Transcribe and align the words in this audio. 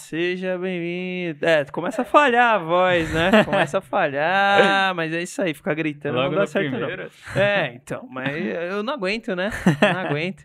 Seja 0.00 0.58
bem-vindo. 0.58 1.44
É, 1.44 1.64
começa 1.66 2.02
a 2.02 2.04
falhar 2.04 2.54
a 2.54 2.58
voz, 2.58 3.12
né? 3.12 3.44
Começa 3.44 3.78
a 3.78 3.80
falhar, 3.80 4.94
mas 4.94 5.12
é 5.12 5.22
isso 5.22 5.40
aí, 5.42 5.52
ficar 5.54 5.74
gritando 5.74 6.16
Logo 6.16 6.30
não 6.30 6.38
dá 6.38 6.46
certo 6.46 6.70
primeiro. 6.70 7.10
não. 7.34 7.42
É, 7.42 7.74
então, 7.74 8.08
mas 8.10 8.34
eu 8.70 8.82
não 8.82 8.94
aguento, 8.94 9.36
né? 9.36 9.50
Não 9.80 10.00
aguento. 10.00 10.44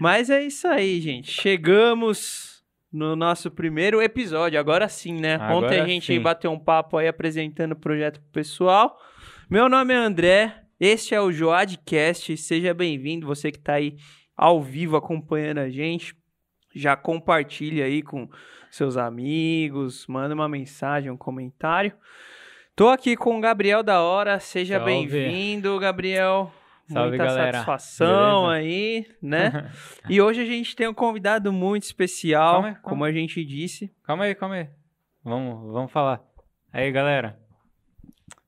Mas 0.00 0.30
é 0.30 0.42
isso 0.42 0.66
aí, 0.68 1.00
gente. 1.00 1.30
Chegamos 1.30 2.64
no 2.90 3.16
nosso 3.16 3.50
primeiro 3.50 4.00
episódio, 4.00 4.58
agora 4.58 4.88
sim, 4.88 5.20
né? 5.20 5.34
Agora 5.34 5.66
Ontem 5.66 5.80
a 5.80 5.86
gente 5.86 6.06
sim. 6.06 6.20
bateu 6.20 6.50
um 6.52 6.58
papo 6.58 6.96
aí 6.96 7.08
apresentando 7.08 7.72
o 7.72 7.76
projeto 7.76 8.20
pro 8.20 8.30
pessoal. 8.30 8.96
Meu 9.50 9.68
nome 9.68 9.92
é 9.92 9.96
André, 9.96 10.54
este 10.80 11.14
é 11.14 11.20
o 11.20 11.32
Joadcast, 11.32 12.36
seja 12.36 12.72
bem-vindo, 12.72 13.26
você 13.26 13.50
que 13.50 13.58
tá 13.58 13.74
aí 13.74 13.96
ao 14.36 14.62
vivo 14.62 14.96
acompanhando 14.96 15.58
a 15.58 15.68
gente. 15.68 16.16
Já 16.74 16.96
compartilha 16.96 17.84
aí 17.84 18.02
com 18.02 18.28
seus 18.70 18.96
amigos, 18.96 20.06
manda 20.08 20.34
uma 20.34 20.48
mensagem, 20.48 21.10
um 21.10 21.16
comentário. 21.16 21.92
Tô 22.74 22.88
aqui 22.88 23.16
com 23.16 23.38
o 23.38 23.40
Gabriel 23.40 23.82
da 23.82 24.02
Hora, 24.02 24.40
seja 24.40 24.80
bem-vindo, 24.80 25.78
Gabriel. 25.78 26.52
Salve, 26.88 27.10
Muita 27.10 27.24
galera. 27.24 27.52
satisfação 27.52 28.42
Beleza? 28.48 28.52
aí, 28.52 29.06
né? 29.22 29.70
e 30.10 30.20
hoje 30.20 30.42
a 30.42 30.44
gente 30.44 30.74
tem 30.76 30.86
um 30.88 30.92
convidado 30.92 31.50
muito 31.52 31.84
especial, 31.84 32.54
Calma 32.54 32.68
aí, 32.68 32.74
calma. 32.74 32.88
como 32.88 33.04
a 33.04 33.12
gente 33.12 33.42
disse. 33.44 33.90
Calma 34.02 34.24
aí, 34.24 34.34
calma 34.34 34.56
aí. 34.56 34.68
Vamos, 35.22 35.72
vamos 35.72 35.90
falar. 35.92 36.20
Aí, 36.72 36.90
galera. 36.92 37.38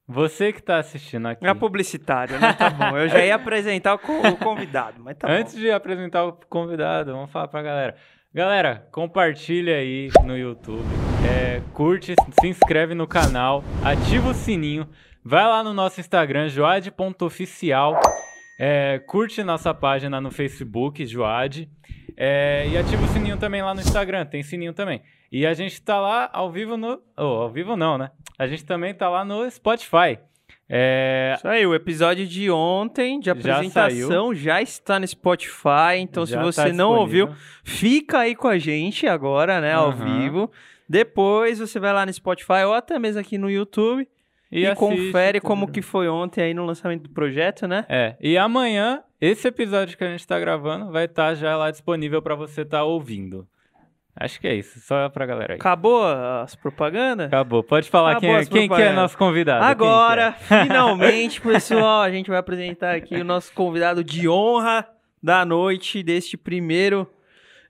Você 0.09 0.53
que 0.53 0.63
tá 0.63 0.79
assistindo 0.79 1.27
aqui. 1.27 1.45
É 1.47 1.55
publicitário, 1.55 2.39
né? 2.39 2.53
Tá 2.53 2.71
bom. 2.71 2.97
Eu 2.97 3.09
já 3.09 3.25
ia 3.25 3.35
apresentar 3.37 3.95
o, 3.95 3.99
co- 3.99 4.29
o 4.29 4.37
convidado, 4.37 5.03
mas 5.03 5.17
tá 5.17 5.29
Antes 5.31 5.55
bom. 5.55 5.61
de 5.61 5.71
apresentar 5.71 6.25
o 6.25 6.33
convidado, 6.49 7.13
vamos 7.13 7.31
falar 7.31 7.49
pra 7.49 7.63
galera. 7.63 7.97
Galera, 8.37 8.87
compartilha 8.93 9.77
aí 9.77 10.11
no 10.23 10.37
YouTube, 10.37 10.85
é, 11.27 11.63
curte, 11.73 12.15
se 12.39 12.47
inscreve 12.47 12.93
no 12.93 13.07
canal, 13.07 13.65
ativa 13.83 14.29
o 14.29 14.35
sininho, 14.35 14.87
vai 15.25 15.47
lá 15.47 15.65
no 15.65 15.73
nosso 15.73 16.01
Instagram, 16.01 16.51
joad.oficial, 16.51 17.99
é, 18.61 18.99
curte 19.07 19.43
nossa 19.43 19.73
página 19.73 20.21
no 20.21 20.31
Facebook, 20.31 21.07
Joad, 21.07 21.67
é, 22.15 22.69
e 22.69 22.77
ativa 22.77 23.03
o 23.05 23.09
sininho 23.09 23.39
também 23.39 23.63
lá 23.63 23.73
no 23.73 23.81
Instagram, 23.81 24.27
tem 24.27 24.43
sininho 24.43 24.75
também. 24.75 25.01
E 25.33 25.47
a 25.47 25.55
gente 25.55 25.81
tá 25.81 25.99
lá 25.99 26.29
ao 26.31 26.53
vivo 26.53 26.77
no... 26.77 27.01
Oh, 27.17 27.23
ao 27.23 27.51
vivo 27.51 27.75
não, 27.75 27.97
né? 27.97 28.11
A 28.39 28.47
gente 28.47 28.67
também 28.67 28.93
tá 28.93 29.09
lá 29.09 29.25
no 29.25 29.51
Spotify. 29.51 30.19
É, 30.69 31.35
Isso 31.37 31.47
aí, 31.47 31.65
o 31.67 31.75
episódio 31.75 32.27
de 32.27 32.51
ontem, 32.51 33.21
de 33.21 33.27
Já 33.27 33.33
apresentação, 33.33 34.35
já, 34.35 34.61
está 34.61 34.99
no 34.99 35.07
Spotify. 35.07 35.99
Então, 35.99 36.27
se 36.27 36.33
já 36.33 36.43
você 36.43 36.65
tá 36.71 36.73
não 36.73 36.93
ouviu, 36.93 37.31
fica 37.63 38.21
aí 38.21 38.35
com 38.35 38.49
a 38.49 38.59
gente 38.59 39.07
agora, 39.07 39.61
né? 39.61 39.75
Ao 39.75 39.91
Aham. 39.91 40.05
vivo. 40.05 40.51
Depois 40.89 41.59
você 41.59 41.79
vai 41.79 41.93
lá 41.93 42.05
no 42.05 42.13
Spotify 42.13 42.65
ou 42.67 42.75
até 42.75 42.99
mesmo 42.99 43.21
aqui 43.21 43.39
no 43.39 43.51
YouTube 43.51 44.09
e, 44.51 44.67
assiste 44.67 44.79
confere 44.79 45.41
tudo. 45.41 45.49
como 45.49 45.71
que 45.71 45.83
foi 45.83 46.09
ontem 46.09 46.43
aí 46.43 46.55
no 46.55 46.65
lançamento 46.65 47.03
do 47.03 47.11
projeto, 47.11 47.67
né? 47.67 47.85
É, 47.89 48.17
e 48.21 48.39
amanhã, 48.39 49.03
esse 49.21 49.49
episódio 49.49 49.97
que 49.97 50.05
a 50.05 50.11
gente 50.11 50.27
tá 50.27 50.39
gravando 50.39 50.91
vai 50.93 51.07
estar 51.07 51.35
já 51.35 51.57
lá 51.57 51.71
disponível 51.71 52.23
pra 52.23 52.35
você 52.35 52.63
estar 52.63 52.85
ouvindo. 52.85 53.47
Acho 54.19 54.41
que 54.41 54.49
é 54.49 54.55
isso, 54.55 54.81
só 54.81 55.09
pra 55.11 55.27
galera 55.27 55.53
aí. 55.55 55.59
Acabou 55.59 56.03
as 56.07 56.55
propagandas? 56.55 57.27
Acabou, 57.27 57.63
pode 57.63 57.91
falar 57.91 58.13
Acabou 58.13 58.31
quem, 58.31 58.37
é- 58.39 58.45
quem 58.47 58.69
que 58.69 58.83
é 58.83 58.93
nosso 58.93 59.17
convidado. 59.19 59.61
que 59.61 59.67
é? 59.67 59.71
Agora, 59.71 60.33
finalmente, 60.41 61.41
pessoal, 61.41 62.01
a 62.03 62.11
gente 62.11 62.31
vai 62.31 62.39
apresentar 62.39 62.95
aqui 62.97 63.17
o 63.17 63.25
nosso 63.25 63.53
convidado 63.53 64.03
de 64.03 64.27
honra 64.29 64.89
da 65.23 65.45
noite 65.45 66.03
deste 66.03 66.37
primeiro 66.37 67.07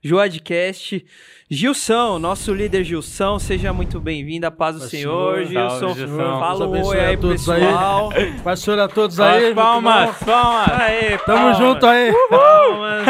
Joadcast, 0.03 1.05
Gilson, 1.49 2.19
nosso 2.19 2.53
líder 2.53 2.83
Gilson, 2.83 3.39
seja 3.39 3.73
muito 3.73 3.99
bem-vindo, 3.99 4.45
a 4.45 4.51
paz 4.51 4.75
do 4.75 4.81
Senhor, 4.81 5.45
Senhor. 5.45 5.45
Gilson. 5.45 5.79
Salve, 5.79 5.99
Gilson. 6.01 6.39
Fala 6.39 6.67
um 6.67 6.85
oi 6.85 6.99
aí, 6.99 7.17
todos 7.17 7.49
aí. 7.49 7.61
pessoal. 7.61 8.09
Paz 8.43 8.59
Senhor 8.59 8.79
a 8.79 8.87
todos 8.87 9.19
As 9.19 9.43
aí. 9.43 9.55
palmas, 9.55 10.17
palmas. 10.17 10.71
Aê, 10.71 11.17
Tamo 11.19 11.37
palmas, 11.39 11.57
junto 11.57 11.85
aí. 11.85 12.13
Palmas. 12.29 13.07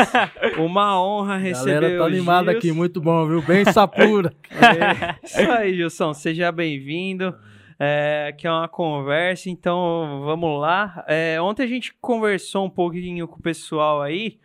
Uma 0.57 1.01
honra 1.03 1.37
receber 1.37 1.73
Galera 1.73 1.97
tá 1.97 2.03
o 2.03 2.07
animada 2.07 2.51
aqui, 2.51 2.71
muito 2.71 3.01
bom, 3.01 3.27
viu? 3.27 3.41
Bem 3.41 3.65
sapura. 3.65 4.33
É, 4.49 5.15
isso 5.23 5.51
aí, 5.51 5.73
Gilson, 5.75 6.13
seja 6.13 6.51
bem-vindo. 6.51 7.35
É, 7.79 8.33
que 8.35 8.47
é 8.47 8.51
uma 8.51 8.67
conversa, 8.67 9.49
então 9.49 10.21
vamos 10.25 10.59
lá. 10.59 11.03
É, 11.07 11.39
ontem 11.39 11.63
a 11.63 11.67
gente 11.67 11.93
conversou 12.01 12.65
um 12.65 12.69
pouquinho 12.69 13.27
com 13.27 13.37
o 13.37 13.41
pessoal 13.41 14.01
aí, 14.01 14.39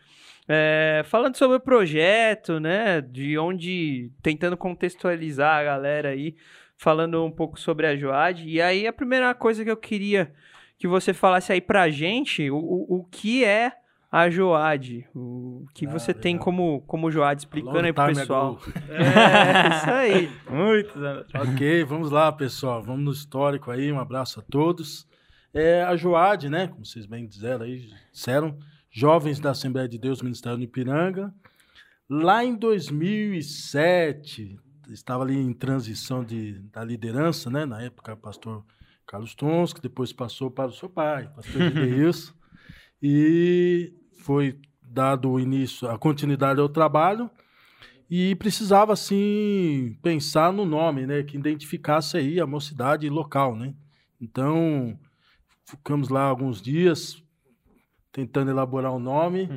é, 0.49 1.03
falando 1.05 1.37
sobre 1.37 1.57
o 1.57 1.61
projeto, 1.61 2.59
né? 2.61 3.01
De 3.01 3.39
onde. 3.39 4.11
tentando 4.23 4.57
contextualizar 4.57 5.61
a 5.61 5.65
galera 5.65 6.11
aí, 6.11 6.35
falando 6.77 7.25
um 7.25 7.31
pouco 7.31 7.59
sobre 7.59 7.87
a 7.87 7.97
Joad. 7.97 8.49
E 8.49 8.61
aí 8.61 8.87
a 8.87 8.93
primeira 8.93 9.33
coisa 9.35 9.65
que 9.65 9.71
eu 9.71 9.77
queria 9.77 10.33
que 10.79 10.89
você 10.89 11.13
falasse 11.15 11.53
aí 11.53 11.61
pra 11.61 11.89
gente, 11.91 12.51
o, 12.51 12.57
o, 12.57 12.97
o 12.99 13.05
que 13.05 13.45
é 13.45 13.73
a 14.11 14.29
Joad? 14.29 15.07
O 15.15 15.65
que 15.73 15.87
Ah, 15.87 15.91
você 15.91 16.13
tem 16.13 16.35
legal. 16.35 16.45
como, 16.45 16.81
como 16.89 17.11
Joad, 17.11 17.41
explicando 17.41 17.79
Long 17.79 17.85
aí 17.85 17.93
pro 17.93 18.07
pessoal. 18.07 18.59
É, 18.91 19.77
isso 19.77 19.91
aí. 19.91 20.31
Muitos 20.51 20.97
anos. 20.97 21.27
ok, 21.35 21.85
vamos 21.85 22.11
lá, 22.11 22.33
pessoal. 22.33 22.83
Vamos 22.83 23.05
no 23.05 23.13
histórico 23.13 23.71
aí. 23.71 23.93
Um 23.93 24.01
abraço 24.01 24.41
a 24.41 24.43
todos. 24.43 25.07
É, 25.55 25.83
a 25.85 25.95
Joad, 25.97 26.49
né? 26.51 26.67
Como 26.67 26.85
vocês 26.85 27.07
bem 27.07 27.27
disseram 27.27 27.65
aí, 27.65 27.89
disseram, 28.13 28.59
Jovens 28.95 29.41
da 29.41 29.53
Assembleia 29.53 29.89
de 29.89 29.99
Deus, 29.99 30.21
Ministério 30.21 30.59
do 30.59 30.65
Ipiranga. 30.65 31.35
Lá 32.09 32.45
em 32.45 32.55
2007, 32.55 34.61
estava 34.91 35.25
ali 35.25 35.35
em 35.35 35.55
transição 35.55 36.23
de, 36.23 36.59
da 36.71 36.85
liderança, 36.85 37.49
né? 37.49 37.65
Na 37.65 37.81
época, 37.81 38.15
pastor 38.15 38.63
Carlos 39.07 39.35
Tons, 39.35 39.73
que 39.73 39.81
depois 39.81 40.13
passou 40.13 40.51
para 40.51 40.69
o 40.69 40.73
seu 40.73 40.91
pai, 40.91 41.27
pastor 41.35 41.63
Gideilson. 41.73 42.35
e 43.03 43.95
foi 44.19 44.61
dado 44.83 45.31
o 45.31 45.41
início, 45.41 45.89
a 45.89 45.99
continuidade 45.99 46.61
ao 46.61 46.69
trabalho. 46.69 47.31
E 48.11 48.35
precisava, 48.35 48.93
assim, 48.93 49.97
pensar 50.03 50.53
no 50.53 50.67
nome, 50.67 51.07
né? 51.07 51.23
Que 51.23 51.39
identificasse 51.39 52.19
aí 52.19 52.39
a 52.39 52.47
mocidade 52.47 53.09
local, 53.09 53.57
né? 53.57 53.73
Então, 54.21 54.99
ficamos 55.65 56.11
lá 56.11 56.25
alguns 56.25 56.61
dias 56.61 57.22
tentando 58.13 58.51
elaborar 58.51 58.93
o 58.93 58.99
nome. 58.99 59.49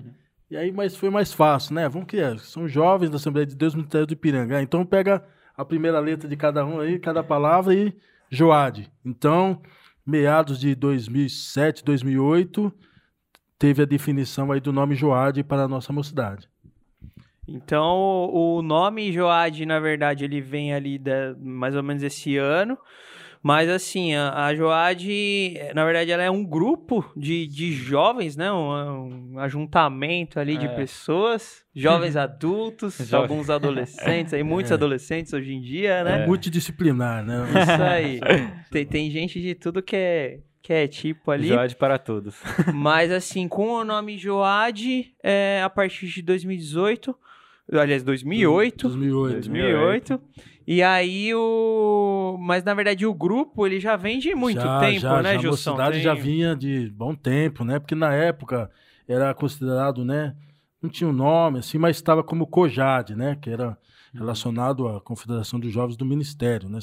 E 0.49 0.55
aí, 0.55 0.71
mas 0.71 0.95
foi 0.95 1.09
mais 1.09 1.33
fácil, 1.33 1.75
né? 1.75 1.89
Vamos 1.89 2.07
que 2.07 2.17
é. 2.17 2.37
São 2.37 2.67
jovens 2.67 3.09
da 3.09 3.17
Assembleia 3.17 3.45
de 3.45 3.55
Deus 3.55 3.75
Ministério 3.75 4.07
do 4.07 4.13
Ipiranga. 4.13 4.61
Então, 4.61 4.85
pega 4.85 5.23
a 5.57 5.65
primeira 5.65 5.99
letra 5.99 6.29
de 6.29 6.35
cada 6.35 6.65
um 6.65 6.79
aí, 6.79 6.99
cada 6.99 7.23
palavra 7.23 7.73
e 7.73 7.93
Joade. 8.29 8.91
Então, 9.03 9.61
meados 10.05 10.59
de 10.59 10.75
2007, 10.75 11.83
2008, 11.83 12.71
teve 13.57 13.81
a 13.81 13.85
definição 13.85 14.51
aí 14.51 14.59
do 14.59 14.71
nome 14.71 14.95
Joade 14.95 15.43
para 15.43 15.63
a 15.63 15.67
nossa 15.67 15.91
mocidade. 15.91 16.49
Então, 17.47 18.29
o 18.31 18.61
nome 18.61 19.11
Joad, 19.11 19.65
na 19.65 19.79
verdade, 19.79 20.25
ele 20.25 20.41
vem 20.41 20.73
ali 20.73 20.97
da, 20.97 21.35
mais 21.39 21.75
ou 21.75 21.83
menos 21.83 22.01
esse 22.01 22.37
ano. 22.37 22.77
Mas, 23.47 23.69
assim, 23.69 24.15
a, 24.15 24.45
a 24.47 24.55
Joad, 24.55 25.07
na 25.75 25.85
verdade, 25.85 26.09
ela 26.09 26.23
é 26.23 26.31
um 26.31 26.43
grupo 26.43 27.05
de, 27.15 27.45
de 27.45 27.73
jovens, 27.73 28.35
né? 28.35 28.51
Um, 28.51 29.33
um 29.35 29.39
ajuntamento 29.39 30.39
ali 30.39 30.57
de 30.57 30.65
É. 30.65 30.69
pessoas, 30.69 31.63
jovens 31.75 32.15
adultos, 32.15 32.97
Jovens. 33.07 33.13
alguns 33.13 33.49
adolescentes, 33.51 34.33
aí 34.33 34.41
muitos 34.41 34.71
É. 34.71 34.73
adolescentes 34.73 35.31
hoje 35.31 35.53
em 35.53 35.61
dia, 35.61 36.03
né? 36.03 36.23
É. 36.23 36.25
Multidisciplinar, 36.25 37.23
né? 37.23 37.45
Isso 37.61 37.83
aí. 37.83 38.19
Tem, 38.71 38.83
tem 38.83 39.11
gente 39.11 39.39
de 39.39 39.53
tudo 39.53 39.83
que 39.83 39.95
é, 39.95 40.39
que 40.63 40.73
é 40.73 40.87
tipo 40.87 41.29
ali. 41.29 41.49
Joade 41.49 41.75
para 41.75 41.99
todos. 41.99 42.35
Mas 42.73 43.11
assim, 43.11 43.47
com 43.47 43.73
o 43.73 43.83
nome 43.85 44.17
Joad, 44.17 45.13
é, 45.21 45.61
a 45.63 45.69
partir 45.69 46.07
de 46.07 46.23
2018, 46.23 47.15
aliás, 47.71 48.01
2008, 48.01 48.87
2008. 48.87 49.33
2008. 49.33 50.21
E 50.67 50.81
aí 50.81 51.33
o, 51.33 52.37
mas 52.39 52.63
na 52.63 52.73
verdade 52.73 53.05
o 53.05 53.13
grupo 53.13 53.67
ele 53.67 53.79
já 53.79 53.95
vem 53.95 54.17
de 54.17 54.33
muito 54.33 54.61
já, 54.61 54.79
tempo, 54.79 54.99
já, 54.99 55.21
né, 55.21 55.33
já, 55.35 55.39
Gilson? 55.39 55.69
A 55.69 55.73
mocidade 55.73 55.95
Tem- 55.97 56.03
já 56.03 56.13
vinha 56.15 56.55
de 56.55 56.89
bom 56.89 57.13
tempo, 57.13 57.63
né? 57.63 57.77
Porque 57.79 57.93
na 57.93 58.13
época 58.13 58.69
era 59.07 59.33
considerado, 59.33 60.03
né? 60.03 60.35
Não 60.81 60.89
tinha 60.89 61.09
um 61.09 61.13
nome, 61.13 61.59
assim, 61.59 61.77
mas 61.77 61.97
estava 61.97 62.23
como 62.23 62.47
COJAD, 62.47 63.15
né? 63.15 63.35
Que 63.35 63.49
era 63.49 63.77
relacionado 64.13 64.87
à 64.87 65.01
Confederação 65.01 65.59
dos 65.59 65.71
Jovens 65.71 65.97
do 65.97 66.05
Ministério, 66.05 66.69
né? 66.69 66.79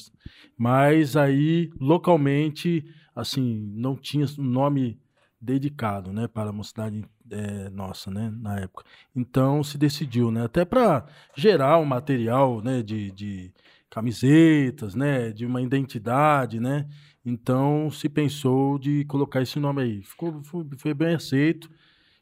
Mas 0.57 1.17
aí, 1.17 1.71
localmente, 1.81 2.85
assim, 3.17 3.73
não 3.75 3.97
tinha 3.97 4.27
um 4.39 4.45
nome 4.45 5.01
dedicado, 5.41 6.13
né? 6.13 6.29
Para 6.29 6.51
a 6.51 6.53
mocidade 6.53 7.05
eh, 7.31 7.71
nossa, 7.71 8.11
né? 8.11 8.33
Na 8.41 8.61
época. 8.61 8.85
Então, 9.15 9.63
se 9.65 9.77
decidiu, 9.77 10.31
né? 10.31 10.45
Até 10.45 10.65
para 10.65 11.05
gerar 11.37 11.79
um 11.79 11.85
material, 11.85 12.61
né? 12.63 12.83
De, 12.83 13.11
de 13.11 13.53
camisetas, 13.93 14.95
né? 14.95 15.31
De 15.31 15.45
uma 15.47 15.61
identidade, 15.63 16.59
né? 16.59 16.87
Então 17.25 17.91
se 17.91 18.09
pensou 18.09 18.79
de 18.79 19.05
colocar 19.05 19.43
esse 19.43 19.59
nome 19.61 19.83
aí. 19.83 20.03
Ficou, 20.03 20.43
foi, 20.43 20.65
foi 20.79 20.95
bem 20.95 21.15
aceito 21.15 21.71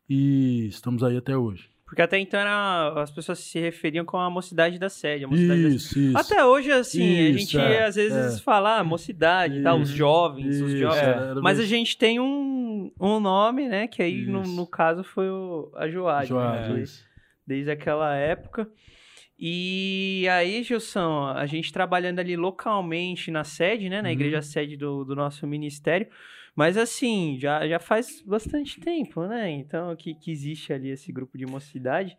e 0.08 0.66
estamos 0.66 1.02
aí 1.02 1.16
até 1.16 1.36
hoje. 1.36 1.70
Porque 1.86 2.02
até 2.02 2.20
então 2.20 2.38
era, 2.38 3.02
as 3.02 3.10
pessoas 3.10 3.40
se 3.40 3.58
referiam 3.58 4.04
com 4.04 4.16
a 4.16 4.30
mocidade 4.30 4.78
da 4.78 4.88
sede. 4.88 5.24
A 5.24 5.28
mocidade 5.28 5.74
Isso, 5.74 5.94
da... 5.94 6.00
isso. 6.00 6.18
Até 6.18 6.44
hoje, 6.44 6.70
assim, 6.70 7.02
a 7.18 7.28
Isso, 7.30 7.38
gente 7.40 7.58
é, 7.58 7.84
às 7.84 7.96
vezes 7.96 8.36
é. 8.38 8.42
fala 8.42 8.78
ah, 8.78 8.84
mocidade, 8.84 9.60
tá, 9.60 9.74
os 9.74 9.88
Isso, 9.88 9.98
jovens, 9.98 10.60
os 10.60 10.70
Isso, 10.70 10.78
jovens. 10.78 10.98
era- 11.02 11.24
era 11.30 11.40
Mas 11.40 11.58
a 11.58 11.62
bem- 11.62 11.68
gente 11.68 11.98
tem 11.98 12.20
um, 12.20 12.92
um 13.00 13.18
nome, 13.18 13.68
né? 13.68 13.88
Que 13.88 14.02
aí, 14.02 14.24
no, 14.24 14.42
Isso. 14.42 14.54
no 14.54 14.66
caso, 14.68 15.02
foi 15.02 15.28
o, 15.28 15.72
a 15.74 15.88
Joade. 15.88 16.28
Joade, 16.28 16.72
né, 16.74 16.80
isso. 16.82 17.04
Desde 17.44 17.72
aquela 17.72 18.14
época. 18.14 18.68
E 19.42 20.26
aí, 20.30 20.62
Gilson, 20.62 21.28
a 21.34 21.46
gente 21.46 21.72
trabalhando 21.72 22.18
ali 22.18 22.36
localmente 22.36 23.30
na 23.30 23.42
sede, 23.42 23.88
né? 23.88 24.02
Na 24.02 24.08
Uhum. 24.08 24.12
igreja 24.12 24.42
sede 24.42 24.76
do, 24.76 25.02
do 25.02 25.16
nosso 25.16 25.46
ministério. 25.46 26.06
Mas 26.54 26.76
assim, 26.76 27.38
já, 27.40 27.66
já 27.66 27.78
faz 27.78 28.20
bastante 28.20 28.78
tempo, 28.80 29.24
né? 29.26 29.50
Então, 29.50 29.96
que, 29.96 30.14
que 30.14 30.30
existe 30.30 30.74
ali 30.74 30.90
esse 30.90 31.10
grupo 31.10 31.38
de 31.38 31.46
mocidade. 31.46 32.18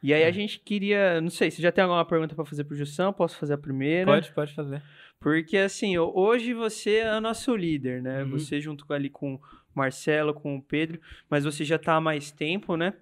E 0.00 0.12
É. 0.12 0.16
aí 0.18 0.24
a 0.24 0.30
gente 0.30 0.60
queria, 0.60 1.20
não 1.20 1.28
sei, 1.28 1.50
se 1.50 1.60
já 1.60 1.72
tem 1.72 1.82
alguma 1.82 2.04
pergunta 2.04 2.36
para 2.36 2.44
fazer 2.44 2.62
pro 2.62 2.76
Gilson, 2.76 3.12
posso 3.12 3.36
fazer 3.36 3.54
a 3.54 3.58
primeira? 3.58 4.12
Pode, 4.12 4.32
pode 4.32 4.54
fazer. 4.54 4.80
Porque 5.18 5.56
assim, 5.56 5.98
ho- 5.98 6.12
hoje 6.14 6.54
você 6.54 6.98
é 6.98 7.16
o 7.16 7.20
nosso 7.20 7.54
líder, 7.56 8.00
né? 8.00 8.22
Uhum. 8.22 8.30
Você 8.30 8.60
junto 8.60 8.90
ali 8.92 9.10
com 9.10 9.34
o 9.34 9.40
Marcelo, 9.74 10.32
com 10.32 10.56
o 10.56 10.62
Pedro, 10.62 11.00
mas 11.28 11.42
você 11.44 11.64
já 11.64 11.78
tá 11.78 11.96
há 11.96 12.00
mais 12.00 12.30
tempo, 12.30 12.76
né? 12.76 12.94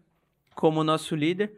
Como 0.55 0.83
nosso 0.83 1.15
líder. 1.15 1.53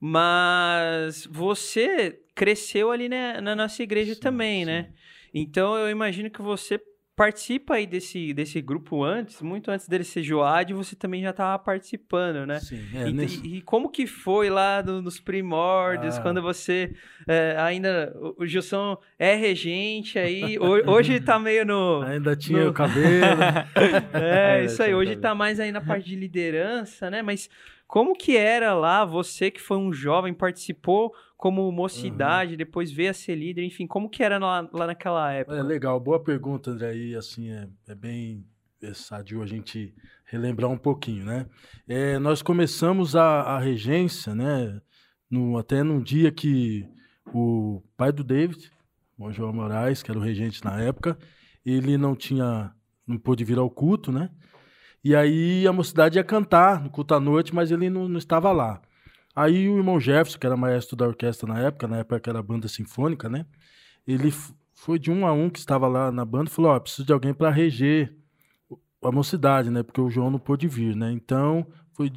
Mas 0.00 1.26
você 1.30 2.18
cresceu 2.34 2.90
ali 2.90 3.08
né, 3.08 3.40
na 3.40 3.54
nossa 3.54 3.82
igreja 3.82 4.14
Sim, 4.14 4.20
também, 4.20 4.60
sim. 4.60 4.66
né? 4.66 4.88
Então 5.34 5.76
eu 5.76 5.90
imagino 5.90 6.30
que 6.30 6.40
você 6.42 6.80
participa 7.14 7.74
aí 7.74 7.86
desse, 7.86 8.32
desse 8.32 8.62
grupo 8.62 9.04
antes, 9.04 9.42
muito 9.42 9.70
antes 9.70 9.86
dele 9.86 10.04
ser 10.04 10.22
Joad, 10.22 10.72
você 10.72 10.96
também 10.96 11.20
já 11.20 11.28
estava 11.30 11.58
participando, 11.58 12.46
né? 12.46 12.58
Sim, 12.60 12.80
é, 12.94 13.08
E- 13.08 13.12
nesse- 13.12 13.46
e, 13.46 13.60
como 13.60 13.90
que 13.90 14.06
foi 14.06 14.48
lá 14.48 14.80
do- 14.80 15.02
nos 15.02 15.20
primórdios, 15.20 16.16
Ah. 16.16 16.22
quando 16.22 16.40
você 16.40 16.94
é, 17.28 17.56
ainda. 17.58 18.10
O, 18.16 18.42
o 18.44 18.46
Gilson 18.46 18.96
é 19.18 19.34
regente 19.34 20.18
aí. 20.18 20.56
ho- 20.58 20.90
hoje 20.90 21.20
tá 21.20 21.38
meio 21.38 21.66
no. 21.66 22.00
ainda 22.08 22.34
tinha 22.34 22.64
no- 22.64 22.70
o 22.70 22.72
cabelo. 22.72 23.04
É, 24.14 24.52
Ainda 24.54 24.64
isso 24.72 24.82
aí. 24.82 24.94
Hoje 24.94 25.10
cabelo. 25.10 25.20
tá 25.20 25.34
mais 25.34 25.60
aí 25.60 25.70
na 25.70 25.82
parte 25.82 26.06
de 26.08 26.16
liderança, 26.16 27.10
né? 27.10 27.20
Mas 27.20 27.50
como 27.90 28.14
que 28.14 28.36
era 28.36 28.72
lá, 28.72 29.04
você 29.04 29.50
que 29.50 29.60
foi 29.60 29.76
um 29.76 29.92
jovem, 29.92 30.32
participou 30.32 31.12
como 31.36 31.72
mocidade, 31.72 32.56
depois 32.56 32.92
veio 32.92 33.10
a 33.10 33.12
ser 33.12 33.34
líder, 33.34 33.64
enfim, 33.64 33.84
como 33.84 34.08
que 34.08 34.22
era 34.22 34.38
lá, 34.38 34.68
lá 34.72 34.86
naquela 34.86 35.32
época? 35.32 35.56
É 35.56 35.62
legal, 35.62 35.98
boa 35.98 36.22
pergunta, 36.22 36.70
André. 36.70 36.94
E 36.94 37.16
assim, 37.16 37.50
é, 37.50 37.68
é 37.88 37.94
bem 37.96 38.46
é 38.80 38.94
sadio 38.94 39.42
a 39.42 39.46
gente 39.46 39.92
relembrar 40.24 40.70
um 40.70 40.78
pouquinho, 40.78 41.24
né? 41.24 41.46
É, 41.88 42.16
nós 42.20 42.42
começamos 42.42 43.16
a, 43.16 43.40
a 43.42 43.58
regência, 43.58 44.36
né? 44.36 44.80
No, 45.28 45.58
até 45.58 45.82
num 45.82 46.00
dia 46.00 46.30
que 46.30 46.88
o 47.34 47.82
pai 47.96 48.12
do 48.12 48.22
David, 48.22 48.70
o 49.18 49.32
João 49.32 49.52
Moraes, 49.52 50.00
que 50.00 50.12
era 50.12 50.18
o 50.18 50.22
regente 50.22 50.64
na 50.64 50.80
época, 50.80 51.18
ele 51.66 51.98
não 51.98 52.14
tinha, 52.14 52.72
não 53.04 53.18
pôde 53.18 53.44
vir 53.44 53.58
ao 53.58 53.68
culto, 53.68 54.12
né? 54.12 54.30
E 55.02 55.14
aí 55.14 55.66
a 55.66 55.72
mocidade 55.72 56.18
ia 56.18 56.24
cantar 56.24 56.82
no 56.82 56.90
culto 56.90 57.14
à 57.14 57.20
noite, 57.20 57.54
mas 57.54 57.70
ele 57.70 57.88
não, 57.88 58.08
não 58.08 58.18
estava 58.18 58.52
lá. 58.52 58.80
Aí 59.34 59.68
o 59.68 59.78
irmão 59.78 59.98
Jefferson, 59.98 60.38
que 60.38 60.46
era 60.46 60.56
maestro 60.56 60.96
da 60.96 61.06
orquestra 61.06 61.52
na 61.52 61.58
época, 61.60 61.88
na 61.88 61.98
época 61.98 62.30
era 62.30 62.42
banda 62.42 62.68
sinfônica, 62.68 63.28
né? 63.28 63.46
Ele 64.06 64.32
foi 64.74 64.98
de 64.98 65.10
um 65.10 65.26
a 65.26 65.32
um 65.32 65.48
que 65.48 65.58
estava 65.58 65.86
lá 65.86 66.10
na 66.10 66.24
banda 66.24 66.50
e 66.50 66.52
falou: 66.52 66.72
Ó, 66.72 66.80
preciso 66.80 67.06
de 67.06 67.12
alguém 67.12 67.32
para 67.32 67.50
reger 67.50 68.14
a 69.02 69.12
mocidade, 69.12 69.70
né? 69.70 69.82
Porque 69.82 70.00
o 70.00 70.10
João 70.10 70.30
não 70.30 70.38
pôde 70.38 70.68
vir, 70.68 70.94
né? 70.96 71.10
Então, 71.12 71.66
foi 71.92 72.12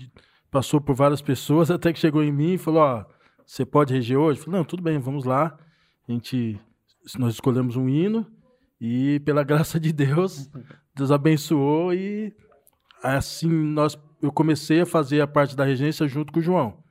passou 0.50 0.80
por 0.80 0.96
várias 0.96 1.22
pessoas 1.22 1.70
até 1.72 1.92
que 1.92 2.00
chegou 2.00 2.24
em 2.24 2.32
mim 2.32 2.54
e 2.54 2.58
falou: 2.58 2.82
Ó, 2.82 3.06
você 3.46 3.66
pode 3.66 3.94
reger 3.94 4.18
hoje? 4.18 4.40
Eu 4.40 4.46
falei: 4.46 4.60
Não, 4.60 4.66
tudo 4.66 4.84
bem, 4.84 5.00
vamos 5.00 5.26
lá. 5.26 5.58
A 6.08 6.12
gente, 6.12 6.60
nós 7.18 7.34
escolhemos 7.34 7.76
um 7.76 7.88
hino 7.88 8.26
e, 8.80 9.20
pela 9.22 9.44
graça 9.46 9.80
de 9.80 9.94
Deus, 9.94 10.50
Deus 10.96 11.12
abençoou 11.12 11.94
e 11.94 12.34
assim 13.04 13.50
nós, 13.50 13.98
eu 14.22 14.32
comecei 14.32 14.82
a 14.82 14.86
fazer 14.86 15.22
a 15.22 15.28
parte 15.28 15.56
da 15.56 15.66
regência 15.66 16.08
junto 16.08 16.32
com 16.32 16.40
o 16.40 16.44
João. 16.44 16.82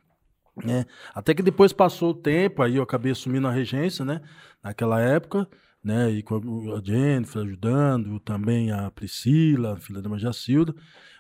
Né? 0.63 0.85
Até 1.15 1.35
que 1.35 1.43
depois 1.43 1.73
passou 1.73 2.11
o 2.11 2.15
tempo, 2.15 2.63
aí 2.63 2.77
eu 2.77 2.83
acabei 2.83 3.13
assumindo 3.13 3.49
a 3.49 3.51
regência, 3.51 4.05
né? 4.05 4.21
Naquela 4.63 5.01
época, 5.01 5.49
né? 5.83 6.11
E 6.11 6.23
com 6.23 6.37
a 6.77 6.85
Jennifer 6.85 7.43
ajudando, 7.43 8.21
também 8.21 8.71
a 8.71 8.91
Priscila, 8.91 9.73
a 9.73 9.77
filha 9.77 10.03
da 10.03 10.19
Jacilda. 10.19 10.75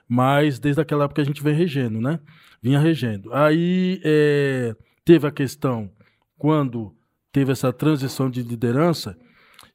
Mas 0.06 0.58
desde 0.58 0.82
aquela 0.82 1.04
época 1.04 1.22
a 1.22 1.24
gente 1.24 1.42
vem 1.42 1.54
regendo, 1.54 1.98
né? 1.98 2.20
Vinha 2.62 2.78
regendo. 2.78 3.32
Aí 3.32 4.00
eh, 4.04 4.76
teve 5.02 5.26
a 5.26 5.32
questão, 5.32 5.90
quando 6.36 6.94
teve 7.32 7.52
essa 7.52 7.72
transição 7.72 8.28
de 8.28 8.42
liderança, 8.42 9.18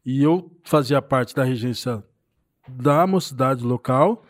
e 0.05 0.21
eu 0.21 0.55
fazia 0.63 1.01
parte 1.01 1.33
da 1.33 1.43
regência 1.43 2.03
da 2.69 3.07
mocidade 3.07 3.63
local 3.63 4.23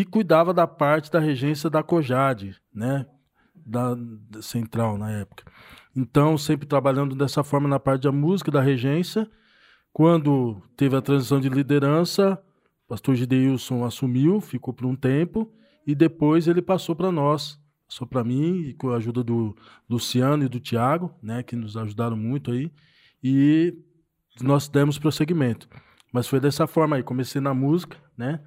e 0.00 0.04
cuidava 0.04 0.52
da 0.52 0.66
parte 0.66 1.08
da 1.08 1.20
regência 1.20 1.70
da 1.70 1.80
COJAD, 1.80 2.60
né? 2.74 3.06
Da, 3.54 3.94
da 3.94 4.42
central 4.42 4.98
na 4.98 5.08
época. 5.12 5.44
Então, 5.94 6.36
sempre 6.36 6.66
trabalhando 6.66 7.14
dessa 7.14 7.44
forma 7.44 7.68
na 7.68 7.78
parte 7.78 8.02
da 8.02 8.10
música, 8.10 8.50
da 8.50 8.60
regência. 8.60 9.30
Quando 9.92 10.60
teve 10.76 10.96
a 10.96 11.00
transição 11.00 11.40
de 11.40 11.48
liderança, 11.48 12.32
o 12.84 12.88
pastor 12.88 13.14
Gideilson 13.14 13.84
assumiu, 13.84 14.40
ficou 14.40 14.74
por 14.74 14.84
um 14.84 14.96
tempo, 14.96 15.48
e 15.86 15.94
depois 15.94 16.48
ele 16.48 16.60
passou 16.60 16.96
para 16.96 17.12
nós, 17.12 17.60
passou 17.86 18.04
para 18.04 18.24
mim, 18.24 18.62
e 18.62 18.74
com 18.74 18.90
a 18.90 18.96
ajuda 18.96 19.22
do 19.22 19.56
Luciano 19.88 20.42
e 20.44 20.48
do 20.48 20.58
Tiago, 20.58 21.14
né, 21.22 21.44
que 21.44 21.54
nos 21.54 21.76
ajudaram 21.76 22.16
muito 22.16 22.50
aí, 22.50 22.72
e 23.22 23.72
nós 24.40 24.66
demos 24.66 24.98
prosseguimento. 24.98 25.68
Mas 26.12 26.26
foi 26.26 26.40
dessa 26.40 26.66
forma 26.66 26.96
aí, 26.96 27.02
comecei 27.04 27.40
na 27.40 27.54
música, 27.54 27.96
né, 28.18 28.40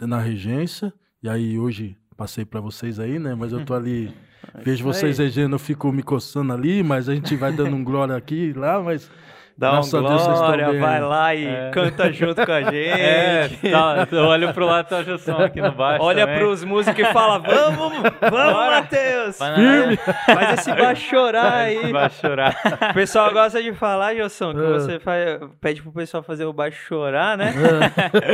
na 0.00 0.18
regência, 0.18 0.92
e 1.22 1.28
aí 1.28 1.58
hoje 1.58 1.96
passei 2.16 2.44
para 2.44 2.60
vocês 2.60 2.98
aí, 2.98 3.18
né, 3.18 3.34
mas 3.34 3.52
eu 3.52 3.64
tô 3.64 3.74
ali, 3.74 4.12
vejo 4.64 4.72
isso 4.72 4.84
vocês 4.84 5.18
regendo, 5.18 5.54
eu 5.54 5.58
fico 5.58 5.92
me 5.92 6.02
coçando 6.02 6.52
ali, 6.52 6.82
mas 6.82 7.08
a 7.08 7.14
gente 7.14 7.36
vai 7.36 7.52
dando 7.52 7.76
um 7.76 7.84
glória 7.84 8.16
aqui 8.16 8.34
e 8.34 8.52
lá, 8.52 8.82
mas 8.82 9.10
Dá 9.58 9.68
um 9.70 9.72
graças 9.76 9.94
a 9.94 9.98
Deus 10.00 10.10
vocês 10.12 10.22
estão 10.34 10.36
glória, 10.48 10.68
bem 10.70 10.80
vai 10.80 11.00
lá 11.00 11.34
e 11.34 11.46
É. 11.46 11.70
canta 11.72 12.12
junto 12.12 12.44
com 12.44 12.52
a 12.52 12.60
gente. 12.70 12.76
É, 13.00 13.48
tá, 13.70 14.06
eu 14.12 14.24
olho 14.24 14.52
pro 14.52 14.66
lado 14.66 14.86
tá 14.86 14.98
o 14.98 15.02
Gilson 15.04 15.32
aqui 15.38 15.62
no 15.62 15.72
baixo. 15.72 16.04
Olha 16.04 16.26
também. 16.26 16.40
pros 16.40 16.62
músicos 16.62 17.00
e 17.00 17.12
fala: 17.12 17.38
Vamos, 17.38 17.96
vamos, 18.20 18.66
Matheus! 18.70 19.38
Faz 19.38 20.58
esse 20.58 20.72
baixo 20.74 21.08
chorar 21.08 21.52
aí. 21.54 21.90
Vai 21.90 22.10
chorar. 22.10 22.54
O 22.90 22.94
pessoal 22.94 23.32
gosta 23.32 23.62
de 23.62 23.72
falar, 23.72 24.14
Gilson, 24.14 24.52
que 24.52 24.60
É. 24.60 24.68
você 24.74 25.00
faz- 25.00 25.40
pede 25.60 25.80
pro 25.82 25.92
pessoal 25.92 26.22
fazer 26.22 26.44
o 26.44 26.52
baixo 26.52 26.78
chorar, 26.86 27.38
né? 27.38 27.54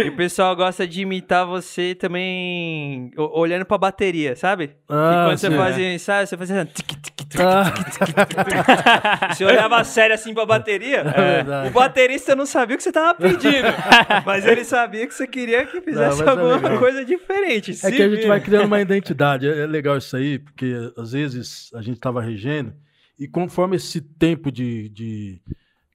E 0.05 0.09
o 0.09 0.17
pessoal 0.17 0.57
gosta 0.57 0.87
de 0.89 1.03
imitar 1.03 1.47
você 1.47 1.95
também 1.95 3.13
o- 3.17 3.39
olhando 3.41 3.65
pra 3.65 3.79
bateria, 3.79 4.35
sabe? 4.35 4.69
Que 4.69 4.75
Ah, 4.91 5.25
quando 5.29 5.39
você 5.39 5.51
sim. 5.51 5.57
fazia 5.57 5.95
ensaio, 5.95 6.27
você 6.27 6.37
fazia. 6.37 6.65
tic, 6.65 6.87
tic, 6.87 7.01
tic, 7.01 7.13
Ah, 7.22 7.22
Você 9.35 9.45
olhava 9.45 9.83
sério 9.85 10.15
assim 10.15 10.35
pra 10.35 10.45
bateria. 10.47 11.05
verdade. 11.05 11.69
O 11.69 11.73
baterista 11.73 12.35
não 12.35 12.47
sabia 12.47 12.75
o 12.75 12.77
que 12.77 12.83
você 12.83 12.93
tava 12.93 13.15
pedindo. 13.15 13.69
mas 14.27 14.47
ele 14.47 14.65
sabia 14.65 15.07
que 15.07 15.15
você 15.15 15.27
queria 15.27 15.65
que 15.67 15.81
fizesse 15.81 16.19
mas 16.19 16.27
é 16.27 16.31
alguma 16.31 16.57
legal. 16.57 16.79
coisa 16.79 17.05
diferente. 17.05 17.71
É 17.71 17.75
se 17.75 17.93
que 17.93 18.03
a 18.03 18.09
gente 18.09 18.27
vai 18.27 18.41
criando 18.41 18.67
uma 18.67 18.81
identidade. 18.83 19.49
É, 19.49 19.61
é 19.61 19.67
legal 19.67 19.97
isso 19.97 20.17
aí, 20.17 20.39
porque 20.39 20.75
às 20.97 21.13
vezes 21.13 21.71
a 21.75 21.83
gente 21.83 21.97
estava 21.97 22.21
regendo, 22.21 22.75
e 23.19 23.29
conforme 23.29 23.77
esse 23.77 24.01
tempo 24.01 24.51
de, 24.51 24.89
de, 24.89 25.41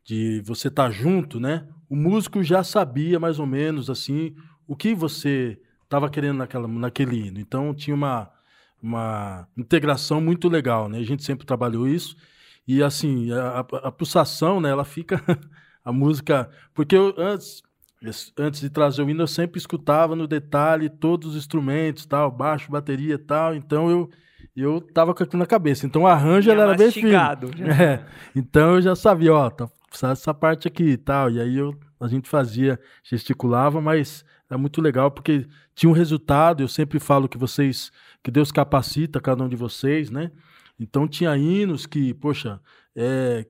de 0.05 0.41
você 0.45 0.67
estar 0.69 0.89
junto, 0.91 1.39
né? 1.39 1.65
O 1.89 1.95
músico 1.95 2.43
já 2.43 2.63
sabia 2.63 3.19
mais 3.19 3.39
ou 3.39 3.45
menos 3.45 3.89
assim 3.89 4.35
o 4.67 4.75
que 4.75 4.93
você 4.93 5.57
estava 5.83 6.09
querendo 6.09 6.37
naquela, 6.37 6.67
naquele 6.67 7.27
hino. 7.27 7.39
Então 7.39 7.73
tinha 7.73 7.95
uma, 7.95 8.29
uma 8.81 9.47
integração 9.57 10.21
muito 10.21 10.47
legal, 10.47 10.87
né? 10.87 10.99
A 10.99 11.03
gente 11.03 11.23
sempre 11.23 11.45
trabalhou 11.45 11.87
isso. 11.87 12.15
E 12.67 12.83
assim, 12.83 13.31
a, 13.31 13.59
a, 13.59 13.91
pulsação, 13.91 14.59
né? 14.59 14.69
Ela 14.69 14.85
fica. 14.85 15.21
a 15.83 15.91
música. 15.91 16.49
Porque 16.73 16.95
eu, 16.97 17.13
antes, 17.17 17.63
es- 18.01 18.33
antes 18.37 18.59
de 18.59 18.69
trazer 18.69 19.01
o 19.03 19.09
hino, 19.09 19.23
eu 19.23 19.27
sempre 19.27 19.57
escutava 19.57 20.15
no 20.17 20.27
detalhe 20.27 20.89
todos 20.89 21.29
os 21.31 21.37
instrumentos, 21.37 22.05
tal, 22.05 22.29
baixo, 22.29 22.69
bateria 22.69 23.15
e 23.15 23.17
tal. 23.17 23.55
Então 23.55 23.89
eu. 23.89 24.09
Eu 24.55 24.81
tava 24.81 25.13
com 25.13 25.21
aquilo 25.21 25.39
na 25.39 25.45
cabeça. 25.45 25.85
Então 25.85 26.01
o 26.01 26.07
arranjo 26.07 26.49
era 26.49 26.73
bem 26.73 26.91
fino. 26.91 27.11
mastigado. 27.11 27.51
É, 27.79 28.03
então 28.35 28.73
eu 28.73 28.81
já 28.81 28.95
sabia, 28.95 29.31
ó, 29.31 29.51
tá 29.51 29.69
essa 30.11 30.33
parte 30.33 30.67
aqui 30.67 30.83
e 30.83 30.97
tal. 30.97 31.29
E 31.29 31.39
aí 31.39 31.57
eu, 31.57 31.77
a 31.99 32.07
gente 32.07 32.27
fazia, 32.27 32.79
gesticulava, 33.03 33.79
mas 33.79 34.25
é 34.49 34.57
muito 34.57 34.81
legal 34.81 35.11
porque 35.11 35.47
tinha 35.75 35.89
um 35.89 35.93
resultado. 35.93 36.63
Eu 36.63 36.67
sempre 36.67 36.99
falo 36.99 37.29
que 37.29 37.37
vocês, 37.37 37.91
que 38.23 38.31
Deus 38.31 38.51
capacita 38.51 39.19
cada 39.19 39.43
um 39.43 39.49
de 39.49 39.55
vocês, 39.55 40.09
né? 40.09 40.31
Então 40.79 41.07
tinha 41.07 41.35
hinos 41.37 41.85
que, 41.85 42.13
poxa, 42.13 42.59
é, 42.95 43.45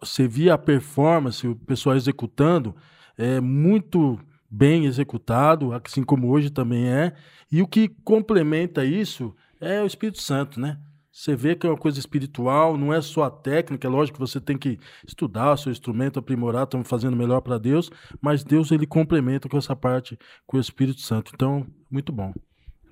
você 0.00 0.26
via 0.26 0.54
a 0.54 0.58
performance, 0.58 1.46
o 1.46 1.56
pessoal 1.56 1.96
executando, 1.96 2.74
é 3.16 3.40
muito 3.40 4.18
bem 4.50 4.86
executado, 4.86 5.72
assim 5.72 6.02
como 6.02 6.30
hoje 6.30 6.50
também 6.50 6.88
é. 6.88 7.14
E 7.50 7.62
o 7.62 7.68
que 7.68 7.88
complementa 7.88 8.84
isso 8.84 9.34
é 9.60 9.82
o 9.82 9.86
Espírito 9.86 10.20
Santo, 10.20 10.60
né? 10.60 10.78
você 11.12 11.36
vê 11.36 11.54
que 11.54 11.66
é 11.66 11.70
uma 11.70 11.76
coisa 11.76 11.98
espiritual, 11.98 12.78
não 12.78 12.92
é 12.92 13.00
só 13.02 13.24
a 13.24 13.30
técnica, 13.30 13.86
é 13.86 13.90
lógico 13.90 14.16
que 14.16 14.26
você 14.26 14.40
tem 14.40 14.56
que 14.56 14.78
estudar 15.06 15.52
o 15.52 15.56
seu 15.58 15.70
instrumento, 15.70 16.18
aprimorar, 16.18 16.64
estamos 16.64 16.88
fazendo 16.88 17.16
melhor 17.16 17.42
para 17.42 17.58
Deus, 17.58 17.90
mas 18.20 18.42
Deus 18.42 18.72
ele 18.72 18.86
complementa 18.86 19.46
com 19.48 19.58
essa 19.58 19.76
parte 19.76 20.18
com 20.46 20.56
o 20.56 20.60
Espírito 20.60 21.02
Santo. 21.02 21.30
Então, 21.34 21.66
muito 21.90 22.10
bom. 22.10 22.32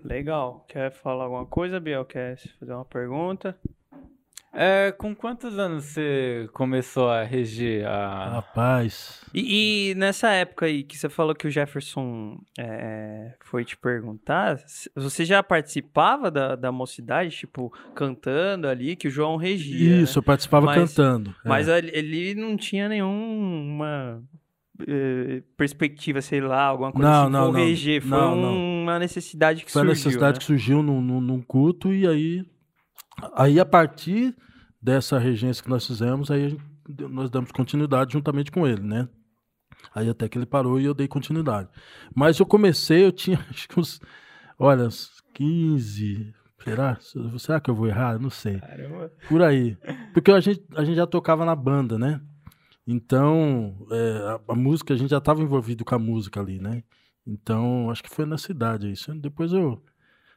Legal. 0.04 0.64
Quer 0.68 0.92
falar 0.92 1.24
alguma 1.24 1.46
coisa, 1.46 1.80
Biel? 1.80 2.04
Quer 2.04 2.36
fazer 2.58 2.72
uma 2.72 2.84
pergunta? 2.84 3.56
É, 4.52 4.90
com 4.90 5.14
quantos 5.14 5.56
anos 5.60 5.84
você 5.84 6.48
começou 6.52 7.08
a 7.08 7.22
reger 7.22 7.86
a. 7.86 8.30
Rapaz. 8.30 9.20
E, 9.32 9.90
e 9.90 9.94
nessa 9.94 10.30
época 10.30 10.66
aí 10.66 10.82
que 10.82 10.98
você 10.98 11.08
falou 11.08 11.36
que 11.36 11.46
o 11.46 11.50
Jefferson 11.50 12.36
é, 12.58 13.34
foi 13.44 13.64
te 13.64 13.76
perguntar, 13.76 14.58
você 14.96 15.24
já 15.24 15.40
participava 15.40 16.32
da, 16.32 16.56
da 16.56 16.72
mocidade, 16.72 17.30
tipo, 17.36 17.72
cantando 17.94 18.66
ali, 18.66 18.96
que 18.96 19.06
o 19.06 19.10
João 19.10 19.36
regia? 19.36 20.02
Isso, 20.02 20.18
né? 20.18 20.20
eu 20.20 20.24
participava 20.24 20.66
mas, 20.66 20.76
cantando. 20.76 21.32
Mas 21.44 21.68
é. 21.68 21.78
ele 21.78 22.34
não 22.34 22.56
tinha 22.56 22.88
nenhuma 22.88 24.20
eh, 24.86 25.42
perspectiva, 25.56 26.20
sei 26.20 26.40
lá, 26.40 26.64
alguma 26.64 26.92
coisa 26.92 27.08
não, 27.08 27.22
assim, 27.22 27.32
não, 27.32 27.52
não. 27.52 27.52
reger. 27.52 28.02
Foi 28.02 28.10
não, 28.10 28.82
uma 28.82 28.98
necessidade 28.98 29.64
que 29.64 29.70
Foi 29.70 29.80
surgiu. 29.80 29.80
Foi 29.80 29.88
uma 29.88 29.94
necessidade 29.94 30.32
né? 30.34 30.38
que 30.38 30.44
surgiu 30.44 30.82
num, 30.82 31.00
num, 31.00 31.20
num 31.20 31.40
culto 31.40 31.92
e 31.92 32.06
aí 32.06 32.44
Aí, 33.34 33.60
a 33.60 33.64
partir 33.64 34.34
dessa 34.80 35.18
regência 35.18 35.62
que 35.62 35.68
nós 35.68 35.86
fizemos, 35.86 36.30
aí 36.30 36.50
gente, 36.50 36.62
nós 37.08 37.30
damos 37.30 37.52
continuidade 37.52 38.12
juntamente 38.12 38.50
com 38.50 38.66
ele, 38.66 38.82
né? 38.82 39.08
Aí 39.94 40.08
até 40.08 40.28
que 40.28 40.38
ele 40.38 40.46
parou 40.46 40.80
e 40.80 40.84
eu 40.84 40.94
dei 40.94 41.08
continuidade. 41.08 41.68
Mas 42.14 42.38
eu 42.38 42.46
comecei, 42.46 43.04
eu 43.04 43.12
tinha 43.12 43.38
acho 43.50 43.68
que 43.68 43.78
uns, 43.78 44.00
olha, 44.58 44.84
uns 44.84 45.22
15, 45.34 46.34
será? 46.62 46.98
Será 47.38 47.60
que 47.60 47.70
eu 47.70 47.74
vou 47.74 47.86
errar? 47.86 48.18
Não 48.18 48.30
sei. 48.30 48.58
Caramba. 48.58 49.12
Por 49.28 49.42
aí. 49.42 49.76
Porque 50.12 50.30
a 50.30 50.40
gente, 50.40 50.62
a 50.74 50.84
gente 50.84 50.96
já 50.96 51.06
tocava 51.06 51.44
na 51.44 51.54
banda, 51.54 51.98
né? 51.98 52.20
Então, 52.86 53.86
é, 53.90 54.40
a, 54.48 54.52
a, 54.52 54.54
música, 54.54 54.94
a 54.94 54.96
gente 54.96 55.10
já 55.10 55.18
estava 55.18 55.42
envolvido 55.42 55.84
com 55.84 55.94
a 55.94 55.98
música 55.98 56.40
ali, 56.40 56.58
né? 56.58 56.82
Então, 57.26 57.90
acho 57.90 58.02
que 58.02 58.10
foi 58.10 58.26
na 58.26 58.38
cidade 58.38 58.90
isso. 58.90 59.14
Depois 59.14 59.52
eu 59.52 59.82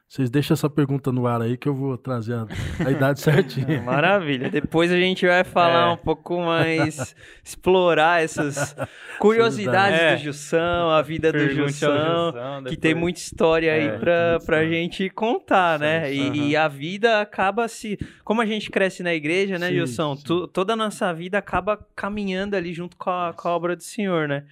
vocês 0.08 0.30
deixam 0.30 0.54
essa 0.54 0.70
pergunta 0.70 1.10
no 1.10 1.26
ar 1.26 1.42
aí 1.42 1.56
que 1.56 1.68
eu 1.68 1.74
vou 1.74 1.98
trazer 1.98 2.34
a, 2.34 2.46
a 2.86 2.90
idade 2.90 3.18
certinha. 3.20 3.82
Maravilha. 3.82 4.48
Depois 4.48 4.92
a 4.92 4.96
gente 4.96 5.26
vai 5.26 5.42
falar 5.42 5.88
é. 5.88 5.92
um 5.92 5.96
pouco 5.96 6.40
mais, 6.40 7.16
explorar 7.42 8.22
essas 8.22 8.76
curiosidades 9.18 9.98
é. 9.98 10.16
do 10.16 10.22
Jussão, 10.22 10.90
a 10.90 11.02
vida 11.02 11.32
Pergunte 11.32 11.54
do 11.54 11.68
Jussão, 11.68 12.26
Jussão 12.26 12.64
que 12.64 12.76
tem 12.76 12.94
muita 12.94 13.18
história 13.18 13.70
é, 13.70 13.92
aí 13.92 13.98
pra, 13.98 14.38
pra 14.44 14.64
gente 14.66 15.10
contar, 15.10 15.78
né? 15.78 16.12
E, 16.14 16.20
uhum. 16.20 16.34
e, 16.34 16.56
a 16.56 16.68
vida 16.68 17.20
acaba 17.20 17.66
se... 17.66 17.98
Como 18.22 18.40
a 18.40 18.46
gente 18.46 18.70
cresce 18.70 19.02
na 19.02 19.14
igreja, 19.14 19.58
né, 19.58 19.70
sim, 19.70 19.76
Jussão? 19.78 20.16
Tu, 20.16 20.46
toda 20.48 20.74
a 20.74 20.76
nossa 20.76 21.12
vida 21.12 21.38
acaba 21.38 21.78
caminhando 21.96 22.54
ali 22.54 22.72
junto 22.72 22.96
com 22.96 23.10
a, 23.10 23.32
com 23.32 23.48
a 23.48 23.50
obra 23.50 23.74
do 23.74 23.82
Senhor, 23.82 24.28
né? 24.28 24.44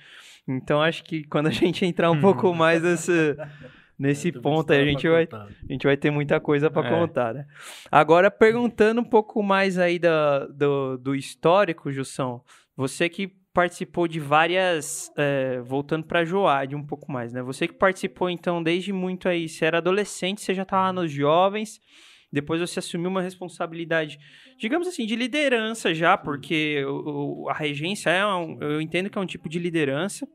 Então 0.49 0.83
acho 0.83 1.05
que 1.05 1.23
quando 1.25 1.47
a 1.47 1.51
gente 1.51 1.85
entrar 1.85 2.11
um 2.11 2.21
pouco 2.21 2.53
mais 2.53 2.83
nesse 2.83 3.37
nesse 3.99 4.29
é, 4.29 4.33
ponto 4.33 4.73
aí 4.73 4.81
a 4.81 4.85
gente 4.85 5.09
vai 5.09 5.29
a 5.33 5.73
gente 5.73 5.87
vai 5.87 5.97
ter 5.97 6.11
muita 6.11 6.41
coisa 6.41 6.71
para 6.71 6.87
é. 6.87 6.91
contar, 6.91 7.35
né? 7.35 7.47
Agora 7.91 8.31
perguntando 8.31 9.01
um 9.01 9.05
pouco 9.05 9.43
mais 9.43 9.79
aí 9.79 9.99
da, 9.99 10.47
do, 10.47 10.97
do 10.99 11.15
histórico, 11.15 11.93
Jussão, 11.93 12.43
você 12.77 13.09
que 13.09 13.33
participou 13.53 14.09
de 14.09 14.19
várias, 14.19 15.13
é, 15.17 15.61
voltando 15.61 16.07
para 16.07 16.25
Joade 16.25 16.75
um 16.75 16.85
pouco 16.85 17.13
mais, 17.13 17.33
né? 17.33 17.43
Você 17.43 17.69
que 17.69 17.75
participou 17.75 18.31
então 18.31 18.63
desde 18.63 18.93
muito 18.93 19.29
aí, 19.29 19.49
você 19.49 19.65
era 19.67 19.79
adolescente, 19.79 20.41
você 20.41 20.55
já 20.55 20.63
estava 20.63 20.93
nos 20.93 21.13
jovens, 21.13 21.81
depois 22.33 22.61
você 22.61 22.79
assumiu 22.79 23.11
uma 23.11 23.21
responsabilidade, 23.21 24.19
digamos 24.59 24.89
assim, 24.89 25.05
de 25.05 25.15
liderança 25.15 25.95
já, 25.95 26.17
porque 26.17 26.83
o, 26.87 27.47
a 27.51 27.53
regência 27.53 28.09
é 28.09 28.25
um, 28.25 28.59
eu 28.63 28.81
entendo 28.81 29.11
que 29.11 29.19
é 29.19 29.21
um 29.21 29.27
tipo 29.27 29.49
de 29.49 29.59
liderança. 29.59 30.27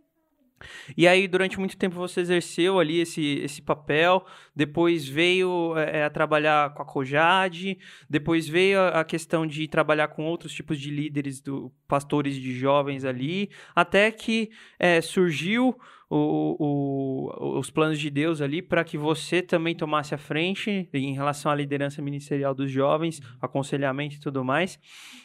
E 0.97 1.07
aí, 1.07 1.27
durante 1.27 1.59
muito 1.59 1.77
tempo, 1.77 1.95
você 1.95 2.21
exerceu 2.21 2.79
ali 2.79 2.99
esse, 2.99 3.39
esse 3.39 3.61
papel, 3.61 4.25
depois 4.55 5.07
veio 5.07 5.77
é, 5.77 6.03
a 6.03 6.09
trabalhar 6.09 6.73
com 6.73 6.81
a 6.81 6.85
Cojade, 6.85 7.77
depois 8.09 8.47
veio 8.47 8.79
a, 8.79 9.01
a, 9.01 9.03
questão 9.03 9.45
de 9.45 9.67
trabalhar 9.67 10.07
com 10.09 10.25
outros 10.25 10.53
tipos 10.53 10.79
de 10.79 10.89
líderes, 10.89 11.41
do, 11.41 11.71
pastores 11.87 12.35
de 12.35 12.53
jovens 12.53 13.05
ali, 13.05 13.49
até 13.75 14.11
que 14.11 14.49
é, 14.79 15.01
surgiu 15.01 15.77
o, 16.09 16.55
o, 16.59 17.59
os 17.59 17.69
planos 17.69 17.99
de 17.99 18.09
Deus 18.09 18.41
ali 18.41 18.61
para 18.61 18.83
que 18.83 18.97
você 18.97 19.41
também 19.41 19.75
tomasse 19.75 20.15
a 20.15 20.17
frente 20.17 20.89
em 20.93 21.13
relação 21.13 21.51
à 21.51 21.55
liderança 21.55 22.01
ministerial 22.01 22.55
dos 22.55 22.71
jovens, 22.71 23.21
aconselhamento 23.41 24.15
e 24.15 24.19
tudo 24.19 24.43
mais. 24.43 24.79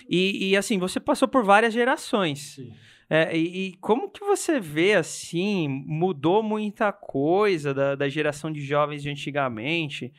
E, 0.09 0.51
e 0.51 0.57
assim, 0.57 0.79
você 0.79 0.99
passou 0.99 1.29
por 1.29 1.45
várias 1.45 1.73
gerações. 1.73 2.55
Sim. 2.57 2.73
É, 3.15 3.37
e, 3.37 3.67
e, 3.67 3.73
como 3.75 4.09
que 4.09 4.25
você 4.25 4.59
vê, 4.59 4.95
assim, 4.95 5.69
mudou 5.87 6.43
muita 6.43 6.91
coisa 6.91 7.75
da, 7.75 7.95
da 7.95 8.09
geração 8.09 8.51
de 8.51 8.63
jovens 8.63 9.03
de 9.03 9.11
antigamente 9.11 10.11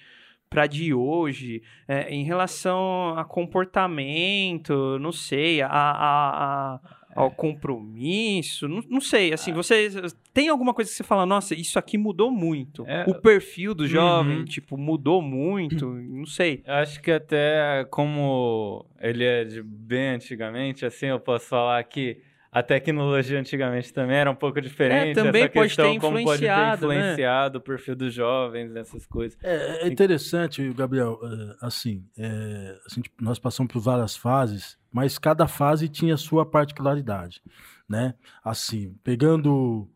para 0.48 0.68
de 0.68 0.94
hoje, 0.94 1.64
é, 1.88 2.14
em 2.14 2.24
relação 2.24 3.18
a 3.18 3.26
comportamento, 3.26 5.00
não 5.00 5.12
sei, 5.12 5.64
a, 5.64 5.68
a, 5.68 6.76
a 6.76 6.80
ao 7.16 7.30
é. 7.30 7.32
compromisso, 7.32 8.68
não, 8.68 8.84
não, 8.88 9.02
sei, 9.02 9.34
assim, 9.34 9.52
ah. 9.52 9.56
você 9.56 9.90
tem 10.32 10.50
alguma 10.50 10.72
coisa 10.72 10.90
que 10.92 10.96
você 10.96 11.04
fala, 11.04 11.26
nossa, 11.26 11.56
isso 11.56 11.80
aqui 11.80 11.98
mudou 11.98 12.30
muito, 12.30 12.86
é, 12.88 13.06
o 13.08 13.16
perfil 13.16 13.74
do 13.74 13.88
jovem, 13.88 14.38
uhum. 14.38 14.46
tipo, 14.46 14.78
mudou 14.78 15.20
muito, 15.20 15.88
não 15.90 16.28
sei. 16.28 16.62
Acho 16.68 17.02
que 17.02 17.10
até 17.10 17.88
como 17.90 18.86
ele 19.02 19.24
é 19.24 19.44
de 19.46 19.64
bem 19.64 20.10
antigamente, 20.10 20.86
assim, 20.86 21.08
eu 21.08 21.20
posso 21.20 21.48
falar 21.48 21.84
que 21.86 22.22
a 22.54 22.62
tecnologia 22.62 23.40
antigamente 23.40 23.92
também 23.92 24.18
era 24.18 24.30
um 24.30 24.36
pouco 24.36 24.62
diferente. 24.62 25.18
É, 25.18 25.24
também 25.24 25.44
essa 25.44 25.54
pode 25.54 25.68
questão, 25.70 25.86
ter 25.90 25.96
influenciado, 25.96 26.02
como 26.02 26.24
pode 26.24 26.42
ter 26.42 26.76
influenciado 26.78 27.54
né? 27.54 27.60
o 27.60 27.62
perfil 27.62 27.96
dos 27.96 28.14
jovens, 28.14 28.76
essas 28.76 29.08
coisas. 29.08 29.38
É, 29.42 29.86
é 29.86 29.88
interessante, 29.88 30.72
Gabriel, 30.74 31.20
é, 31.24 31.66
assim, 31.66 32.06
é, 32.16 32.78
assim, 32.86 33.02
nós 33.20 33.40
passamos 33.40 33.74
por 33.74 33.80
várias 33.82 34.16
fases, 34.16 34.78
mas 34.92 35.18
cada 35.18 35.48
fase 35.48 35.90
tinha 35.90 36.16
sua 36.16 36.46
particularidade, 36.46 37.42
né? 37.90 38.14
Assim, 38.44 38.96
pegando 39.04 39.90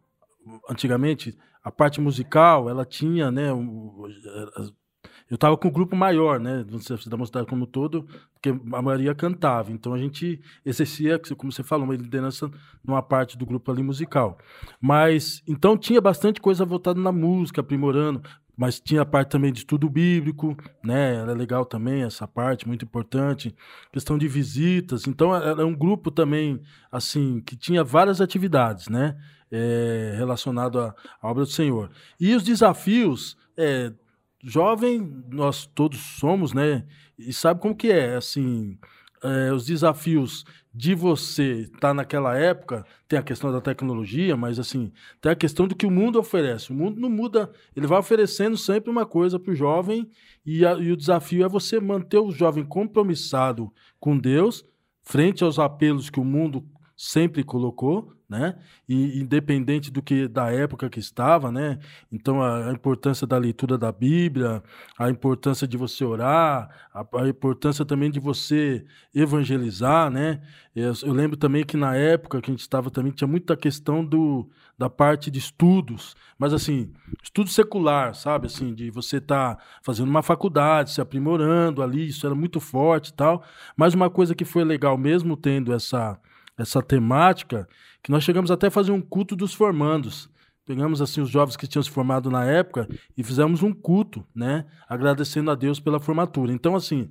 antigamente 0.67 1.37
a 1.63 1.71
parte 1.71 2.01
musical, 2.01 2.69
ela 2.69 2.85
tinha, 2.85 3.29
né, 3.29 3.49
eu 5.29 5.35
estava 5.35 5.57
com 5.57 5.67
um 5.67 5.71
grupo 5.71 5.95
maior, 5.95 6.39
né, 6.39 6.65
da 7.07 7.17
mocidade 7.17 7.47
como 7.47 7.67
todo, 7.67 8.07
porque 8.33 8.49
a 8.49 8.81
maioria 8.81 9.13
cantava. 9.13 9.71
Então 9.71 9.93
a 9.93 9.97
gente 9.97 10.39
exercia, 10.65 11.19
como 11.35 11.51
você 11.51 11.63
falou, 11.63 11.85
uma 11.85 11.95
liderança 11.95 12.49
numa 12.83 13.01
parte 13.01 13.37
do 13.37 13.45
grupo 13.45 13.71
ali 13.71 13.83
musical. 13.83 14.37
Mas 14.79 15.43
então 15.47 15.77
tinha 15.77 15.99
bastante 15.99 16.39
coisa 16.39 16.63
voltada 16.63 16.99
na 16.99 17.11
música, 17.11 17.61
aprimorando, 17.61 18.21
mas 18.57 18.79
tinha 18.79 19.01
a 19.01 19.05
parte 19.05 19.29
também 19.29 19.51
de 19.51 19.59
estudo 19.59 19.87
bíblico, 19.87 20.57
né? 20.83 21.15
Era 21.15 21.33
legal 21.33 21.63
também 21.63 22.01
essa 22.01 22.27
parte, 22.27 22.67
muito 22.67 22.83
importante. 22.83 23.53
Questão 23.91 24.17
de 24.17 24.27
visitas. 24.27 25.05
Então 25.05 25.35
era 25.35 25.65
um 25.65 25.75
grupo 25.75 26.09
também 26.09 26.59
assim 26.91 27.39
que 27.45 27.55
tinha 27.55 27.83
várias 27.83 28.19
atividades, 28.19 28.87
né? 28.87 29.15
É, 29.51 30.15
relacionado 30.17 30.79
à, 30.79 30.95
à 31.21 31.29
obra 31.29 31.43
do 31.43 31.49
Senhor. 31.49 31.91
E 32.19 32.35
os 32.35 32.43
desafios 32.43 33.37
é, 33.55 33.93
jovem 34.43 35.23
nós 35.29 35.65
todos 35.65 35.99
somos, 35.99 36.53
né? 36.53 36.85
E 37.17 37.33
sabe 37.33 37.59
como 37.59 37.75
que 37.75 37.91
é, 37.91 38.15
assim, 38.15 38.77
é, 39.23 39.51
os 39.51 39.65
desafios 39.65 40.45
de 40.73 40.93
você 40.93 41.61
estar 41.61 41.79
tá 41.79 41.93
naquela 41.93 42.37
época, 42.37 42.85
tem 43.07 43.17
a 43.17 43.23
questão 43.23 43.51
da 43.51 43.59
tecnologia, 43.59 44.37
mas 44.37 44.59
assim, 44.59 44.91
tem 45.19 45.31
a 45.31 45.35
questão 45.35 45.67
do 45.67 45.75
que 45.75 45.87
o 45.87 45.91
mundo 45.91 46.19
oferece. 46.19 46.71
O 46.71 46.75
mundo 46.75 46.99
não 46.99 47.09
muda, 47.09 47.51
ele 47.75 47.87
vai 47.87 47.97
oferecendo 47.97 48.55
sempre 48.55 48.91
uma 48.91 49.05
coisa 49.05 49.39
para 49.39 49.51
o 49.51 49.55
jovem 49.55 50.07
e, 50.45 50.65
a, 50.65 50.73
e 50.73 50.91
o 50.91 50.97
desafio 50.97 51.43
é 51.43 51.49
você 51.49 51.79
manter 51.79 52.19
o 52.19 52.31
jovem 52.31 52.63
compromissado 52.63 53.73
com 53.99 54.17
Deus, 54.17 54.63
frente 55.01 55.43
aos 55.43 55.57
apelos 55.57 56.09
que 56.11 56.19
o 56.19 56.25
mundo 56.25 56.63
sempre 56.95 57.43
colocou, 57.43 58.13
né? 58.29 58.57
E 58.87 59.19
independente 59.19 59.89
do 59.89 60.01
que 60.01 60.27
da 60.27 60.51
época 60.51 60.89
que 60.89 60.99
estava, 60.99 61.51
né? 61.51 61.79
Então 62.11 62.41
a, 62.41 62.69
a 62.69 62.73
importância 62.73 63.25
da 63.25 63.37
leitura 63.37 63.77
da 63.77 63.91
Bíblia, 63.91 64.61
a 64.99 65.09
importância 65.09 65.65
de 65.67 65.77
você 65.77 66.03
orar, 66.03 66.69
a, 66.93 67.05
a 67.21 67.27
importância 67.29 67.85
também 67.85 68.11
de 68.11 68.19
você 68.19 68.85
evangelizar, 69.15 70.09
né? 70.11 70.41
Eu, 70.75 70.93
eu, 71.03 71.13
lembro 71.13 71.37
também 71.37 71.65
que 71.65 71.77
na 71.77 71.95
época 71.95 72.41
que 72.41 72.51
a 72.51 72.53
gente 72.53 72.61
estava 72.61 72.91
também 72.91 73.11
tinha 73.11 73.27
muita 73.27 73.55
questão 73.55 74.03
do 74.03 74.49
da 74.77 74.89
parte 74.91 75.31
de 75.31 75.39
estudos, 75.39 76.15
mas 76.37 76.53
assim, 76.53 76.93
estudo 77.23 77.49
secular, 77.49 78.13
sabe? 78.13 78.45
Assim, 78.45 78.75
de 78.75 78.91
você 78.91 79.17
estar 79.17 79.55
tá 79.55 79.63
fazendo 79.81 80.07
uma 80.07 80.21
faculdade, 80.21 80.91
se 80.91 81.01
aprimorando 81.01 81.81
ali, 81.81 82.07
isso 82.07 82.25
era 82.27 82.35
muito 82.35 82.59
forte 82.59 83.07
e 83.07 83.13
tal. 83.13 83.43
Mas 83.75 83.95
uma 83.95 84.07
coisa 84.09 84.35
que 84.35 84.45
foi 84.45 84.63
legal 84.63 84.97
mesmo 84.97 85.35
tendo 85.35 85.73
essa 85.73 86.19
essa 86.57 86.81
temática, 86.81 87.67
que 88.03 88.11
nós 88.11 88.23
chegamos 88.23 88.51
até 88.51 88.67
a 88.67 88.71
fazer 88.71 88.91
um 88.91 89.01
culto 89.01 89.35
dos 89.35 89.53
formandos. 89.53 90.29
Pegamos 90.65 91.01
assim 91.01 91.21
os 91.21 91.29
jovens 91.29 91.55
que 91.55 91.65
tinham 91.65 91.81
se 91.81 91.89
formado 91.89 92.29
na 92.29 92.43
época 92.43 92.87
e 93.17 93.23
fizemos 93.23 93.63
um 93.63 93.73
culto, 93.73 94.25
né, 94.35 94.65
agradecendo 94.87 95.49
a 95.49 95.55
Deus 95.55 95.79
pela 95.79 95.99
formatura. 95.99 96.51
Então 96.51 96.75
assim, 96.75 97.09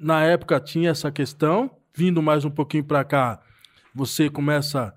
na 0.00 0.24
época 0.24 0.58
tinha 0.58 0.90
essa 0.90 1.10
questão, 1.10 1.70
vindo 1.94 2.22
mais 2.22 2.44
um 2.44 2.50
pouquinho 2.50 2.84
para 2.84 3.04
cá, 3.04 3.42
você 3.94 4.30
começa 4.30 4.94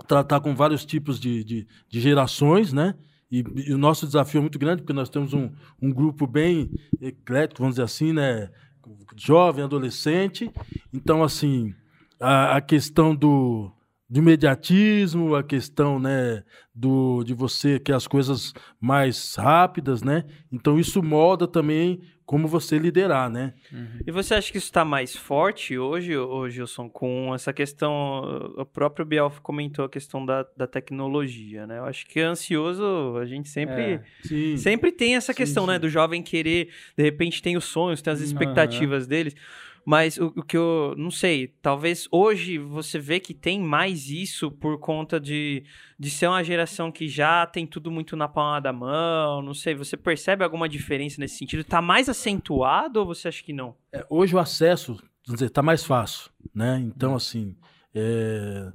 a 0.00 0.04
tratar 0.04 0.40
com 0.40 0.54
vários 0.54 0.84
tipos 0.84 1.20
de, 1.20 1.44
de, 1.44 1.66
de 1.88 2.00
gerações, 2.00 2.72
né? 2.72 2.94
E, 3.30 3.44
e, 3.54 3.72
o 3.72 3.78
nosso 3.78 4.06
desafio 4.06 4.38
é 4.38 4.40
muito 4.40 4.58
grande, 4.58 4.82
porque 4.82 4.92
nós 4.92 5.08
temos 5.08 5.32
um, 5.32 5.50
um 5.80 5.92
grupo 5.92 6.26
bem 6.26 6.70
eclético, 7.00 7.60
vamos 7.60 7.76
dizer 7.76 7.84
assim, 7.84 8.12
né? 8.12 8.50
Jovem, 9.16 9.62
adolescente. 9.62 10.50
Então, 10.92 11.22
assim, 11.22 11.72
a, 12.18 12.56
a 12.56 12.60
questão 12.60 13.14
do, 13.14 13.70
do 14.10 14.18
imediatismo, 14.18 15.36
a 15.36 15.42
questão 15.44 16.00
né, 16.00 16.42
do, 16.74 17.22
de 17.22 17.32
você 17.32 17.78
quer 17.78 17.94
as 17.94 18.08
coisas 18.08 18.52
mais 18.80 19.36
rápidas, 19.36 20.02
né? 20.02 20.24
Então 20.50 20.80
isso 20.80 21.00
molda 21.00 21.46
também 21.46 22.00
como 22.26 22.46
você 22.46 22.78
liderar, 22.78 23.28
né? 23.28 23.54
Uhum. 23.72 24.00
E 24.06 24.10
você 24.12 24.34
acha 24.34 24.52
que 24.52 24.58
isso 24.58 24.68
está 24.68 24.84
mais 24.84 25.16
forte 25.16 25.76
hoje, 25.76 26.16
ô 26.16 26.48
Gilson, 26.48 26.88
com 26.88 27.34
essa 27.34 27.52
questão, 27.52 28.52
o 28.56 28.64
próprio 28.64 29.04
Biel 29.04 29.32
comentou 29.42 29.84
a 29.84 29.88
questão 29.88 30.24
da, 30.24 30.46
da 30.56 30.66
tecnologia, 30.66 31.66
né? 31.66 31.78
Eu 31.78 31.84
acho 31.84 32.06
que 32.06 32.20
ansioso, 32.20 33.16
a 33.16 33.26
gente 33.26 33.48
sempre, 33.48 34.00
é. 34.24 34.56
sempre 34.56 34.92
tem 34.92 35.16
essa 35.16 35.34
questão, 35.34 35.64
sim, 35.64 35.70
né? 35.72 35.78
Do 35.78 35.88
jovem 35.88 36.22
querer, 36.22 36.68
de 36.96 37.02
repente 37.02 37.42
tem 37.42 37.56
os 37.56 37.64
sonhos, 37.64 38.00
tem 38.00 38.12
as 38.12 38.20
expectativas 38.20 39.04
uhum. 39.04 39.08
deles, 39.08 39.34
mas 39.84 40.18
o, 40.18 40.26
o, 40.36 40.42
que 40.42 40.56
eu 40.56 40.94
não 40.96 41.10
sei, 41.10 41.48
talvez 41.62 42.06
hoje 42.10 42.58
você 42.58 42.98
vê 42.98 43.18
que 43.18 43.34
tem 43.34 43.60
mais 43.60 44.08
isso 44.08 44.50
por 44.50 44.78
conta 44.78 45.18
de, 45.18 45.64
de 45.98 46.10
ser 46.10 46.28
uma 46.28 46.44
geração 46.44 46.92
que 46.92 47.08
já 47.08 47.46
tem 47.46 47.66
tudo 47.66 47.90
muito 47.90 48.16
na 48.16 48.28
palma 48.28 48.60
da 48.60 48.72
mão. 48.72 49.42
Não 49.42 49.54
sei, 49.54 49.74
você 49.74 49.96
percebe 49.96 50.44
alguma 50.44 50.68
diferença 50.68 51.20
nesse 51.20 51.36
sentido? 51.36 51.60
Está 51.60 51.80
mais 51.80 52.08
acentuado 52.08 53.00
ou 53.00 53.06
você 53.06 53.28
acha 53.28 53.42
que 53.42 53.52
não? 53.52 53.74
É, 53.92 54.04
hoje 54.08 54.34
o 54.34 54.38
acesso, 54.38 54.96
dizer, 55.26 55.46
está 55.46 55.62
mais 55.62 55.84
fácil, 55.84 56.30
né? 56.54 56.78
Então, 56.84 57.14
assim, 57.14 57.56
é, 57.94 58.72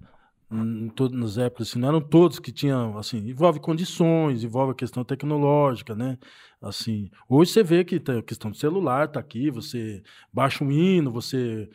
em 0.52 0.90
todas 0.90 1.20
as 1.24 1.38
épocas, 1.38 1.70
assim, 1.70 1.80
não 1.80 1.88
eram 1.90 2.02
todos 2.02 2.40
que 2.40 2.52
tinham, 2.52 2.98
assim, 2.98 3.18
envolve 3.18 3.60
condições, 3.60 4.44
envolve 4.44 4.72
a 4.72 4.76
questão 4.76 5.04
tecnológica, 5.04 5.96
né? 5.96 6.18
Assim, 6.62 7.10
hoje 7.28 7.52
você 7.52 7.64
vê 7.64 7.84
que 7.84 7.96
a 8.12 8.22
questão 8.22 8.52
do 8.52 8.58
celular 8.58 9.08
tá 9.08 9.20
aqui, 9.20 9.50
você 9.50 10.04
baixa 10.32 10.64
um 10.64 10.72
hino, 10.72 11.12
você 11.12 11.70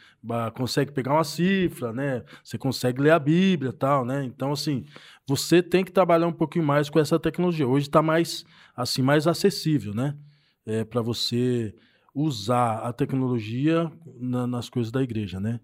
consegue 0.54 0.92
pegar 0.92 1.14
uma 1.14 1.24
cifra, 1.24 1.92
né? 1.92 2.24
Você 2.44 2.56
consegue 2.56 3.02
ler 3.02 3.10
a 3.10 3.18
Bíblia, 3.18 3.72
tal, 3.72 4.04
né? 4.04 4.24
Então, 4.24 4.52
assim, 4.52 4.84
você 5.26 5.62
tem 5.62 5.84
que 5.84 5.92
trabalhar 5.92 6.26
um 6.26 6.32
pouquinho 6.32 6.64
mais 6.64 6.88
com 6.88 6.98
essa 6.98 7.18
tecnologia. 7.18 7.66
Hoje 7.66 7.86
está 7.86 8.00
mais, 8.02 8.44
assim, 8.76 9.02
mais 9.02 9.26
acessível, 9.26 9.92
né? 9.92 10.16
É, 10.64 10.84
para 10.84 11.02
você 11.02 11.74
usar 12.14 12.78
a 12.78 12.92
tecnologia 12.92 13.90
na, 14.18 14.46
nas 14.46 14.68
coisas 14.68 14.92
da 14.92 15.02
igreja, 15.02 15.40
né? 15.40 15.60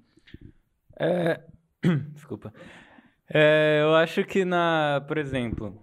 É... 0.99 1.41
Desculpa. 2.15 2.53
É, 3.29 3.81
eu 3.83 3.95
acho 3.95 4.25
que 4.25 4.45
na, 4.45 5.05
por 5.07 5.19
exemplo, 5.19 5.81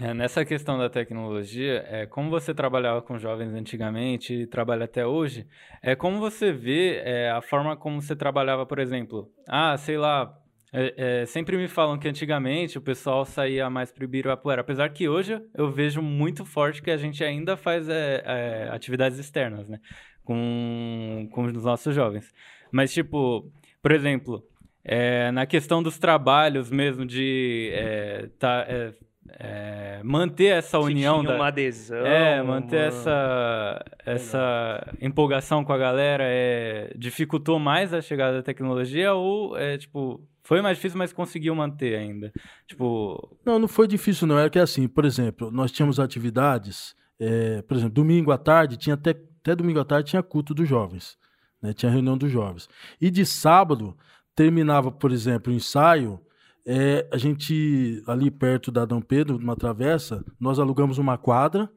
é, 0.00 0.12
nessa 0.12 0.44
questão 0.44 0.78
da 0.78 0.88
tecnologia, 0.88 1.84
é, 1.88 2.06
como 2.06 2.30
você 2.30 2.54
trabalhava 2.54 3.00
com 3.02 3.18
jovens 3.18 3.52
antigamente 3.54 4.34
e 4.34 4.46
trabalha 4.46 4.84
até 4.84 5.06
hoje, 5.06 5.46
é 5.82 5.96
como 5.96 6.18
você 6.18 6.52
vê 6.52 7.00
é, 7.04 7.30
a 7.30 7.40
forma 7.40 7.76
como 7.76 8.00
você 8.00 8.14
trabalhava, 8.14 8.66
por 8.66 8.78
exemplo, 8.78 9.30
ah, 9.48 9.76
sei 9.76 9.96
lá, 9.96 10.36
é, 10.72 11.22
é, 11.22 11.26
sempre 11.26 11.56
me 11.56 11.68
falam 11.68 11.98
que 11.98 12.08
antigamente 12.08 12.76
o 12.76 12.82
pessoal 12.82 13.24
saía 13.24 13.70
mais 13.70 13.90
pro 13.90 14.04
Ibirapuera, 14.04 14.60
apesar 14.60 14.90
que 14.90 15.08
hoje 15.08 15.40
eu 15.54 15.70
vejo 15.70 16.02
muito 16.02 16.44
forte 16.44 16.82
que 16.82 16.90
a 16.90 16.96
gente 16.96 17.24
ainda 17.24 17.56
faz 17.56 17.88
é, 17.88 18.22
é, 18.24 18.68
atividades 18.70 19.18
externas, 19.18 19.68
né, 19.68 19.80
com, 20.22 21.28
com 21.32 21.44
os 21.44 21.64
nossos 21.64 21.94
jovens. 21.94 22.32
Mas, 22.70 22.92
tipo, 22.92 23.50
por 23.80 23.92
exemplo, 23.92 24.44
é, 24.88 25.32
na 25.32 25.44
questão 25.46 25.82
dos 25.82 25.98
trabalhos 25.98 26.70
mesmo, 26.70 27.04
de 27.04 27.70
é, 27.74 28.28
tá, 28.38 28.64
é, 28.68 28.92
é 29.30 30.00
manter 30.04 30.56
essa 30.56 30.78
união. 30.78 31.24
da, 31.24 31.34
uma 31.34 31.48
adesão. 31.48 32.06
É, 32.06 32.40
manter 32.40 32.76
uma... 32.76 32.86
essa, 32.86 33.84
essa 34.06 34.94
empolgação 35.00 35.64
com 35.64 35.72
a 35.72 35.78
galera 35.78 36.22
é, 36.24 36.92
dificultou 36.96 37.58
mais 37.58 37.92
a 37.92 38.00
chegada 38.00 38.36
da 38.36 38.42
tecnologia 38.44 39.12
ou 39.12 39.58
é 39.58 39.76
tipo. 39.76 40.24
Foi 40.44 40.62
mais 40.62 40.76
difícil, 40.76 40.96
mas 40.96 41.12
conseguiu 41.12 41.56
manter 41.56 41.96
ainda. 41.96 42.32
Tipo. 42.68 43.36
Não, 43.44 43.58
não 43.58 43.66
foi 43.66 43.88
difícil, 43.88 44.28
não. 44.28 44.38
É 44.38 44.48
que 44.48 44.60
assim, 44.60 44.86
por 44.86 45.04
exemplo, 45.04 45.50
nós 45.50 45.72
tínhamos 45.72 45.98
atividades. 45.98 46.94
É, 47.18 47.60
por 47.62 47.76
exemplo, 47.76 47.94
domingo 47.94 48.30
à 48.30 48.38
tarde, 48.38 48.76
tinha 48.76 48.94
até, 48.94 49.10
até 49.10 49.56
domingo 49.56 49.80
à 49.80 49.84
tarde 49.84 50.10
tinha 50.10 50.22
culto 50.22 50.54
dos 50.54 50.68
jovens. 50.68 51.18
Né? 51.60 51.72
Tinha 51.72 51.90
reunião 51.90 52.16
dos 52.16 52.30
jovens. 52.30 52.68
E 53.00 53.10
de 53.10 53.26
sábado, 53.26 53.96
terminava, 54.36 54.92
por 54.92 55.10
exemplo, 55.10 55.52
o 55.52 55.56
ensaio, 55.56 56.20
é, 56.64 57.08
a 57.10 57.16
gente, 57.16 58.02
ali 58.06 58.30
perto 58.30 58.70
da 58.70 58.84
Dom 58.84 59.00
Pedro, 59.00 59.38
numa 59.38 59.56
travessa, 59.56 60.22
nós 60.38 60.58
alugamos 60.58 60.98
uma 60.98 61.16
quadra, 61.16 61.70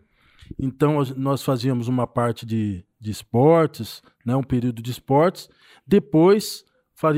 então 0.59 1.01
nós 1.15 1.41
fazíamos 1.41 1.87
uma 1.87 2.05
parte 2.05 2.45
de, 2.45 2.83
de 2.99 3.09
esportes, 3.09 4.03
né, 4.25 4.35
um 4.35 4.43
período 4.43 4.81
de 4.81 4.91
esportes, 4.91 5.49
depois 5.87 6.65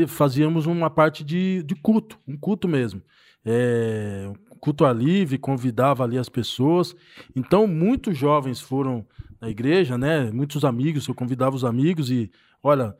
fazíamos 0.07 0.67
uma 0.67 0.91
parte 0.91 1.23
de, 1.23 1.63
de 1.63 1.73
culto, 1.73 2.19
um 2.27 2.37
culto 2.37 2.67
mesmo. 2.67 3.01
É, 3.43 4.31
culto 4.59 4.85
a 4.85 4.93
livre, 4.93 5.39
convidava 5.39 6.03
ali 6.03 6.19
as 6.19 6.29
pessoas. 6.29 6.95
Então, 7.35 7.65
muitos 7.65 8.15
jovens 8.15 8.61
foram 8.61 9.03
na 9.41 9.49
igreja, 9.49 9.97
né? 9.97 10.29
Muitos 10.29 10.63
amigos, 10.63 11.07
eu 11.07 11.15
convidava 11.15 11.55
os 11.55 11.65
amigos 11.65 12.11
e, 12.11 12.29
olha, 12.61 12.95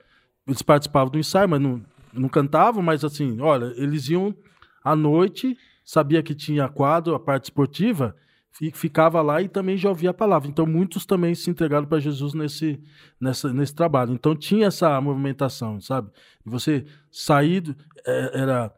eles 0.48 0.64
participavam 0.64 1.12
do 1.12 1.20
ensaio, 1.20 1.48
mas 1.48 1.62
não, 1.62 1.84
não 2.14 2.30
cantavam, 2.30 2.82
mas 2.82 3.04
assim, 3.04 3.40
olha, 3.40 3.74
eles 3.76 4.10
iam 4.10 4.36
à 4.84 4.96
noite, 4.96 5.58
sabia 5.84 6.24
que 6.24 6.36
tinha 6.36 6.68
quadro, 6.68 7.16
a 7.16 7.20
parte 7.20 7.46
esportiva, 7.46 8.16
e 8.60 8.70
ficava 8.72 9.22
lá 9.22 9.42
e 9.42 9.48
também 9.48 9.78
já 9.78 9.90
ouvia 9.90 10.10
a 10.10 10.14
palavra. 10.14 10.50
Então, 10.50 10.66
muitos 10.66 11.06
também 11.06 11.34
se 11.34 11.50
entregaram 11.50 11.86
para 11.86 12.00
Jesus 12.00 12.34
nesse, 12.34 12.82
nessa, 13.20 13.54
nesse 13.54 13.74
trabalho. 13.74 14.14
Então, 14.14 14.36
tinha 14.36 14.68
essa 14.68 15.00
movimentação, 15.00 15.80
sabe? 15.80 16.12
E 16.46 16.50
você 16.50 16.86
sair, 17.10 17.76
é, 18.06 18.42
era, 18.42 18.74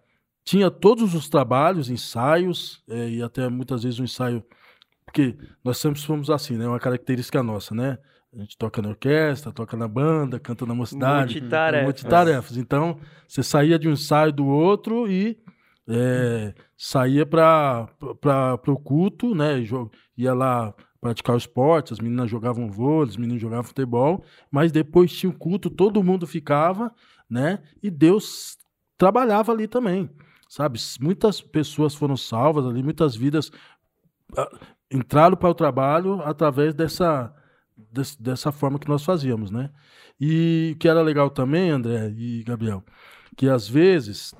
tinha 0.45 0.69
todos 0.69 1.15
os 1.15 1.27
trabalhos, 1.27 1.89
ensaios, 1.89 2.83
é, 2.87 3.09
e 3.09 3.23
até 3.23 3.49
muitas 3.49 3.83
vezes 3.83 3.99
o 3.99 4.03
um 4.03 4.05
ensaio, 4.05 4.43
porque 5.05 5.35
nós 5.63 5.77
sempre 5.77 5.99
fomos 6.01 6.29
assim, 6.29 6.55
né? 6.55 6.67
Uma 6.67 6.79
característica 6.79 7.41
nossa, 7.41 7.73
né? 7.73 7.97
A 8.35 8.39
gente 8.39 8.57
toca 8.57 8.81
na 8.81 8.89
orquestra, 8.89 9.51
toca 9.51 9.77
na 9.77 9.87
banda, 9.87 10.39
canta 10.39 10.65
na 10.65 10.73
mocidade. 10.73 11.35
Multitarefas. 11.35 11.83
Multitarefas. 11.85 12.57
Então, 12.57 12.99
você 13.27 13.43
saía 13.43 13.77
de 13.77 13.87
um 13.87 13.91
ensaio 13.91 14.31
do 14.31 14.47
outro 14.47 15.07
e 15.07 15.37
é, 15.87 16.53
saía 16.75 17.25
para 17.25 17.87
o 18.67 18.77
culto, 18.77 19.35
né? 19.35 19.63
Ia 20.17 20.33
lá 20.33 20.73
praticar 20.99 21.35
o 21.35 21.37
esporte, 21.37 21.93
as 21.93 21.99
meninas 21.99 22.31
jogavam 22.31 22.69
vôlei, 22.69 23.09
os 23.09 23.17
meninos 23.17 23.41
jogavam 23.41 23.65
futebol, 23.65 24.23
mas 24.49 24.71
depois 24.71 25.11
tinha 25.11 25.29
o 25.29 25.37
culto, 25.37 25.69
todo 25.69 26.01
mundo 26.01 26.25
ficava, 26.25 26.91
né? 27.29 27.59
E 27.83 27.91
Deus 27.91 28.57
trabalhava 28.97 29.51
ali 29.51 29.67
também, 29.67 30.09
sabe? 30.47 30.79
Muitas 31.01 31.41
pessoas 31.41 31.93
foram 31.93 32.15
salvas 32.15 32.65
ali, 32.65 32.81
muitas 32.81 33.15
vidas 33.15 33.51
ah, 34.35 34.49
entraram 34.89 35.35
para 35.35 35.49
o 35.49 35.53
trabalho 35.53 36.21
através 36.21 36.73
dessa 36.73 37.35
desse, 37.93 38.21
dessa 38.21 38.51
forma 38.51 38.79
que 38.79 38.89
nós 38.89 39.03
fazíamos, 39.03 39.51
né? 39.51 39.69
E 40.19 40.73
o 40.75 40.79
que 40.79 40.87
era 40.87 41.01
legal 41.01 41.29
também, 41.29 41.69
André 41.69 42.13
e 42.17 42.43
Gabriel, 42.43 42.83
que 43.37 43.47
às 43.47 43.67
vezes, 43.67 44.33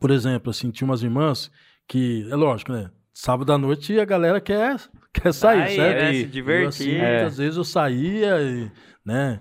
por 0.00 0.10
exemplo, 0.10 0.50
assim, 0.50 0.70
tinha 0.70 0.86
umas 0.86 1.02
irmãs 1.02 1.50
que, 1.86 2.26
é 2.30 2.34
lógico, 2.34 2.72
né? 2.72 2.90
Sábado 3.12 3.52
à 3.52 3.58
noite 3.58 3.98
a 3.98 4.04
galera 4.04 4.40
quer, 4.40 4.76
quer 5.12 5.32
sair, 5.32 5.62
Aí, 5.62 5.76
certo? 5.76 6.02
É, 6.02 6.12
se 6.14 6.26
divertir. 6.26 6.62
Eu, 6.62 6.68
assim, 6.68 6.94
é. 6.96 7.16
Muitas 7.20 7.38
vezes 7.38 7.56
eu 7.56 7.64
saía 7.64 8.40
e, 8.40 8.70
né? 9.04 9.40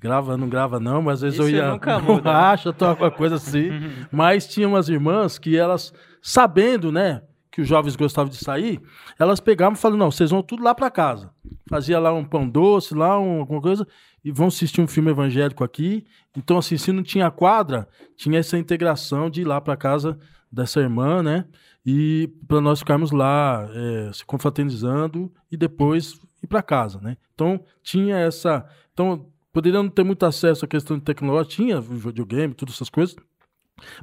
Grava, 0.00 0.36
não 0.36 0.48
grava 0.48 0.80
não, 0.80 1.00
mas 1.00 1.14
às 1.14 1.20
vezes 1.22 1.38
Isso 1.38 1.48
eu 1.48 1.56
ia 1.56 1.70
nunca 1.70 1.98
muda. 2.02 2.30
acha, 2.30 2.74
alguma 2.80 3.10
coisa 3.10 3.36
assim. 3.36 3.70
mas 4.10 4.48
tinha 4.48 4.66
umas 4.66 4.88
irmãs 4.88 5.38
que 5.38 5.56
elas, 5.56 5.94
sabendo, 6.20 6.90
né? 6.90 7.22
Que 7.52 7.60
os 7.60 7.68
jovens 7.68 7.94
gostavam 7.94 8.30
de 8.30 8.38
sair, 8.38 8.80
elas 9.18 9.38
pegavam 9.38 9.74
e 9.74 9.78
falavam, 9.78 9.98
não, 9.98 10.10
vocês 10.10 10.30
vão 10.30 10.42
tudo 10.42 10.64
lá 10.64 10.74
para 10.74 10.90
casa. 10.90 11.30
Fazia 11.68 12.00
lá 12.00 12.10
um 12.10 12.24
pão 12.24 12.48
doce, 12.48 12.94
lá 12.94 13.20
um, 13.20 13.40
alguma 13.40 13.60
coisa, 13.60 13.86
e 14.24 14.32
vão 14.32 14.46
assistir 14.46 14.80
um 14.80 14.86
filme 14.86 15.10
evangélico 15.10 15.62
aqui. 15.62 16.06
Então, 16.34 16.56
assim, 16.56 16.78
se 16.78 16.90
não 16.90 17.02
tinha 17.02 17.30
quadra, 17.30 17.86
tinha 18.16 18.38
essa 18.38 18.56
integração 18.56 19.28
de 19.28 19.42
ir 19.42 19.44
lá 19.44 19.60
para 19.60 19.76
casa 19.76 20.18
dessa 20.50 20.80
irmã, 20.80 21.22
né? 21.22 21.44
E 21.84 22.32
para 22.48 22.60
nós 22.60 22.78
ficarmos 22.78 23.10
lá 23.10 23.68
é, 23.70 24.10
se 24.14 24.24
confraternizando 24.24 25.30
e 25.50 25.56
depois 25.56 26.18
ir 26.42 26.46
para 26.46 26.62
casa, 26.62 27.00
né? 27.02 27.18
Então, 27.34 27.62
tinha 27.82 28.16
essa... 28.16 28.66
Então, 28.94 29.26
poderia 29.52 29.82
não 29.82 29.90
ter 29.90 30.04
muito 30.04 30.24
acesso 30.24 30.64
à 30.64 30.68
questão 30.68 30.96
de 30.96 31.04
tecnologia, 31.04 31.50
tinha 31.50 31.80
videogame, 31.82 32.54
todas 32.54 32.76
essas 32.76 32.88
coisas, 32.88 33.14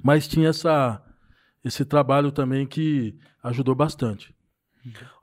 mas 0.03 0.27
tinha 0.27 0.49
essa 0.49 1.03
esse 1.63 1.83
trabalho 1.83 2.31
também 2.31 2.65
que 2.65 3.15
ajudou 3.43 3.75
bastante. 3.75 4.33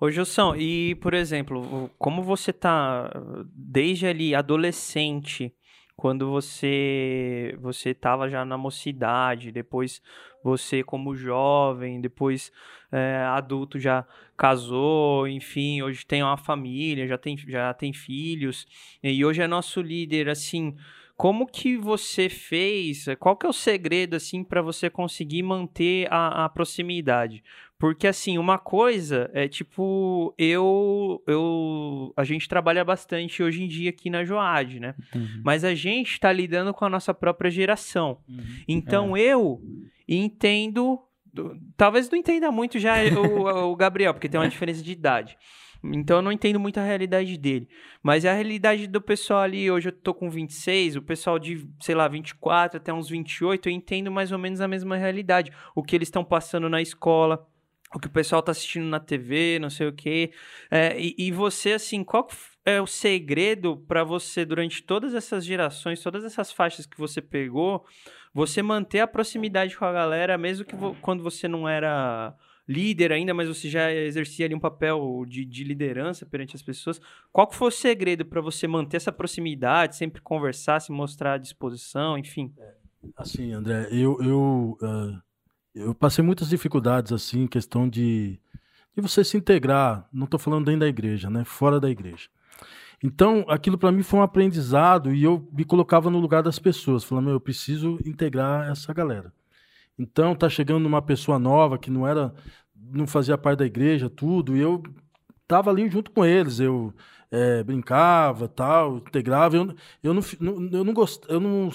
Ô 0.00 0.10
Gilson, 0.10 0.54
e 0.54 0.94
por 0.96 1.14
exemplo, 1.14 1.90
como 1.98 2.22
você 2.22 2.52
tá 2.52 3.10
desde 3.54 4.06
ali 4.06 4.34
adolescente 4.34 5.52
quando 5.96 6.30
você 6.30 7.56
você 7.58 7.90
estava 7.90 8.28
já 8.28 8.44
na 8.44 8.58
mocidade, 8.58 9.50
depois 9.50 10.02
você 10.44 10.84
como 10.84 11.16
jovem, 11.16 12.00
depois 12.00 12.52
é, 12.92 13.16
adulto 13.30 13.78
já 13.78 14.06
casou, 14.36 15.26
enfim, 15.26 15.82
hoje 15.82 16.04
tem 16.06 16.22
uma 16.22 16.36
família, 16.36 17.06
já 17.06 17.16
tem, 17.16 17.36
já 17.38 17.72
tem 17.72 17.92
filhos, 17.92 18.66
e 19.02 19.24
hoje 19.24 19.40
é 19.42 19.48
nosso 19.48 19.80
líder, 19.80 20.28
assim, 20.28 20.76
como 21.16 21.46
que 21.46 21.78
você 21.78 22.28
fez? 22.28 23.06
Qual 23.18 23.36
que 23.36 23.46
é 23.46 23.48
o 23.48 23.52
segredo 23.52 24.14
assim 24.14 24.44
para 24.44 24.60
você 24.60 24.90
conseguir 24.90 25.42
manter 25.42 26.06
a, 26.12 26.44
a, 26.44 26.48
proximidade? 26.48 27.42
Porque 27.78 28.06
assim, 28.06 28.38
uma 28.38 28.58
coisa 28.58 29.30
é 29.34 29.46
tipo, 29.46 30.34
eu 30.38 31.22
eu 31.26 32.12
a 32.16 32.24
gente 32.24 32.48
trabalha 32.48 32.84
bastante 32.84 33.42
hoje 33.42 33.62
em 33.62 33.68
dia 33.68 33.90
aqui 33.90 34.08
na 34.08 34.24
Joad, 34.24 34.80
né? 34.80 34.94
Uhum. 35.14 35.42
Mas 35.44 35.62
a 35.62 35.74
gente 35.74 36.12
está 36.12 36.32
lidando 36.32 36.72
com 36.72 36.84
a 36.84 36.88
nossa 36.88 37.12
própria 37.12 37.50
geração. 37.50 38.18
Uhum. 38.28 38.44
Então 38.66 39.16
é. 39.16 39.20
eu 39.20 39.60
entendo 40.08 41.00
talvez 41.76 42.08
não 42.08 42.18
entenda 42.18 42.50
muito 42.50 42.78
já 42.78 42.96
o, 43.14 43.70
o 43.72 43.76
Gabriel, 43.76 44.14
porque 44.14 44.28
tem 44.28 44.40
uma 44.40 44.48
diferença 44.48 44.82
de 44.82 44.92
idade. 44.92 45.36
Então 45.84 46.16
eu 46.16 46.22
não 46.22 46.32
entendo 46.32 46.58
muito 46.58 46.80
a 46.80 46.84
realidade 46.84 47.36
dele. 47.36 47.68
Mas 48.02 48.24
é 48.24 48.30
a 48.30 48.34
realidade 48.34 48.86
do 48.86 49.00
pessoal 49.00 49.40
ali, 49.40 49.70
hoje 49.70 49.88
eu 49.88 49.92
tô 49.92 50.14
com 50.14 50.30
26, 50.30 50.96
o 50.96 51.02
pessoal 51.02 51.38
de, 51.38 51.68
sei 51.80 51.94
lá, 51.94 52.08
24 52.08 52.78
até 52.78 52.92
uns 52.92 53.08
28, 53.08 53.68
eu 53.68 53.72
entendo 53.72 54.10
mais 54.10 54.32
ou 54.32 54.38
menos 54.38 54.60
a 54.60 54.68
mesma 54.68 54.96
realidade. 54.96 55.52
O 55.74 55.82
que 55.82 55.94
eles 55.94 56.08
estão 56.08 56.24
passando 56.24 56.68
na 56.68 56.80
escola, 56.80 57.46
o 57.96 57.98
que 57.98 58.08
o 58.08 58.10
pessoal 58.10 58.42
tá 58.42 58.52
assistindo 58.52 58.84
na 58.84 59.00
TV, 59.00 59.58
não 59.58 59.70
sei 59.70 59.88
o 59.88 59.92
quê. 59.92 60.30
É, 60.70 61.00
e, 61.00 61.14
e, 61.16 61.32
você, 61.32 61.72
assim, 61.72 62.04
qual 62.04 62.28
é 62.62 62.78
o 62.78 62.86
segredo 62.86 63.78
para 63.88 64.04
você, 64.04 64.44
durante 64.44 64.82
todas 64.82 65.14
essas 65.14 65.46
gerações, 65.46 66.02
todas 66.02 66.22
essas 66.22 66.52
faixas 66.52 66.84
que 66.84 66.98
você 66.98 67.22
pegou, 67.22 67.86
você 68.34 68.62
manter 68.62 69.00
a 69.00 69.06
proximidade 69.06 69.74
com 69.78 69.86
a 69.86 69.92
galera, 69.92 70.36
mesmo 70.36 70.62
que 70.64 70.76
vo 70.76 70.94
quando 71.00 71.22
você 71.22 71.48
não 71.48 71.66
era 71.66 72.34
líder 72.68 73.12
ainda, 73.12 73.32
mas 73.32 73.48
você 73.48 73.70
já 73.70 73.90
exercia 73.90 74.44
ali 74.44 74.54
um 74.54 74.60
papel 74.60 75.24
de, 75.26 75.44
de 75.46 75.64
liderança 75.64 76.26
perante 76.26 76.54
as 76.54 76.62
pessoas. 76.62 77.00
Qual 77.32 77.50
foi 77.50 77.68
o 77.68 77.70
segredo 77.70 78.26
para 78.26 78.42
você 78.42 78.68
manter 78.68 78.98
essa 78.98 79.12
proximidade, 79.12 79.96
sempre 79.96 80.20
conversar, 80.20 80.80
se 80.80 80.92
mostrar 80.92 81.34
à 81.34 81.38
disposição, 81.38 82.18
enfim? 82.18 82.52
Assim, 83.16 83.52
André, 83.52 83.88
eu, 83.90 84.18
eu, 84.20 84.76
uh, 84.82 85.22
eu 85.76 85.94
passei 85.94 86.24
muitas 86.24 86.48
dificuldades, 86.48 87.12
assim, 87.12 87.46
questão 87.46 87.86
de, 87.86 88.40
de 88.96 89.02
você 89.02 89.22
se 89.22 89.36
integrar, 89.36 90.08
não 90.10 90.24
estou 90.24 90.40
falando 90.40 90.64
dentro 90.64 90.80
da 90.80 90.88
igreja, 90.88 91.28
né, 91.28 91.44
fora 91.44 91.78
da 91.78 91.90
igreja. 91.90 92.28
Então, 93.02 93.44
aquilo 93.46 93.76
para 93.76 93.92
mim 93.92 94.02
foi 94.02 94.18
um 94.18 94.22
aprendizado 94.22 95.14
e 95.14 95.22
eu 95.22 95.46
me 95.52 95.66
colocava 95.66 96.10
no 96.10 96.18
lugar 96.18 96.42
das 96.42 96.58
pessoas, 96.58 97.04
falando, 97.04 97.28
eu 97.28 97.38
preciso 97.38 97.98
integrar 98.06 98.70
essa 98.70 98.92
galera. 98.94 99.30
Então 99.98 100.34
tá 100.34 100.48
chegando 100.48 100.86
uma 100.86 101.02
pessoa 101.02 101.38
nova 101.38 101.78
que 101.78 101.90
não 101.90 102.06
era, 102.06 102.34
não 102.74 103.06
fazia 103.06 103.36
parte 103.36 103.58
da 103.58 103.66
igreja, 103.66 104.08
tudo, 104.08 104.56
e 104.56 104.60
eu 104.60 104.82
tava 105.46 105.70
ali 105.70 105.88
junto 105.90 106.10
com 106.10 106.24
eles, 106.24 106.58
eu 106.58 106.92
é, 107.30 107.62
brincava, 107.62 108.48
tal, 108.48 108.98
integrava, 108.98 109.56
eu, 109.56 109.74
eu 110.02 110.14
não, 110.14 110.22
eu 110.72 110.84
não 110.84 110.92
gost, 110.94 111.22
eu 111.28 111.40
não 111.40 111.70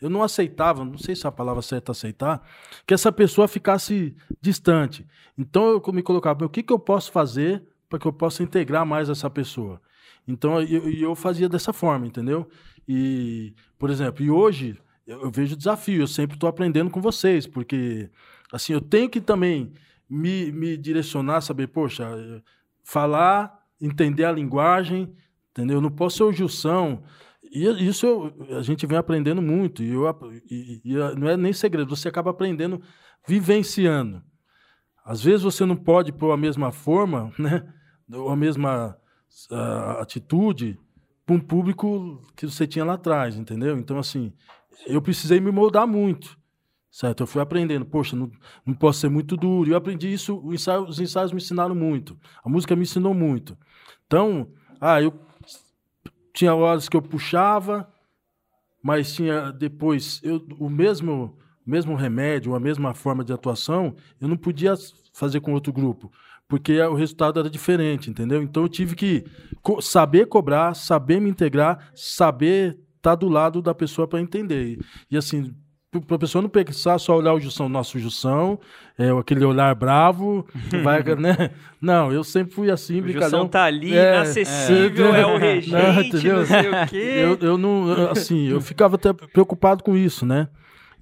eu 0.00 0.10
não 0.10 0.22
aceitava, 0.22 0.84
não 0.84 0.98
sei 0.98 1.16
se 1.16 1.26
é 1.26 1.28
a 1.28 1.32
palavra 1.32 1.62
certa 1.62 1.92
aceitar, 1.92 2.42
que 2.86 2.94
essa 2.94 3.10
pessoa 3.10 3.48
ficasse 3.48 4.14
distante. 4.40 5.06
Então 5.36 5.82
eu 5.84 5.92
me 5.92 6.02
colocava, 6.02 6.44
o 6.44 6.48
que, 6.48 6.62
que 6.62 6.72
eu 6.72 6.78
posso 6.78 7.10
fazer 7.12 7.62
para 7.88 7.98
que 7.98 8.06
eu 8.06 8.12
possa 8.12 8.42
integrar 8.42 8.84
mais 8.84 9.08
essa 9.08 9.30
pessoa? 9.30 9.80
Então 10.26 10.60
eu, 10.60 10.90
eu 10.90 11.14
fazia 11.14 11.48
dessa 11.48 11.72
forma, 11.72 12.06
entendeu? 12.06 12.48
E, 12.88 13.54
por 13.78 13.90
exemplo, 13.90 14.24
e 14.24 14.30
hoje 14.30 14.78
eu, 15.06 15.22
eu 15.22 15.30
vejo 15.30 15.56
desafio, 15.56 16.02
eu 16.02 16.06
sempre 16.06 16.36
estou 16.36 16.48
aprendendo 16.48 16.90
com 16.90 17.00
vocês, 17.00 17.46
porque 17.46 18.10
assim, 18.52 18.72
eu 18.72 18.80
tenho 18.80 19.08
que 19.08 19.20
também 19.20 19.72
me, 20.08 20.52
me 20.52 20.76
direcionar, 20.76 21.40
saber, 21.40 21.68
poxa, 21.68 22.08
falar, 22.82 23.66
entender 23.80 24.24
a 24.24 24.32
linguagem, 24.32 25.12
entendeu? 25.50 25.78
Eu 25.78 25.80
não 25.80 25.90
posso 25.90 26.18
ser 26.18 26.22
o 26.24 26.32
Gilson. 26.32 27.02
E 27.56 27.88
isso 27.88 28.04
eu, 28.04 28.58
a 28.58 28.60
gente 28.60 28.86
vem 28.86 28.98
aprendendo 28.98 29.40
muito, 29.40 29.82
e, 29.82 29.88
eu, 29.88 30.04
e, 30.50 30.82
e 30.84 30.94
não 31.18 31.26
é 31.26 31.38
nem 31.38 31.54
segredo, 31.54 31.96
você 31.96 32.06
acaba 32.06 32.30
aprendendo 32.30 32.82
vivenciando. 33.26 34.22
Às 35.02 35.22
vezes 35.22 35.42
você 35.42 35.64
não 35.64 35.74
pode 35.74 36.12
pôr 36.12 36.32
a 36.32 36.36
mesma 36.36 36.70
forma, 36.70 37.32
né? 37.38 37.66
ou 38.12 38.28
a 38.28 38.36
mesma 38.36 38.94
uh, 39.50 40.00
atitude 40.02 40.78
para 41.24 41.34
um 41.34 41.40
público 41.40 42.22
que 42.36 42.46
você 42.46 42.66
tinha 42.66 42.84
lá 42.84 42.92
atrás, 42.92 43.36
entendeu? 43.36 43.78
Então, 43.78 43.98
assim, 43.98 44.34
eu 44.86 45.00
precisei 45.00 45.40
me 45.40 45.50
moldar 45.50 45.86
muito, 45.86 46.38
certo? 46.90 47.22
Eu 47.22 47.26
fui 47.26 47.40
aprendendo, 47.40 47.86
poxa, 47.86 48.14
não, 48.14 48.30
não 48.66 48.74
posso 48.74 49.00
ser 49.00 49.08
muito 49.08 49.34
duro. 49.34 49.70
Eu 49.70 49.76
aprendi 49.78 50.12
isso, 50.12 50.42
ensaio, 50.52 50.82
os 50.82 51.00
ensaios 51.00 51.32
me 51.32 51.38
ensinaram 51.38 51.74
muito, 51.74 52.18
a 52.44 52.50
música 52.50 52.76
me 52.76 52.82
ensinou 52.82 53.14
muito. 53.14 53.56
Então, 54.06 54.52
ah, 54.78 55.00
eu 55.00 55.25
tinha 56.36 56.54
horas 56.54 56.86
que 56.86 56.96
eu 56.96 57.00
puxava, 57.00 57.90
mas 58.82 59.14
tinha 59.14 59.50
depois 59.50 60.20
eu, 60.22 60.46
o 60.58 60.68
mesmo 60.68 61.36
mesmo 61.66 61.96
remédio, 61.96 62.54
a 62.54 62.60
mesma 62.60 62.94
forma 62.94 63.24
de 63.24 63.32
atuação, 63.32 63.96
eu 64.20 64.28
não 64.28 64.36
podia 64.36 64.74
fazer 65.12 65.40
com 65.40 65.52
outro 65.52 65.72
grupo, 65.72 66.12
porque 66.46 66.80
o 66.80 66.94
resultado 66.94 67.40
era 67.40 67.50
diferente, 67.50 68.08
entendeu? 68.08 68.40
Então 68.40 68.62
eu 68.62 68.68
tive 68.68 68.94
que 68.94 69.24
co 69.62 69.80
saber 69.80 70.26
cobrar, 70.26 70.74
saber 70.74 71.20
me 71.20 71.30
integrar, 71.30 71.90
saber 71.92 72.78
estar 72.96 73.10
tá 73.10 73.14
do 73.14 73.28
lado 73.28 73.60
da 73.62 73.74
pessoa 73.74 74.06
para 74.06 74.20
entender. 74.20 74.78
E, 75.10 75.16
assim, 75.16 75.52
para 76.06 76.16
a 76.16 76.18
pessoa 76.18 76.42
não 76.42 76.48
pensar 76.48 76.98
só 76.98 77.16
olhar 77.16 77.32
o 77.32 77.40
Jussão, 77.40 77.68
nosso 77.68 77.98
Jussão, 77.98 78.58
é, 78.98 79.10
aquele 79.10 79.44
olhar 79.44 79.74
bravo, 79.74 80.46
vai, 80.82 81.02
né? 81.16 81.50
Não, 81.80 82.12
eu 82.12 82.24
sempre 82.24 82.54
fui 82.54 82.70
assim, 82.70 83.00
o 83.00 83.08
Jussão 83.08 83.48
tá 83.48 83.64
ali, 83.64 83.96
é, 83.96 84.14
inacessível, 84.16 85.14
é, 85.14 85.20
é 85.20 85.26
o 85.26 85.38
regente, 85.38 85.72
não, 85.72 86.02
entendeu? 86.02 86.36
não 86.38 86.46
sei 86.46 86.70
o 86.70 86.86
quê. 86.88 86.96
Eu, 86.96 87.48
eu 87.48 87.58
não, 87.58 88.10
assim, 88.10 88.48
eu 88.48 88.60
ficava 88.60 88.96
até 88.96 89.12
preocupado 89.12 89.82
com 89.82 89.96
isso, 89.96 90.26
né? 90.26 90.48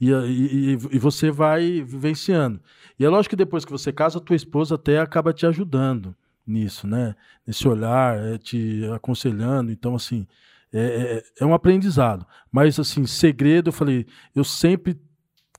E, 0.01 0.11
e, 0.11 0.73
e, 0.93 0.99
você 0.99 1.31
vai 1.31 1.83
vivenciando. 1.83 2.61
E 2.99 3.05
é 3.05 3.09
lógico 3.09 3.31
que 3.31 3.37
depois 3.37 3.65
que 3.65 3.73
você 3.73 3.93
casa, 3.93 4.19
a 4.19 4.21
tua 4.21 4.37
esposa 4.37 4.75
até 4.75 4.99
acaba 4.99 5.33
te 5.33 5.47
ajudando 5.47 6.15
nisso, 6.47 6.87
né? 6.87 7.15
Nesse 7.47 7.67
olhar, 7.67 8.19
é, 8.19 8.37
te 8.37 8.85
aconselhando. 8.95 9.71
Então, 9.73 9.95
assim, 9.95 10.27
é, 10.75 10.81
é, 10.81 11.23
é, 11.41 11.47
um 11.47 11.55
aprendizado. 11.55 12.27
Mas, 12.51 12.81
assim, 12.81 13.07
segredo, 13.07 13.69
eu 13.69 13.73
falei, 13.73 14.07
eu 14.35 14.43
sempre 14.43 15.01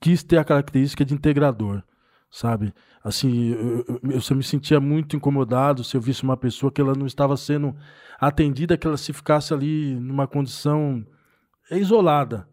quis 0.02 0.22
ter 0.22 0.38
a 0.38 0.44
característica 0.44 1.06
de 1.06 1.14
integrador, 1.14 1.82
sabe? 2.30 2.74
Assim, 3.02 3.52
eu, 3.52 3.86
eu, 3.88 4.22
eu 4.30 4.36
me 4.36 4.44
sentia 4.44 4.80
muito 4.80 5.16
incomodado 5.16 5.86
se 5.86 5.96
eu 5.96 6.02
visse 6.02 6.24
uma 6.24 6.36
pessoa 6.36 6.70
que 6.70 6.82
ela 6.82 6.94
não 6.94 7.06
estava 7.06 7.38
sendo 7.38 7.74
atendida, 8.20 8.78
que 8.78 8.86
ela 8.86 8.98
se 8.98 9.14
ficasse 9.14 9.54
ali 9.54 9.96
numa 9.96 10.28
condição 10.28 11.06
isolada. 11.72 12.46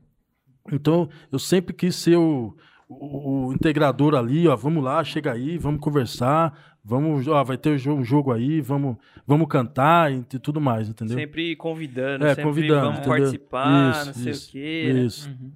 Então, 0.71 1.09
eu 1.33 1.41
sempre 1.41 1.75
quis 1.75 1.97
ser 1.97 2.17
o, 2.17 2.57
o, 2.89 3.49
o 3.49 3.53
integrador 3.53 4.15
ali, 4.15 4.47
ó, 4.47 4.55
vamos 4.55 4.85
lá, 4.85 5.03
chega 5.03 5.33
aí, 5.33 5.59
vamos 5.59 5.81
conversar, 5.81 6.72
Vamos, 6.85 7.29
ó, 7.29 7.45
vai 7.45 7.57
ter 7.57 7.71
um 7.89 8.05
jogo 8.05 8.33
aí, 8.33 8.61
vamos, 8.61 8.97
vamos 9.25 9.47
cantar 9.49 10.11
e 10.13 10.23
tudo 10.23 10.61
mais, 10.61 10.89
entendeu? 10.89 11.17
Sempre 11.17 11.55
convidando, 11.55 12.25
é, 12.25 12.31
sempre 12.31 12.45
convidando, 12.45 12.81
vamos 12.81 12.99
entendeu? 12.99 13.19
participar, 13.19 13.91
isso, 13.93 14.07
não 14.07 14.15
sei 14.15 14.33
isso, 14.33 14.49
o 14.49 14.53
quê. 14.53 14.91
Né? 14.93 15.01
Isso. 15.03 15.29
Uhum. 15.31 15.53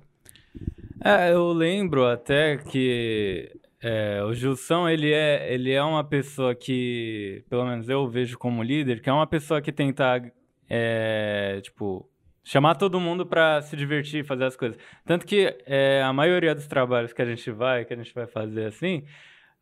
É, 1.05 1.33
eu 1.33 1.53
lembro 1.53 2.07
até 2.07 2.57
que 2.57 3.51
é, 3.83 4.23
o 4.23 4.33
Gilson, 4.35 4.89
ele 4.89 5.13
é, 5.13 5.53
ele 5.53 5.73
é 5.73 5.83
uma 5.83 6.03
pessoa 6.03 6.55
que, 6.55 7.45
pelo 7.51 7.67
menos 7.67 7.89
eu 7.89 8.09
vejo 8.09 8.39
como 8.39 8.63
líder, 8.63 9.01
que 9.01 9.11
é 9.11 9.13
uma 9.13 9.27
pessoa 9.27 9.61
que 9.61 9.71
tenta, 9.71 10.23
é, 10.69 11.61
tipo, 11.63 12.09
chamar 12.43 12.77
todo 12.77 13.01
mundo 13.01 13.27
para 13.27 13.61
se 13.63 13.77
divertir, 13.77 14.25
fazer 14.25 14.45
as 14.45 14.57
coisas. 14.57 14.79
Tanto 15.05 15.27
que 15.27 15.57
é, 15.67 16.03
a 16.03 16.13
maioria 16.13 16.55
dos 16.55 16.67
trabalhos 16.67 17.13
que 17.13 17.21
a 17.21 17.27
gente 17.27 17.51
vai, 17.51 17.85
que 17.85 17.93
a 17.93 17.97
gente 17.97 18.15
vai 18.15 18.27
fazer 18.27 18.67
assim, 18.67 19.05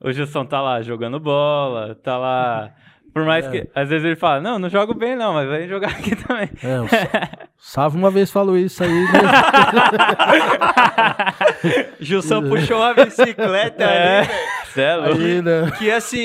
o 0.00 0.12
Gilson 0.12 0.44
tá 0.44 0.60
lá 0.60 0.82
jogando 0.82 1.18
bola, 1.20 1.94
tá 1.94 2.16
lá. 2.18 2.72
Por 3.14 3.24
mais 3.24 3.46
é. 3.46 3.50
que. 3.50 3.70
Às 3.74 3.88
vezes 3.88 4.04
ele 4.04 4.16
fala, 4.16 4.40
não, 4.40 4.58
não 4.58 4.68
jogo 4.68 4.92
bem, 4.92 5.14
não, 5.14 5.32
mas 5.32 5.48
vem 5.48 5.68
jogar 5.68 5.90
aqui 5.90 6.16
também. 6.26 6.50
É, 6.62 6.80
o 6.80 6.86
Sávio 7.56 7.98
uma 7.98 8.10
vez 8.10 8.30
falou 8.30 8.56
isso 8.58 8.82
aí. 8.82 8.90
Né? 8.90 9.08
Gilson 12.00 12.48
puxou 12.48 12.78
uma 12.78 12.92
bicicleta 12.92 13.84
é. 13.84 14.18
ali, 14.18 14.28
É. 14.76 14.92
Aí, 14.92 15.40
né? 15.42 15.70
Que 15.78 15.90
assim, 15.90 16.24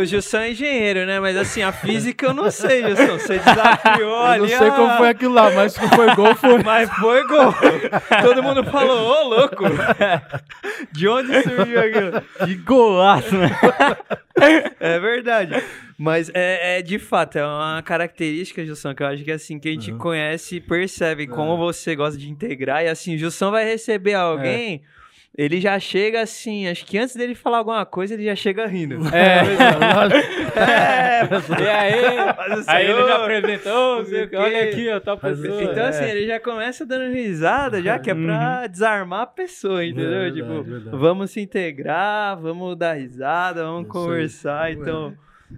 o 0.00 0.04
Gilson 0.04 0.38
é 0.38 0.50
engenheiro, 0.52 1.06
né? 1.06 1.18
Mas 1.20 1.36
assim, 1.36 1.62
a 1.62 1.72
física 1.72 2.26
eu 2.26 2.34
não 2.34 2.50
sei, 2.50 2.84
Gilson. 2.84 3.18
Você 3.18 3.38
desafiou 3.38 4.10
Eu 4.10 4.22
ali. 4.22 4.40
não 4.42 4.48
sei 4.48 4.68
a- 4.68 4.72
como 4.72 4.96
foi 4.96 5.08
aquilo 5.08 5.34
lá, 5.34 5.50
mas 5.50 5.72
se 5.72 5.88
foi 5.88 6.14
gol, 6.14 6.34
foi. 6.36 6.62
Mas 6.62 6.90
foi 6.90 7.26
gol. 7.26 7.54
Todo 8.22 8.42
mundo 8.42 8.64
falou, 8.64 8.98
ô 9.00 9.28
louco. 9.28 9.64
De 10.92 11.08
onde 11.08 11.42
surgiu 11.42 11.80
aquilo? 11.80 12.22
Que 12.46 12.54
golaço, 12.56 13.34
né? 13.36 13.50
É 14.80 14.98
verdade. 14.98 15.62
Mas 15.96 16.28
é, 16.34 16.78
é, 16.78 16.82
de 16.82 16.98
fato, 16.98 17.38
é 17.38 17.44
uma 17.46 17.80
característica, 17.84 18.64
Gilson, 18.64 18.94
que 18.94 19.02
eu 19.02 19.06
acho 19.06 19.22
que 19.24 19.30
assim, 19.30 19.58
quem 19.58 19.78
te 19.78 19.92
conhece 19.92 20.60
percebe 20.60 21.26
como 21.26 21.56
você 21.56 21.94
gosta 21.94 22.18
de 22.18 22.28
integrar. 22.28 22.84
E 22.84 22.88
assim, 22.88 23.14
o 23.14 23.18
Gilson 23.18 23.50
vai 23.50 23.64
receber 23.64 24.14
alguém. 24.14 24.82
Ele 25.36 25.60
já 25.60 25.78
chega 25.80 26.20
assim, 26.20 26.68
acho 26.68 26.86
que 26.86 26.96
antes 26.96 27.16
dele 27.16 27.34
falar 27.34 27.58
alguma 27.58 27.84
coisa, 27.84 28.14
ele 28.14 28.24
já 28.24 28.36
chega 28.36 28.66
rindo. 28.66 28.98
É. 29.12 29.42
É, 30.56 31.22
E 31.60 31.68
aí? 31.68 32.04
Aí 32.68 32.86
ele 32.86 33.06
já 33.06 33.16
apresentou, 33.16 34.04
olha 34.40 34.64
aqui, 34.64 34.88
ó, 34.90 35.00
tá 35.00 35.18
Mas, 35.20 35.40
pessoa. 35.40 35.62
Então, 35.62 35.82
é. 35.84 35.88
assim, 35.88 36.04
ele 36.04 36.26
já 36.28 36.38
começa 36.38 36.86
dando 36.86 37.12
risada, 37.12 37.82
já 37.82 37.98
que 37.98 38.10
é 38.10 38.14
pra 38.14 38.66
desarmar 38.68 39.22
a 39.22 39.26
pessoa, 39.26 39.84
entendeu? 39.84 40.04
Uhum. 40.04 40.10
verdade, 40.20 40.36
tipo, 40.36 40.62
verdade. 40.62 40.96
vamos 40.96 41.30
se 41.32 41.40
integrar, 41.40 42.38
vamos 42.40 42.76
dar 42.76 42.92
risada, 42.94 43.64
vamos 43.64 43.88
Isso 43.88 43.98
aí. 43.98 44.04
conversar. 44.04 44.72
Então, 44.72 45.14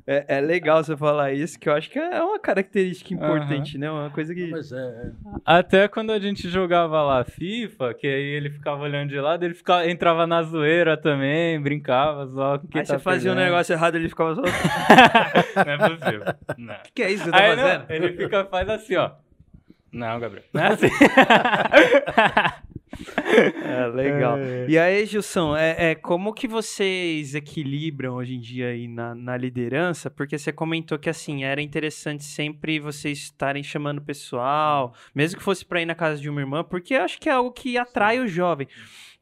é, 0.06 0.36
é 0.36 0.40
legal 0.40 0.82
você 0.82 0.96
falar 0.96 1.32
isso, 1.32 1.58
que 1.58 1.68
eu 1.68 1.72
acho 1.74 1.90
que 1.90 1.98
é 1.98 2.22
uma 2.22 2.38
característica 2.38 3.14
importante, 3.14 3.78
né? 3.78 3.90
Uma 3.90 4.10
coisa 4.10 4.34
que. 4.34 4.46
Mas 4.48 4.72
é, 4.72 4.76
é. 4.76 5.10
Até 5.44 5.88
quando 5.88 6.10
a 6.12 6.18
gente 6.18 6.48
jogava 6.48 7.02
lá 7.02 7.24
FIFA, 7.24 7.94
que 7.94 8.06
aí 8.06 8.22
ele 8.22 8.50
ficava 8.50 8.82
olhando 8.82 9.08
de 9.10 9.20
lado, 9.20 9.44
ele 9.44 9.54
ficava, 9.54 9.88
entrava 9.88 10.26
na 10.26 10.42
zoeira 10.42 10.96
também, 10.96 11.60
brincava, 11.60 12.26
só 12.26 12.58
com 12.58 12.66
quem 12.66 12.80
Aí 12.80 12.86
tá 12.86 12.94
você 12.94 12.98
fazia 13.00 13.30
um 13.30 13.34
perdendo. 13.34 13.52
negócio 13.52 13.72
errado, 13.72 13.94
ele 13.94 14.08
ficava 14.08 14.34
só. 14.34 14.40
O 14.42 14.44
Não 15.64 15.72
é 15.72 15.78
possível. 15.96 16.24
Não. 16.58 16.76
que 16.94 17.02
é 17.02 17.10
isso 17.10 17.24
que 17.24 17.30
você 17.30 17.36
tá 17.36 17.42
Aí, 17.44 17.56
não, 17.56 17.62
fazendo? 17.62 17.90
ele 17.90 18.12
fica, 18.16 18.44
faz 18.46 18.68
assim, 18.68 18.96
ó. 18.96 19.10
Não, 19.92 20.20
Gabriel. 20.20 20.44
Não 20.52 20.62
é 20.62 20.66
assim. 20.68 20.88
É, 23.66 23.86
legal. 23.88 24.38
E 24.68 24.78
aí, 24.78 25.04
Gilson, 25.04 25.56
é, 25.56 25.90
é, 25.90 25.94
como 25.94 26.32
que 26.32 26.48
vocês 26.48 27.34
equilibram 27.34 28.14
hoje 28.14 28.34
em 28.34 28.40
dia 28.40 28.68
aí 28.68 28.88
na, 28.88 29.14
na 29.14 29.36
liderança? 29.36 30.10
Porque 30.10 30.38
você 30.38 30.52
comentou 30.52 30.98
que, 30.98 31.10
assim, 31.10 31.44
era 31.44 31.60
interessante 31.60 32.24
sempre 32.24 32.78
vocês 32.80 33.18
estarem 33.18 33.62
chamando 33.62 33.98
o 33.98 34.02
pessoal, 34.02 34.94
mesmo 35.14 35.38
que 35.38 35.44
fosse 35.44 35.64
para 35.64 35.82
ir 35.82 35.86
na 35.86 35.94
casa 35.94 36.20
de 36.20 36.30
uma 36.30 36.40
irmã, 36.40 36.64
porque 36.64 36.94
eu 36.94 37.02
acho 37.02 37.18
que 37.20 37.28
é 37.28 37.32
algo 37.32 37.52
que 37.52 37.76
atrai 37.76 38.20
o 38.20 38.26
jovem. 38.26 38.68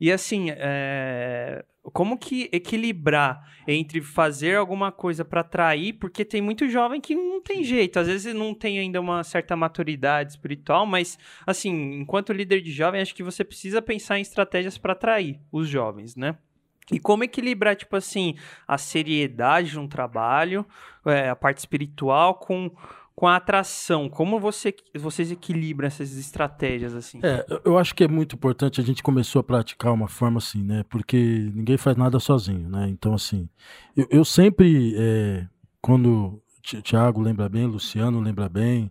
E, 0.00 0.12
assim, 0.12 0.50
é, 0.50 1.64
como 1.92 2.16
que 2.16 2.48
equilibrar 2.52 3.46
entre 3.68 4.00
fazer 4.00 4.56
alguma 4.56 4.90
coisa 4.90 5.24
para 5.24 5.42
atrair, 5.42 5.94
porque 5.94 6.24
tem 6.24 6.40
muito 6.40 6.68
jovem 6.68 7.00
que 7.00 7.14
não 7.14 7.42
tem 7.42 7.62
jeito, 7.62 7.98
às 7.98 8.06
vezes 8.06 8.34
não 8.34 8.54
tem 8.54 8.78
ainda 8.78 9.00
uma 9.00 9.22
certa 9.22 9.54
maturidade 9.54 10.32
espiritual, 10.32 10.86
mas 10.86 11.18
assim, 11.46 12.00
enquanto 12.00 12.32
líder 12.32 12.60
de 12.60 12.72
jovem, 12.72 13.00
acho 13.00 13.14
que 13.14 13.22
você 13.22 13.44
precisa 13.44 13.82
pensar 13.82 14.18
em 14.18 14.22
estratégias 14.22 14.78
para 14.78 14.92
atrair 14.92 15.38
os 15.52 15.68
jovens, 15.68 16.16
né? 16.16 16.36
E 16.92 16.98
como 16.98 17.24
equilibrar, 17.24 17.74
tipo 17.76 17.96
assim, 17.96 18.36
a 18.68 18.76
seriedade 18.76 19.70
de 19.70 19.78
um 19.78 19.88
trabalho, 19.88 20.66
é, 21.06 21.30
a 21.30 21.36
parte 21.36 21.58
espiritual 21.58 22.34
com, 22.34 22.70
com 23.14 23.26
a 23.26 23.36
atração? 23.36 24.08
Como 24.08 24.40
você, 24.40 24.74
vocês 24.96 25.30
equilibram 25.30 25.86
essas 25.86 26.16
estratégias, 26.16 26.94
assim? 26.94 27.20
É, 27.22 27.46
eu- 27.64 27.78
acho 27.78 27.94
que 27.94 28.04
é 28.04 28.08
muito 28.08 28.34
importante. 28.34 28.80
A 28.80 28.84
gente 28.84 29.02
começou 29.02 29.40
a 29.40 29.44
praticar 29.44 29.92
uma 29.92 30.08
forma 30.08 30.38
assim, 30.38 30.62
né? 30.62 30.84
Porque 30.88 31.50
ninguém 31.54 31.76
faz 31.76 31.96
nada 31.96 32.18
sozinho, 32.18 32.68
né? 32.68 32.88
Então, 32.88 33.14
assim, 33.14 33.48
eu, 33.96 34.06
eu 34.10 34.24
sempre, 34.24 34.94
é, 34.96 35.46
quando 35.80 36.42
Ti- 36.62 36.82
Tiago 36.82 37.20
lembra 37.20 37.48
bem, 37.48 37.66
Luciano 37.66 38.20
lembra 38.20 38.48
bem, 38.48 38.90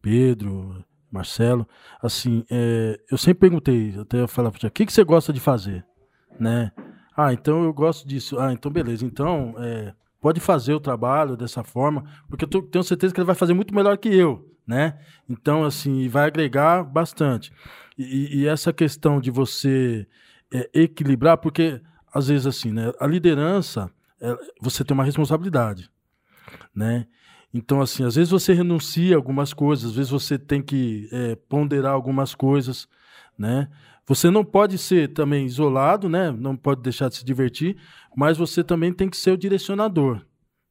Pedro, 0.00 0.84
Marcelo, 1.10 1.66
assim, 2.02 2.44
é, 2.50 2.98
eu 3.10 3.16
sempre 3.18 3.40
perguntei, 3.48 3.94
até 3.98 4.20
eu 4.20 4.28
falava, 4.28 4.56
o 4.56 4.70
que, 4.70 4.86
que 4.86 4.92
você 4.92 5.04
gosta 5.04 5.32
de 5.32 5.40
fazer, 5.40 5.84
né? 6.40 6.72
Ah, 7.16 7.32
então 7.32 7.62
eu 7.64 7.72
gosto 7.72 8.08
disso. 8.08 8.38
Ah, 8.38 8.52
então 8.52 8.72
beleza. 8.72 9.04
Então, 9.04 9.54
é, 9.58 9.92
pode 10.22 10.40
fazer 10.40 10.72
o 10.72 10.80
trabalho 10.80 11.36
dessa 11.36 11.62
forma, 11.64 12.04
porque 12.28 12.44
eu 12.46 12.62
tenho 12.62 12.84
certeza 12.84 13.12
que 13.12 13.20
ele 13.20 13.26
vai 13.26 13.34
fazer 13.34 13.52
muito 13.52 13.74
melhor 13.74 13.98
que 13.98 14.08
eu, 14.08 14.48
né? 14.66 14.98
Então, 15.28 15.64
assim, 15.64 16.08
vai 16.08 16.26
agregar 16.28 16.84
bastante. 16.84 17.52
E, 17.98 18.04
e- 18.04 18.36
e 18.42 18.46
essa 18.46 18.72
questão 18.72 19.20
de 19.20 19.30
você 19.30 20.06
é, 20.54 20.70
equilibrar, 20.72 21.36
porque 21.38 21.80
às 22.14 22.28
vezes 22.28 22.46
assim, 22.46 22.70
né? 22.72 22.92
A 23.00 23.06
liderança, 23.06 23.90
é, 24.20 24.34
você 24.60 24.84
tem 24.84 24.94
uma 24.94 25.04
responsabilidade, 25.04 25.90
né? 26.74 27.06
Então, 27.52 27.82
assim, 27.82 28.04
às 28.04 28.14
vezes 28.14 28.30
você 28.30 28.54
renuncia 28.54 29.14
a 29.14 29.18
algumas 29.18 29.52
coisas, 29.52 29.90
às 29.90 29.96
vezes 29.96 30.10
você 30.10 30.38
tem 30.38 30.62
que 30.62 31.08
é, 31.12 31.34
ponderar 31.48 31.92
algumas 31.92 32.34
coisas, 32.34 32.88
né? 33.36 33.68
Você 34.06 34.30
não 34.30 34.44
pode 34.44 34.78
ser 34.78 35.08
também 35.12 35.46
isolado, 35.46 36.08
né? 36.08 36.30
Não 36.30 36.56
pode 36.56 36.82
deixar 36.82 37.08
de 37.08 37.16
se 37.16 37.24
divertir, 37.24 37.76
mas 38.16 38.36
você 38.36 38.62
também 38.64 38.92
tem 38.92 39.08
que 39.08 39.16
ser 39.16 39.30
o 39.32 39.36
direcionador, 39.36 40.20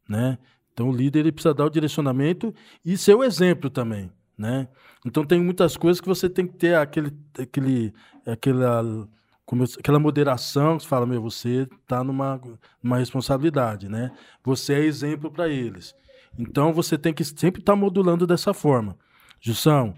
né? 0.07 0.37
Então 0.73 0.89
o 0.89 0.95
líder 0.95 1.19
ele 1.19 1.31
precisa 1.31 1.53
dar 1.53 1.65
o 1.65 1.69
direcionamento 1.69 2.53
e 2.83 2.97
ser 2.97 3.15
o 3.15 3.23
exemplo 3.23 3.69
também, 3.69 4.11
né? 4.37 4.67
Então 5.05 5.23
tem 5.25 5.41
muitas 5.41 5.77
coisas 5.77 6.01
que 6.01 6.07
você 6.07 6.29
tem 6.29 6.45
que 6.47 6.55
ter 6.57 6.75
aquele, 6.75 7.11
aquele, 7.39 7.93
aquela, 8.25 9.07
como 9.45 9.63
eu- 9.63 9.67
aquela 9.79 9.99
moderação 9.99 10.77
que 10.77 10.83
você 10.83 10.89
fala, 10.89 11.05
meu, 11.05 11.21
você 11.21 11.67
está 11.81 12.03
numa, 12.03 12.39
numa 12.83 12.97
responsabilidade, 12.97 13.89
né? 13.89 14.11
Você 14.43 14.73
é 14.73 14.79
exemplo 14.85 15.31
para 15.31 15.47
eles. 15.49 15.93
Então 16.37 16.73
você 16.73 16.97
tem 16.97 17.13
que 17.13 17.23
sempre 17.23 17.61
estar 17.61 17.75
modulando 17.75 18.25
dessa 18.27 18.53
forma. 18.53 18.97
Jussão, 19.39 19.95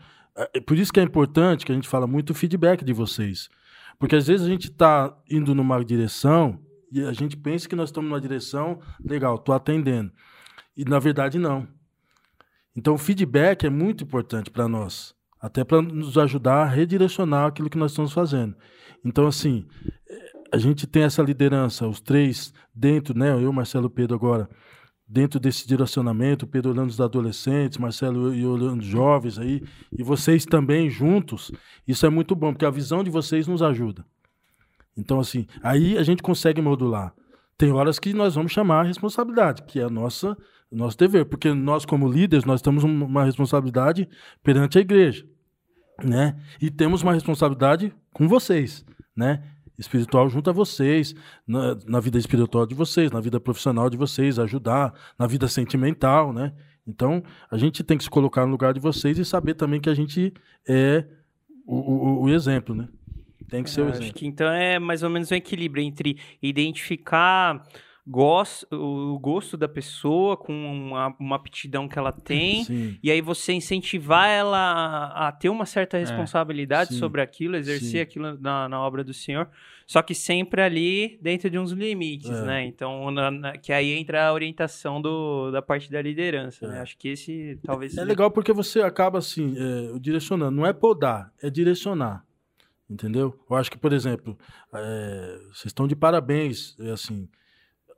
por 0.65 0.77
isso 0.77 0.91
que 0.91 0.99
é 0.99 1.03
importante 1.03 1.65
que 1.65 1.71
a 1.71 1.75
gente 1.75 1.87
fala 1.87 2.07
muito 2.07 2.33
feedback 2.33 2.83
de 2.83 2.93
vocês. 2.93 3.49
Porque 3.99 4.15
às 4.15 4.27
vezes 4.27 4.45
a 4.45 4.49
gente 4.49 4.69
está 4.69 5.15
indo 5.29 5.53
numa 5.53 5.83
direção 5.83 6.59
e 6.91 7.01
a 7.01 7.13
gente 7.13 7.37
pensa 7.37 7.67
que 7.67 7.75
nós 7.75 7.89
estamos 7.89 8.09
numa 8.09 8.21
direção, 8.21 8.79
legal, 9.03 9.35
estou 9.35 9.53
atendendo. 9.53 10.11
E 10.75 10.83
na 10.85 10.99
verdade 10.99 11.37
não. 11.37 11.67
Então 12.75 12.95
o 12.95 12.97
feedback 12.97 13.65
é 13.65 13.69
muito 13.69 14.03
importante 14.03 14.49
para 14.49 14.67
nós, 14.67 15.15
até 15.39 15.63
para 15.63 15.81
nos 15.81 16.17
ajudar 16.17 16.63
a 16.63 16.65
redirecionar 16.65 17.47
aquilo 17.47 17.69
que 17.69 17.77
nós 17.77 17.91
estamos 17.91 18.11
fazendo. 18.11 18.55
Então 19.05 19.27
assim, 19.27 19.67
eh, 20.09 20.31
a 20.51 20.57
gente 20.57 20.87
tem 20.87 21.03
essa 21.03 21.21
liderança, 21.21 21.87
os 21.87 22.01
três 22.01 22.51
dentro, 22.73 23.17
né, 23.17 23.33
eu, 23.33 23.53
Marcelo, 23.53 23.89
Pedro 23.89 24.15
agora, 24.15 24.49
dentro 25.13 25.39
desse 25.39 25.67
direcionamento, 25.67 26.47
Pedro 26.47 26.71
olhando 26.71 26.89
os 26.89 26.99
adolescentes, 26.99 27.77
Marcelo 27.77 28.33
e 28.33 28.43
olhando 28.43 28.79
os 28.79 28.85
jovens 28.85 29.37
aí, 29.37 29.61
e 29.95 30.01
vocês 30.01 30.43
também 30.43 30.89
juntos, 30.89 31.51
isso 31.87 32.03
é 32.07 32.09
muito 32.09 32.35
bom, 32.35 32.51
porque 32.51 32.65
a 32.65 32.71
visão 32.71 33.03
de 33.03 33.11
vocês 33.11 33.47
nos 33.47 33.61
ajuda. 33.61 34.03
Então, 34.97 35.19
assim, 35.19 35.45
aí 35.61 35.99
a 35.99 36.03
gente 36.03 36.23
consegue 36.23 36.61
modular. 36.63 37.13
Tem 37.55 37.71
horas 37.71 37.99
que 37.99 38.11
nós 38.11 38.33
vamos 38.33 38.51
chamar 38.51 38.79
a 38.81 38.87
responsabilidade, 38.87 39.61
que 39.67 39.79
é 39.79 39.83
a 39.83 39.89
nossa, 39.89 40.35
nosso 40.71 40.97
dever, 40.97 41.25
porque 41.25 41.53
nós, 41.53 41.85
como 41.85 42.11
líderes, 42.11 42.43
nós 42.43 42.59
temos 42.59 42.83
um- 42.83 43.05
uma 43.05 43.23
responsabilidade 43.23 44.09
perante 44.41 44.79
a 44.79 44.81
igreja, 44.81 45.23
né? 46.03 46.35
E 46.59 46.71
temos 46.71 47.03
uma 47.03 47.13
responsabilidade 47.13 47.93
com 48.11 48.27
vocês, 48.27 48.83
né? 49.15 49.43
Espiritual 49.77 50.29
junto 50.29 50.49
a 50.49 50.53
vocês, 50.53 51.15
na, 51.47 51.75
na 51.87 51.99
vida 51.99 52.17
espiritual 52.17 52.65
de 52.65 52.75
vocês, 52.75 53.11
na 53.11 53.19
vida 53.19 53.39
profissional 53.39 53.89
de 53.89 53.97
vocês, 53.97 54.37
ajudar, 54.39 54.93
na 55.17 55.25
vida 55.27 55.47
sentimental, 55.47 56.31
né? 56.31 56.53
Então, 56.85 57.23
a 57.49 57.57
gente 57.57 57.83
tem 57.83 57.97
que 57.97 58.03
se 58.03 58.09
colocar 58.09 58.45
no 58.45 58.51
lugar 58.51 58.73
de 58.73 58.79
vocês 58.79 59.17
e 59.17 59.23
saber 59.25 59.53
também 59.55 59.79
que 59.81 59.89
a 59.89 59.93
gente 59.93 60.33
é 60.67 61.05
o, 61.65 61.75
o- 61.77 62.21
o 62.23 62.29
exemplo, 62.29 62.75
né? 62.75 62.87
Tem 63.49 63.63
que 63.63 63.69
ser 63.69 63.81
o 63.81 63.87
Acho 63.89 63.99
exemplo. 64.01 64.13
que 64.15 64.25
então 64.27 64.47
é 64.47 64.79
mais 64.79 65.01
ou 65.03 65.09
menos 65.09 65.31
um 65.31 65.35
equilíbrio 65.35 65.83
entre 65.83 66.17
identificar 66.41 67.63
gos- 68.05 68.65
o 68.71 69.17
gosto 69.19 69.55
da 69.55 69.67
pessoa 69.67 70.35
com 70.35 70.51
uma, 70.53 71.15
uma 71.19 71.35
aptidão 71.35 71.87
que 71.87 71.97
ela 71.97 72.11
tem. 72.11 72.63
Sim. 72.65 72.97
E 73.01 73.09
aí 73.09 73.21
você 73.21 73.53
incentivar 73.53 74.27
ela 74.29 74.57
a, 74.57 75.27
a 75.27 75.31
ter 75.31 75.49
uma 75.49 75.65
certa 75.65 75.97
responsabilidade 75.97 76.93
sim, 76.93 76.99
sobre 76.99 77.21
aquilo, 77.21 77.55
exercer 77.55 77.89
sim. 77.89 77.99
aquilo 77.99 78.37
na, 78.39 78.67
na 78.67 78.79
obra 78.81 79.03
do 79.03 79.13
Senhor, 79.13 79.47
só 79.87 80.01
que 80.01 80.13
sempre 80.13 80.61
ali 80.61 81.17
dentro 81.21 81.49
de 81.49 81.57
uns 81.57 81.71
limites, 81.71 82.29
É. 82.29 82.41
né? 82.45 82.65
Então, 82.65 83.09
na- 83.11 83.31
na- 83.31 83.57
que 83.57 83.71
aí 83.71 83.91
entra 83.93 84.27
a 84.27 84.33
orientação 84.33 85.01
do, 85.01 85.51
da 85.51 85.61
parte 85.61 85.89
da 85.91 86.01
liderança, 86.01 86.67
né? 86.67 86.79
É. 86.79 86.81
Acho 86.81 86.97
que 86.97 87.09
esse 87.09 87.57
talvez 87.63 87.97
É 87.97 88.03
legal 88.03 88.29
porque 88.31 88.51
você 88.53 88.81
acaba 88.81 89.17
assim, 89.19 89.55
é, 89.57 89.99
direcionando. 89.99 90.51
Não 90.55 90.65
é 90.65 90.73
podar, 90.73 91.31
é 91.41 91.49
direcionar. 91.49 92.25
Entendeu? 92.89 93.33
Eu 93.49 93.55
acho 93.55 93.71
que, 93.71 93.77
por 93.77 93.93
exemplo, 93.93 94.37
é, 94.73 95.37
vocês 95.53 95.67
estão 95.67 95.87
de 95.87 95.95
parabéns, 95.95 96.75
é, 96.79 96.91
assim, 96.91 97.27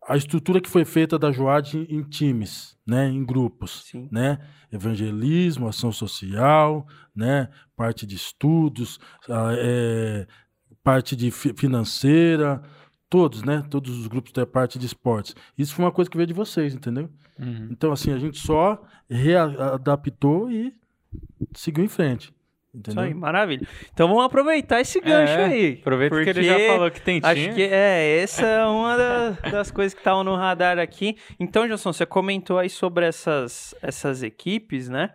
a 0.07 0.15
estrutura 0.15 0.61
que 0.61 0.69
foi 0.69 0.85
feita 0.85 1.17
da 1.17 1.31
Joad 1.31 1.77
em, 1.89 2.03
times, 2.03 2.77
né, 2.85 3.07
em 3.09 3.25
grupos, 3.25 3.83
Sim. 3.85 4.07
né, 4.11 4.39
evangelismo, 4.71 5.67
ação 5.67 5.91
social, 5.91 6.87
né, 7.15 7.49
parte 7.75 8.05
de 8.05 8.15
estudos, 8.15 8.99
ah, 9.29 9.53
é, 9.57 10.27
parte 10.83 11.15
de 11.15 11.31
fi- 11.31 11.53
financeira, 11.57 12.61
todos, 13.09 13.43
né? 13.43 13.63
Todos 13.69 13.97
os 13.97 14.07
grupos 14.07 14.31
da 14.33 14.45
parte 14.45 14.77
de 14.77 14.85
esportes. 14.85 15.35
Isso 15.57 15.73
foi 15.73 15.85
uma 15.85 15.91
coisa 15.91 16.09
que 16.09 16.17
veio 16.17 16.27
de 16.27 16.33
vocês, 16.33 16.73
entendeu? 16.75 17.09
Uhum. 17.39 17.69
Então, 17.71 17.91
assim, 17.91 18.11
a 18.11 18.17
gente 18.17 18.37
só 18.37 18.83
readaptou 19.09 20.51
e 20.51 20.73
seguiu 21.55 21.83
em 21.83 21.87
frente. 21.87 22.33
Entendeu? 22.75 22.91
Isso 22.91 22.99
aí, 22.99 23.13
maravilha. 23.13 23.67
Então 23.93 24.07
vamos 24.07 24.25
aproveitar 24.25 24.81
esse 24.81 24.99
gancho 24.99 25.31
É, 25.33 25.45
aí. 25.45 25.77
Aproveita 25.81 26.23
que 26.23 26.29
ele 26.29 26.43
já 26.43 26.59
falou 26.67 26.91
que 26.91 27.01
tem 27.01 27.19
time. 27.19 27.31
Acho 27.31 27.55
que 27.55 27.63
é, 27.63 28.19
essa 28.21 28.45
é 28.45 28.65
uma 28.65 28.97
da- 28.97 29.29
das 29.51 29.71
coisas 29.71 29.93
que 29.93 29.99
estavam 30.01 30.23
no 30.23 30.35
radar 30.35 30.77
aqui. 30.79 31.15
Então, 31.39 31.67
Johnson, 31.67 31.93
você 31.93 32.05
comentou 32.05 32.57
aí 32.59 32.69
sobre 32.69 33.05
essas, 33.05 33.73
essas 33.81 34.23
equipes, 34.23 34.89
né? 34.89 35.11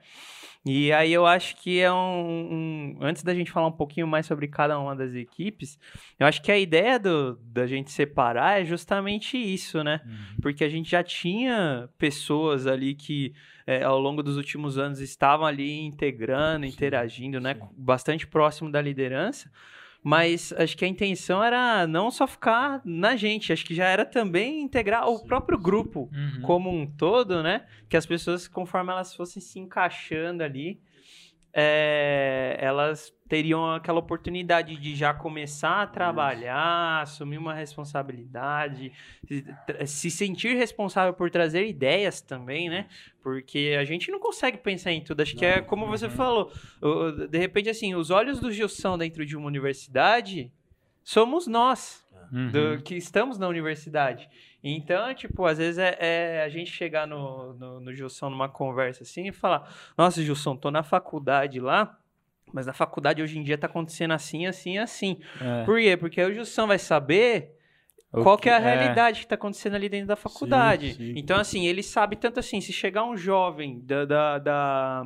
E 0.66 0.92
aí 0.92 1.10
eu 1.10 1.24
acho 1.24 1.56
que 1.56 1.80
é 1.80 1.90
um, 1.90 2.94
um- 2.94 2.98
Antes 3.00 3.22
da 3.22 3.34
gente 3.34 3.50
falar 3.50 3.66
um 3.68 3.72
pouquinho 3.72 4.06
mais 4.06 4.26
sobre 4.26 4.46
cada 4.46 4.78
uma 4.78 4.94
das 4.94 5.14
equipes, 5.14 5.78
eu 6.18 6.26
acho 6.26 6.42
que 6.42 6.52
a 6.52 6.58
ideia 6.58 6.98
do, 6.98 7.36
da 7.42 7.66
gente 7.66 7.90
separar 7.90 8.60
é 8.60 8.64
justamente 8.64 9.38
isso, 9.38 9.82
né? 9.82 10.02
Porque 10.42 10.62
a 10.62 10.68
gente 10.68 10.90
já 10.90 11.02
tinha 11.02 11.88
pessoas 11.96 12.66
ali 12.66 12.94
que 12.94 13.32
é, 13.66 13.82
ao 13.82 13.98
longo 13.98 14.22
dos 14.22 14.36
últimos 14.36 14.76
anos 14.76 15.00
estavam 15.00 15.46
ali 15.46 15.80
integrando, 15.80 16.66
Sim, 16.66 16.72
interagindo, 16.72 17.40
né? 17.40 17.54
sim. 17.54 17.60
Bastante 17.76 18.26
próximo 18.26 18.70
da 18.70 18.82
liderança. 18.82 19.50
Mas 20.02 20.52
acho 20.56 20.76
que 20.76 20.84
a 20.84 20.88
intenção 20.88 21.44
era 21.44 21.86
não 21.86 22.10
só 22.10 22.26
ficar 22.26 22.80
na 22.84 23.16
gente, 23.16 23.52
acho 23.52 23.64
que 23.66 23.74
já 23.74 23.84
era 23.86 24.04
também 24.04 24.62
integrar 24.62 25.06
o 25.08 25.22
próprio 25.22 25.58
grupo 25.58 26.08
Uhum. 26.12 26.42
como 26.42 26.70
um 26.70 26.86
todo, 26.86 27.42
né? 27.42 27.66
Que 27.88 27.96
as 27.96 28.06
pessoas, 28.06 28.48
conforme 28.48 28.90
elas 28.90 29.14
fossem 29.14 29.42
se 29.42 29.58
encaixando 29.58 30.42
ali, 30.42 30.80
é, 31.52 32.56
elas 32.60 33.12
teriam 33.28 33.72
aquela 33.74 33.98
oportunidade 33.98 34.76
de 34.76 34.94
já 34.96 35.14
começar 35.14 35.82
a 35.82 35.86
trabalhar, 35.86 37.02
assumir 37.02 37.38
uma 37.38 37.54
responsabilidade, 37.54 38.92
se, 39.26 39.86
se 39.86 40.10
sentir 40.10 40.56
responsável 40.56 41.12
por 41.14 41.30
trazer 41.30 41.66
ideias 41.66 42.20
também, 42.20 42.68
né? 42.68 42.86
Porque 43.22 43.76
a 43.78 43.84
gente 43.84 44.10
não 44.10 44.18
consegue 44.18 44.58
pensar 44.58 44.92
em 44.92 45.00
tudo. 45.02 45.20
Acho 45.22 45.36
que 45.36 45.44
é 45.44 45.60
como 45.60 45.86
você 45.86 46.06
Uhum. 46.06 46.10
falou. 46.10 46.52
De 47.28 47.38
repente, 47.38 47.68
assim, 47.68 47.94
os 47.94 48.10
olhos 48.10 48.40
do 48.40 48.50
Gilson 48.50 48.98
dentro 48.98 49.24
de 49.24 49.36
uma 49.36 49.46
universidade 49.46 50.50
somos 51.04 51.46
nós 51.46 52.04
Uhum. 52.32 52.50
do- 52.76 52.82
que 52.82 52.94
estamos 52.94 53.38
na 53.38 53.48
universidade. 53.48 54.28
Então, 54.62 55.12
tipo, 55.14 55.44
às 55.46 55.58
vezes 55.58 55.78
é, 55.78 55.96
é 55.98 56.42
a 56.42 56.48
gente 56.48 56.70
chegar 56.70 57.06
no, 57.06 57.54
no, 57.54 57.80
no 57.80 57.94
Gilson 57.94 58.28
numa 58.30 58.48
conversa 58.48 59.02
assim 59.02 59.28
e 59.28 59.32
falar: 59.32 59.68
Nossa, 59.96 60.22
Gilson, 60.22 60.56
tô 60.56 60.70
na 60.70 60.82
faculdade 60.82 61.58
lá, 61.60 61.98
mas 62.52 62.66
na 62.66 62.72
faculdade 62.72 63.22
hoje 63.22 63.38
em 63.38 63.42
dia 63.42 63.56
tá 63.56 63.66
acontecendo 63.66 64.12
assim, 64.12 64.46
assim, 64.46 64.76
assim. 64.78 65.18
É. 65.40 65.64
Por 65.64 65.78
quê? 65.78 65.96
Porque 65.96 66.20
aí 66.20 66.30
o 66.30 66.34
Gilson 66.34 66.66
vai 66.66 66.78
saber 66.78 67.56
O 68.12 68.22
qual 68.22 68.36
que 68.36 68.48
é 68.50 68.54
a 68.54 68.58
que- 68.60 68.64
realidade 68.66 69.20
que 69.20 69.26
tá 69.26 69.34
acontecendo 69.36 69.76
ali 69.76 69.88
dentro 69.88 70.08
da 70.08 70.16
faculdade. 70.16 70.94
sim. 70.94 71.14
Então, 71.16 71.38
assim, 71.38 71.66
ele 71.66 71.82
sabe 71.82 72.16
tanto 72.16 72.38
assim, 72.40 72.60
se 72.60 72.72
chegar 72.72 73.04
um 73.04 73.16
jovem 73.16 73.80
da. 73.80 74.04
da, 74.04 74.38
da- 74.38 75.02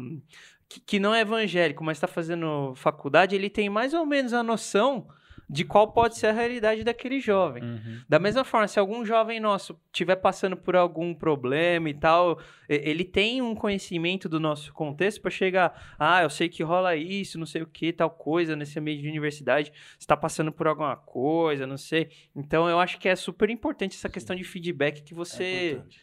que, 0.68 0.80
que 0.80 0.98
não 0.98 1.14
é 1.14 1.20
evangélico, 1.20 1.84
mas 1.84 1.98
está 1.98 2.08
fazendo 2.08 2.72
faculdade, 2.74 3.36
ele 3.36 3.50
tem 3.50 3.68
mais 3.68 3.92
ou 3.94 4.04
menos 4.06 4.32
a 4.32 4.42
noção 4.42 5.06
de 5.48 5.64
qual 5.64 5.92
pode 5.92 6.16
ser 6.16 6.28
a 6.28 6.32
realidade 6.32 6.82
daquele 6.82 7.20
jovem. 7.20 7.62
Uhum. 7.62 8.00
Da 8.08 8.18
mesma 8.18 8.44
forma, 8.44 8.66
se 8.66 8.78
algum 8.78 9.04
jovem 9.04 9.38
nosso 9.38 9.78
estiver 9.92 10.16
passando 10.16 10.56
por 10.56 10.74
algum 10.74 11.14
problema 11.14 11.90
e 11.90 11.94
tal, 11.94 12.40
ele 12.68 13.04
tem 13.04 13.42
um 13.42 13.54
conhecimento 13.54 14.28
do 14.28 14.40
nosso 14.40 14.72
contexto 14.72 15.20
para 15.20 15.30
chegar, 15.30 15.96
ah, 15.98 16.22
eu 16.22 16.30
sei 16.30 16.48
que 16.48 16.62
rola 16.62 16.96
isso, 16.96 17.38
não 17.38 17.46
sei 17.46 17.62
o 17.62 17.66
que, 17.66 17.92
tal 17.92 18.10
coisa 18.10 18.56
nesse 18.56 18.78
ambiente 18.78 19.02
de 19.02 19.08
universidade, 19.08 19.72
está 19.98 20.16
passando 20.16 20.50
por 20.50 20.66
alguma 20.66 20.96
coisa, 20.96 21.66
não 21.66 21.76
sei. 21.76 22.08
Então, 22.34 22.68
eu 22.68 22.80
acho 22.80 22.98
que 22.98 23.08
é 23.08 23.14
super 23.16 23.50
importante 23.50 23.96
essa 23.96 24.08
questão 24.08 24.34
de 24.34 24.44
feedback 24.44 25.02
que 25.02 25.12
É 25.12 25.16
você 25.16 25.70
importante. 25.72 26.00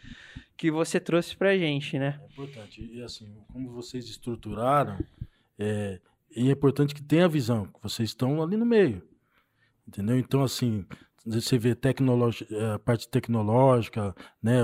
que 0.55 0.71
você 0.71 0.99
trouxe 0.99 1.35
pra 1.35 1.57
gente, 1.57 1.97
né? 1.97 2.19
É 2.21 2.25
importante. 2.31 2.89
E 2.93 3.01
assim, 3.01 3.33
como 3.51 3.71
vocês 3.71 4.05
estruturaram, 4.05 4.99
é, 5.57 5.99
e 6.35 6.47
é 6.49 6.51
importante 6.51 6.93
que 6.95 7.01
tenha 7.01 7.27
visão, 7.27 7.65
que 7.65 7.81
vocês 7.81 8.09
estão 8.09 8.41
ali 8.41 8.55
no 8.55 8.65
meio. 8.65 9.01
Entendeu? 9.91 10.17
Então, 10.17 10.41
assim, 10.41 10.85
você 11.25 11.57
vê 11.57 11.71
eh, 11.71 12.73
a 12.73 12.79
parte 12.79 13.09
tecnológica, 13.09 14.15
né? 14.41 14.61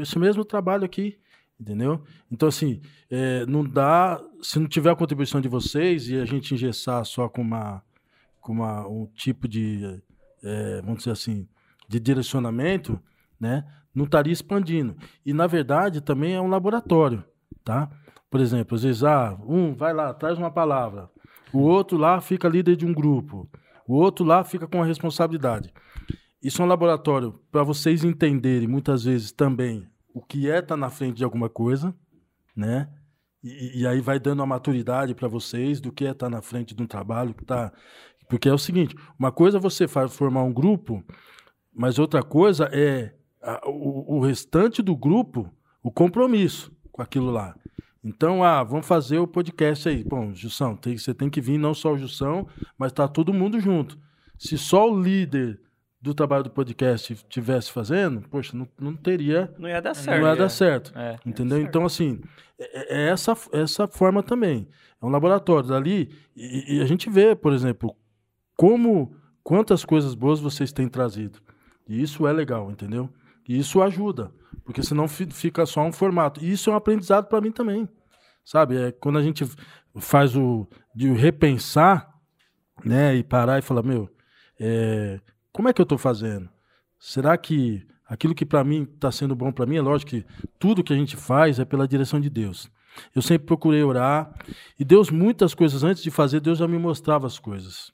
Esse 0.00 0.16
mesmo 0.16 0.44
trabalho 0.44 0.84
aqui, 0.84 1.18
entendeu? 1.58 2.04
Então, 2.30 2.48
assim, 2.48 2.80
eh, 3.10 3.44
não 3.46 3.64
dá. 3.64 4.22
Se 4.40 4.60
não 4.60 4.68
tiver 4.68 4.90
a 4.90 4.96
contribuição 4.96 5.40
de 5.40 5.48
vocês 5.48 6.08
e 6.08 6.16
a 6.16 6.24
gente 6.24 6.54
engessar 6.54 7.04
só 7.04 7.28
com 7.28 7.42
uma 7.42 7.82
com 8.40 8.52
uma, 8.52 8.86
um 8.86 9.06
tipo 9.06 9.48
de, 9.48 10.00
eh, 10.44 10.80
vamos 10.82 10.98
dizer 10.98 11.12
assim, 11.12 11.48
de 11.88 11.98
direcionamento, 11.98 13.00
né? 13.40 13.64
Não 13.92 14.04
estaria 14.04 14.32
expandindo. 14.32 14.94
E, 15.26 15.32
na 15.32 15.48
verdade, 15.48 16.00
também 16.00 16.34
é 16.34 16.40
um 16.40 16.48
laboratório, 16.48 17.24
tá? 17.64 17.90
Por 18.30 18.40
exemplo, 18.40 18.76
às 18.76 18.82
vezes, 18.82 19.02
ah, 19.02 19.36
um 19.46 19.74
vai 19.74 19.94
lá, 19.94 20.12
traz 20.12 20.38
uma 20.38 20.50
palavra. 20.50 21.10
O 21.52 21.60
outro 21.60 21.96
lá 21.96 22.20
fica 22.20 22.48
líder 22.48 22.76
de 22.76 22.84
um 22.84 22.92
grupo. 22.92 23.48
O 23.86 23.94
outro 23.94 24.24
lá 24.24 24.42
fica 24.44 24.66
com 24.66 24.82
a 24.82 24.86
responsabilidade. 24.86 25.72
Isso 26.42 26.60
é 26.60 26.64
um 26.64 26.68
laboratório 26.68 27.40
para 27.50 27.62
vocês 27.62 28.04
entenderem, 28.04 28.68
muitas 28.68 29.04
vezes, 29.04 29.32
também 29.32 29.86
o 30.12 30.22
que 30.22 30.50
é 30.50 30.58
estar 30.58 30.76
na 30.76 30.90
frente 30.90 31.16
de 31.16 31.24
alguma 31.24 31.48
coisa, 31.48 31.94
né? 32.54 32.88
E, 33.42 33.80
e 33.80 33.86
aí 33.86 34.00
vai 34.00 34.18
dando 34.18 34.42
a 34.42 34.46
maturidade 34.46 35.14
para 35.14 35.28
vocês 35.28 35.80
do 35.80 35.92
que 35.92 36.06
é 36.06 36.10
estar 36.10 36.30
na 36.30 36.40
frente 36.40 36.74
de 36.74 36.82
um 36.82 36.86
trabalho 36.86 37.34
que 37.34 37.44
tá. 37.44 37.72
Porque 38.28 38.48
é 38.48 38.52
o 38.52 38.58
seguinte: 38.58 38.94
uma 39.18 39.32
coisa 39.32 39.58
é 39.58 39.60
você 39.60 39.86
fa- 39.88 40.08
formar 40.08 40.44
um 40.44 40.52
grupo, 40.52 41.02
mas 41.74 41.98
outra 41.98 42.22
coisa 42.22 42.68
é 42.72 43.14
a- 43.42 43.60
o, 43.68 44.16
o 44.16 44.20
restante 44.20 44.80
do 44.82 44.96
grupo, 44.96 45.50
o 45.82 45.90
compromisso 45.90 46.72
com 46.92 47.02
aquilo 47.02 47.30
lá. 47.30 47.54
Então, 48.04 48.44
ah, 48.44 48.62
vamos 48.62 48.86
fazer 48.86 49.18
o 49.18 49.26
podcast 49.26 49.88
aí. 49.88 50.04
Bom, 50.04 50.32
Jussão, 50.34 50.76
tem- 50.76 50.96
você 50.98 51.14
tem 51.14 51.30
que 51.30 51.40
vir, 51.40 51.56
não 51.58 51.72
só 51.72 51.92
o 51.94 51.98
Jussão, 51.98 52.46
mas 52.76 52.92
tá 52.92 53.08
todo 53.08 53.32
mundo 53.32 53.58
junto. 53.58 53.98
Se 54.38 54.58
só 54.58 54.90
o 54.90 55.00
líder 55.00 55.58
do 56.00 56.12
trabalho 56.12 56.44
do 56.44 56.50
podcast 56.50 57.14
estivesse 57.14 57.72
fazendo, 57.72 58.20
poxa, 58.28 58.54
não, 58.54 58.68
não 58.78 58.94
teria, 58.94 59.50
Não 59.58 59.66
ia 59.68 59.80
dar 59.80 59.90
não 59.90 59.94
certo. 59.94 60.26
ia 60.26 60.36
dar 60.36 60.48
certo. 60.50 60.92
É. 60.98 61.16
Entendeu? 61.24 61.56
certo. 61.56 61.68
Então, 61.70 61.86
assim, 61.86 62.20
é, 62.58 63.04
é 63.04 63.08
essa, 63.08 63.34
essa 63.52 63.88
forma 63.88 64.22
também. 64.22 64.68
É 65.00 65.06
um 65.06 65.08
laboratório 65.08 65.66
dali. 65.70 66.10
E, 66.36 66.76
e 66.76 66.82
a 66.82 66.84
gente 66.84 67.08
vê, 67.08 67.34
por 67.34 67.54
exemplo, 67.54 67.96
como 68.54 69.16
quantas 69.42 69.82
coisas 69.82 70.14
boas 70.14 70.40
vocês 70.40 70.72
têm 70.72 70.88
trazido. 70.88 71.38
E 71.88 72.02
isso 72.02 72.26
é 72.26 72.32
legal, 72.34 72.70
entendeu? 72.70 73.08
E 73.48 73.58
isso 73.58 73.82
ajuda. 73.82 74.32
Porque 74.64 74.82
senão 74.82 75.06
fi- 75.08 75.30
fica 75.30 75.66
só 75.66 75.82
um 75.82 75.92
formato. 75.92 76.42
E 76.42 76.50
isso 76.50 76.70
é 76.70 76.72
um 76.72 76.76
aprendizado 76.76 77.26
para 77.26 77.40
mim 77.40 77.52
também. 77.52 77.88
Sabe? 78.44 78.76
É 78.76 78.92
quando 78.92 79.18
a 79.18 79.22
gente 79.22 79.44
faz 79.98 80.36
o 80.36 80.66
de 80.94 81.12
repensar, 81.12 82.12
né? 82.84 83.14
E 83.14 83.22
parar 83.22 83.58
e 83.58 83.62
falar, 83.62 83.82
meu, 83.82 84.08
é, 84.58 85.20
como 85.52 85.68
é 85.68 85.72
que 85.72 85.80
eu 85.80 85.84
estou 85.84 85.98
fazendo? 85.98 86.48
Será 86.98 87.36
que 87.36 87.86
aquilo 88.06 88.34
que 88.34 88.46
para 88.46 88.62
mim 88.64 88.82
está 88.94 89.10
sendo 89.10 89.34
bom 89.34 89.50
para 89.50 89.66
mim, 89.66 89.76
é 89.76 89.82
lógico 89.82 90.10
que 90.10 90.26
tudo 90.58 90.84
que 90.84 90.92
a 90.92 90.96
gente 90.96 91.16
faz 91.16 91.58
é 91.58 91.64
pela 91.64 91.88
direção 91.88 92.20
de 92.20 92.30
Deus. 92.30 92.70
Eu 93.14 93.22
sempre 93.22 93.46
procurei 93.46 93.82
orar 93.82 94.32
e 94.78 94.84
Deus 94.84 95.10
muitas 95.10 95.54
coisas 95.54 95.82
antes 95.82 96.02
de 96.02 96.10
fazer, 96.10 96.40
Deus 96.40 96.58
já 96.58 96.68
me 96.68 96.78
mostrava 96.78 97.26
as 97.26 97.38
coisas. 97.38 97.92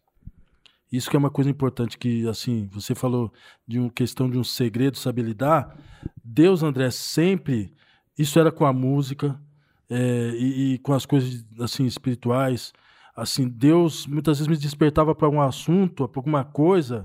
Isso 0.91 1.09
que 1.09 1.17
é 1.17 1.19
uma 1.19 1.31
coisa 1.31 1.49
importante 1.49 1.97
que 1.97 2.27
assim, 2.29 2.69
você 2.73 2.95
falou 2.95 3.33
de 3.67 3.79
uma 3.79 3.91
questão 3.91 4.29
de 4.29 4.37
um 4.37 4.45
segredo 4.45 4.99
saber 4.99 5.23
lidar. 5.23 5.77
Deus, 6.23 6.63
André, 6.63 6.91
sempre 6.91 7.73
isso 8.19 8.39
era 8.39 8.51
com 8.51 8.67
a 8.67 8.73
música 8.73 9.41
é, 9.89 10.31
e, 10.35 10.75
e 10.75 10.79
com 10.79 10.93
as 10.93 11.07
coisas 11.07 11.45
assim 11.61 11.87
espirituais. 11.87 12.73
Assim, 13.15 13.49
Deus 13.49 14.07
muitas 14.07 14.39
vezes 14.39 14.49
me 14.49 14.57
despertava 14.57 15.15
para 15.15 15.29
um 15.29 15.41
assunto, 15.41 16.09
para 16.09 16.19
alguma 16.19 16.45
coisa 16.45 17.05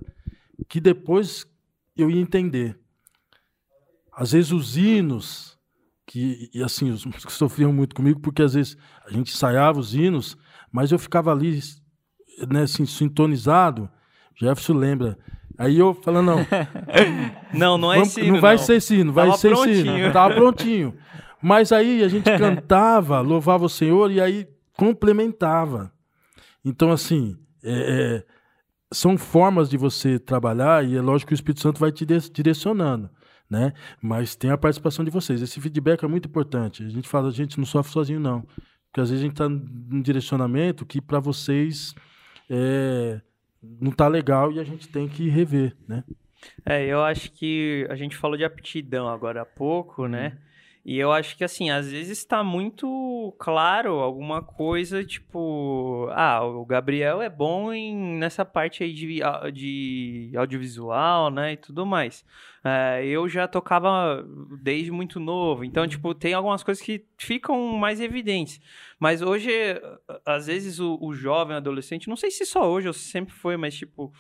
que 0.68 0.80
depois 0.80 1.46
eu 1.96 2.10
ia 2.10 2.22
entender. 2.22 2.80
Às 4.12 4.32
vezes 4.32 4.52
os 4.52 4.78
hinos, 4.78 5.58
que 6.06 6.50
e 6.54 6.64
assim, 6.64 6.90
os 6.90 7.06
músicos 7.06 7.36
sofriam 7.36 7.74
muito 7.74 7.96
comigo, 7.96 8.20
porque 8.20 8.42
às 8.42 8.54
vezes 8.54 8.78
a 9.06 9.12
gente 9.12 9.34
ensaiava 9.34 9.80
os 9.80 9.94
hinos, 9.94 10.38
mas 10.72 10.92
eu 10.92 11.00
ficava 11.00 11.32
ali, 11.32 11.60
né, 12.50 12.64
assim, 12.64 12.86
sintonizado. 12.86 13.90
Jefferson 14.36 14.74
lembra. 14.74 15.18
Aí 15.58 15.80
eu 15.80 15.94
falando, 15.94 16.26
não, 16.28 16.38
Não, 17.54 17.78
não 17.78 17.94
é 17.94 17.98
vamos- 17.98 18.10
esse 18.10 18.22
hino, 18.22 18.34
não 18.34 18.42
vai 18.42 18.58
não. 18.58 18.64
ser 18.64 18.76
esse 18.76 18.96
hino, 18.96 19.14
vai 19.14 19.26
Tava 19.28 19.38
ser 19.38 19.50
prontinho. 19.54 20.14
Tava 20.14 20.34
prontinho. 20.36 20.96
Mas 21.42 21.72
aí 21.72 22.04
a 22.04 22.08
gente 22.08 22.26
cantava, 22.38 23.22
louvava 23.22 23.66
o 23.66 23.70
Senhor 23.70 24.12
e 24.12 24.20
aí 24.20 24.48
complementava. 24.78 25.92
Então, 26.64 26.92
assim, 26.92 27.38
é, 27.64 27.72
é, 28.22 28.24
são 28.92 29.18
formas 29.18 29.70
de 29.70 29.78
você 29.78 30.18
trabalhar 30.20 30.84
e 30.86 30.98
é 30.98 31.02
lógico 31.02 31.30
que 31.30 31.34
o 31.34 31.36
Espírito 31.36 31.62
Santo 31.62 31.80
vai 31.80 31.92
te 31.92 32.06
direcionando, 32.06 33.10
né? 33.50 33.72
Mas 34.02 34.36
tem 34.36 34.50
a 34.52 34.58
participação 34.58 35.06
de 35.06 35.12
vocês. 35.12 35.42
Esse 35.42 35.62
feedback 35.62 36.04
é 36.04 36.08
muito 36.08 36.28
importante. 36.28 36.84
A 36.84 36.90
gente 36.90 37.08
fala, 37.08 37.30
a 37.30 37.32
gente 37.32 37.58
não 37.58 37.66
sofre 37.66 37.94
sozinho, 37.94 38.20
não. 38.20 38.42
Porque 38.92 39.00
às 39.02 39.10
vezes 39.10 39.22
a 39.24 39.26
gente 39.28 39.34
está 39.34 39.48
num 39.48 40.02
direcionamento 40.02 40.86
que 40.86 41.00
para 41.00 41.20
vocês 41.20 41.94
é, 42.50 43.22
não 43.62 43.92
tá 43.92 44.08
legal 44.08 44.52
e 44.52 44.60
a 44.60 44.64
gente 44.64 44.88
tem 44.88 45.08
que 45.08 45.30
rever, 45.30 45.76
né? 45.88 46.04
É, 46.66 46.86
eu 46.86 47.04
acho 47.04 47.32
que 47.32 47.88
a 47.90 47.96
gente 47.96 48.16
falou 48.16 48.38
de 48.38 48.44
aptidão 48.44 49.08
agora 49.08 49.42
há 49.42 49.46
pouco, 49.46 50.08
né? 50.08 50.30
Uhum. 50.30 50.38
E 50.86 51.00
eu 51.00 51.12
acho 51.12 51.36
que, 51.36 51.44
assim, 51.44 51.72
às 51.72 51.92
vezes 51.92 52.20
está 52.20 52.44
muito 52.44 53.36
claro 53.40 53.94
alguma 53.94 54.44
coisa, 54.44 55.04
tipo... 55.04 56.08
Ah, 56.12 56.46
o 56.46 56.64
Gabriel 56.64 57.24
é 57.24 57.30
bom 57.30 57.74
em, 57.74 57.96
nessa 58.20 58.46
parte 58.46 58.84
aí 58.84 58.94
de, 58.94 59.20
de 59.52 60.32
audiovisual, 60.36 61.32
né? 61.32 61.54
E 61.54 61.58
tudo 61.58 61.88
mais. 61.88 62.24
É, 62.64 63.04
eu 63.04 63.28
já 63.28 63.48
tocava 63.48 64.24
desde 64.62 64.92
muito 64.92 65.20
novo. 65.20 65.64
Então, 65.64 65.88
tipo, 65.88 66.14
tem 66.14 66.36
algumas 66.36 66.62
coisas 66.62 66.84
que 66.84 67.04
ficam 67.18 67.76
mais 67.76 68.00
evidentes. 68.00 68.60
Mas 69.00 69.24
hoje, 69.24 69.50
às 70.24 70.46
vezes, 70.46 70.80
o, 70.80 71.00
o 71.02 71.16
jovem, 71.16 71.56
adolescente... 71.56 72.08
Não 72.08 72.16
sei 72.16 72.30
se 72.30 72.46
só 72.46 72.70
hoje 72.70 72.88
ou 72.88 72.94
se 72.94 73.10
sempre 73.10 73.34
foi, 73.34 73.58
mas, 73.58 73.76
tipo... 73.76 74.14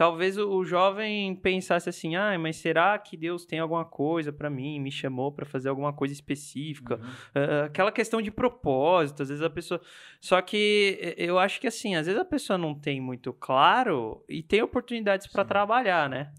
Talvez 0.00 0.38
o, 0.38 0.48
o 0.48 0.64
jovem 0.64 1.34
pensasse 1.36 1.86
assim, 1.86 2.16
ah, 2.16 2.34
mas 2.38 2.56
será 2.56 2.98
que 2.98 3.18
Deus 3.18 3.44
tem 3.44 3.58
alguma 3.58 3.84
coisa 3.84 4.32
pra 4.32 4.48
mim, 4.48 4.80
me 4.80 4.90
chamou 4.90 5.30
pra 5.30 5.44
fazer 5.44 5.68
alguma 5.68 5.92
coisa 5.92 6.14
específica? 6.14 6.98
Ah, 7.34 7.66
aquela 7.66 7.92
questão 7.92 8.22
de 8.22 8.30
propósito, 8.30 9.22
às 9.22 9.28
vezes 9.28 9.44
a 9.44 9.50
pessoa. 9.50 9.78
Só 10.18 10.40
que 10.40 11.14
eu 11.18 11.38
acho 11.38 11.60
que 11.60 11.66
assim, 11.66 11.96
às 11.96 12.06
vezes 12.06 12.18
a 12.18 12.24
pessoa 12.24 12.56
não 12.56 12.74
tem 12.74 12.98
muito 12.98 13.30
claro 13.34 14.24
e 14.26 14.42
tem 14.42 14.62
oportunidades 14.62 15.26
pra 15.26 15.44
trabalhar, 15.44 16.08
né? 16.08 16.32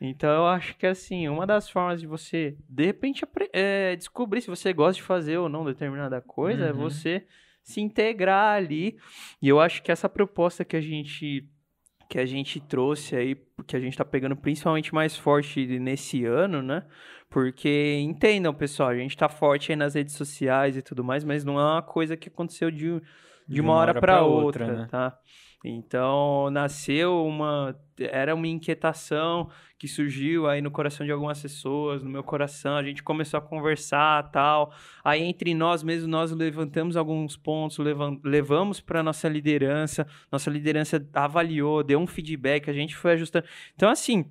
Então 0.00 0.30
eu 0.30 0.46
acho 0.48 0.76
que 0.76 0.84
assim, 0.84 1.28
uma 1.28 1.46
das 1.46 1.70
formas 1.70 2.00
de 2.00 2.08
você, 2.08 2.56
de 2.68 2.84
repente, 2.84 3.24
eh, 3.52 3.94
descobrir 3.94 4.40
se 4.40 4.50
você 4.50 4.72
gosta 4.72 4.94
de 4.94 5.02
fazer 5.02 5.38
ou 5.38 5.48
não 5.48 5.64
determinada 5.64 6.20
coisa 6.20 6.64
é 6.64 6.72
Uhum. 6.72 6.78
você 6.90 7.24
se 7.62 7.80
integrar 7.80 8.56
ali. 8.56 8.98
E 9.40 9.48
eu 9.48 9.60
acho 9.60 9.84
que 9.84 9.92
essa 9.92 10.08
proposta 10.08 10.64
que 10.64 10.76
a 10.76 10.80
gente 10.80 11.48
que 12.14 12.20
a 12.20 12.26
gente 12.26 12.60
trouxe 12.60 13.16
aí, 13.16 13.36
que 13.66 13.74
a 13.74 13.80
gente 13.80 13.98
tá 13.98 14.04
pegando 14.04 14.36
principalmente 14.36 14.94
mais 14.94 15.16
forte 15.16 15.66
nesse 15.80 16.24
ano, 16.24 16.62
né? 16.62 16.84
Porque 17.28 17.98
entendam, 18.00 18.54
pessoal, 18.54 18.90
a 18.90 18.94
gente 18.94 19.16
tá 19.16 19.28
forte 19.28 19.72
aí 19.72 19.76
nas 19.76 19.94
redes 19.94 20.14
sociais 20.14 20.76
e 20.76 20.82
tudo 20.82 21.02
mais, 21.02 21.24
mas 21.24 21.44
não 21.44 21.58
é 21.58 21.64
uma 21.64 21.82
coisa 21.82 22.16
que 22.16 22.28
aconteceu 22.28 22.70
de, 22.70 23.02
de, 23.48 23.60
uma, 23.60 23.72
hora 23.74 24.00
para 24.00 24.22
outra, 24.22 24.82
né? 24.82 24.86
tá? 24.88 25.18
Então, 25.64 26.50
nasceu 26.50 27.24
uma 27.24 27.74
era 27.98 28.34
uma 28.34 28.48
inquietação 28.48 29.48
que 29.78 29.86
surgiu 29.86 30.48
aí 30.48 30.60
no 30.60 30.70
coração 30.70 31.06
de 31.06 31.12
algumas 31.12 31.40
pessoas, 31.40 32.02
no 32.02 32.10
meu 32.10 32.24
coração, 32.24 32.76
a 32.76 32.82
gente 32.82 33.02
começou 33.02 33.38
a 33.38 33.40
conversar, 33.40 34.30
tal. 34.30 34.72
Aí 35.04 35.22
entre 35.22 35.54
nós 35.54 35.82
mesmos 35.82 36.08
nós 36.08 36.32
levantamos 36.32 36.96
alguns 36.96 37.36
pontos, 37.36 37.78
levamos 38.24 38.80
para 38.80 39.02
nossa 39.02 39.28
liderança, 39.28 40.06
nossa 40.30 40.50
liderança 40.50 41.06
avaliou, 41.14 41.84
deu 41.84 42.00
um 42.00 42.06
feedback, 42.06 42.68
a 42.68 42.72
gente 42.72 42.96
foi 42.96 43.12
ajustando. 43.12 43.46
Então, 43.76 43.88
assim, 43.88 44.24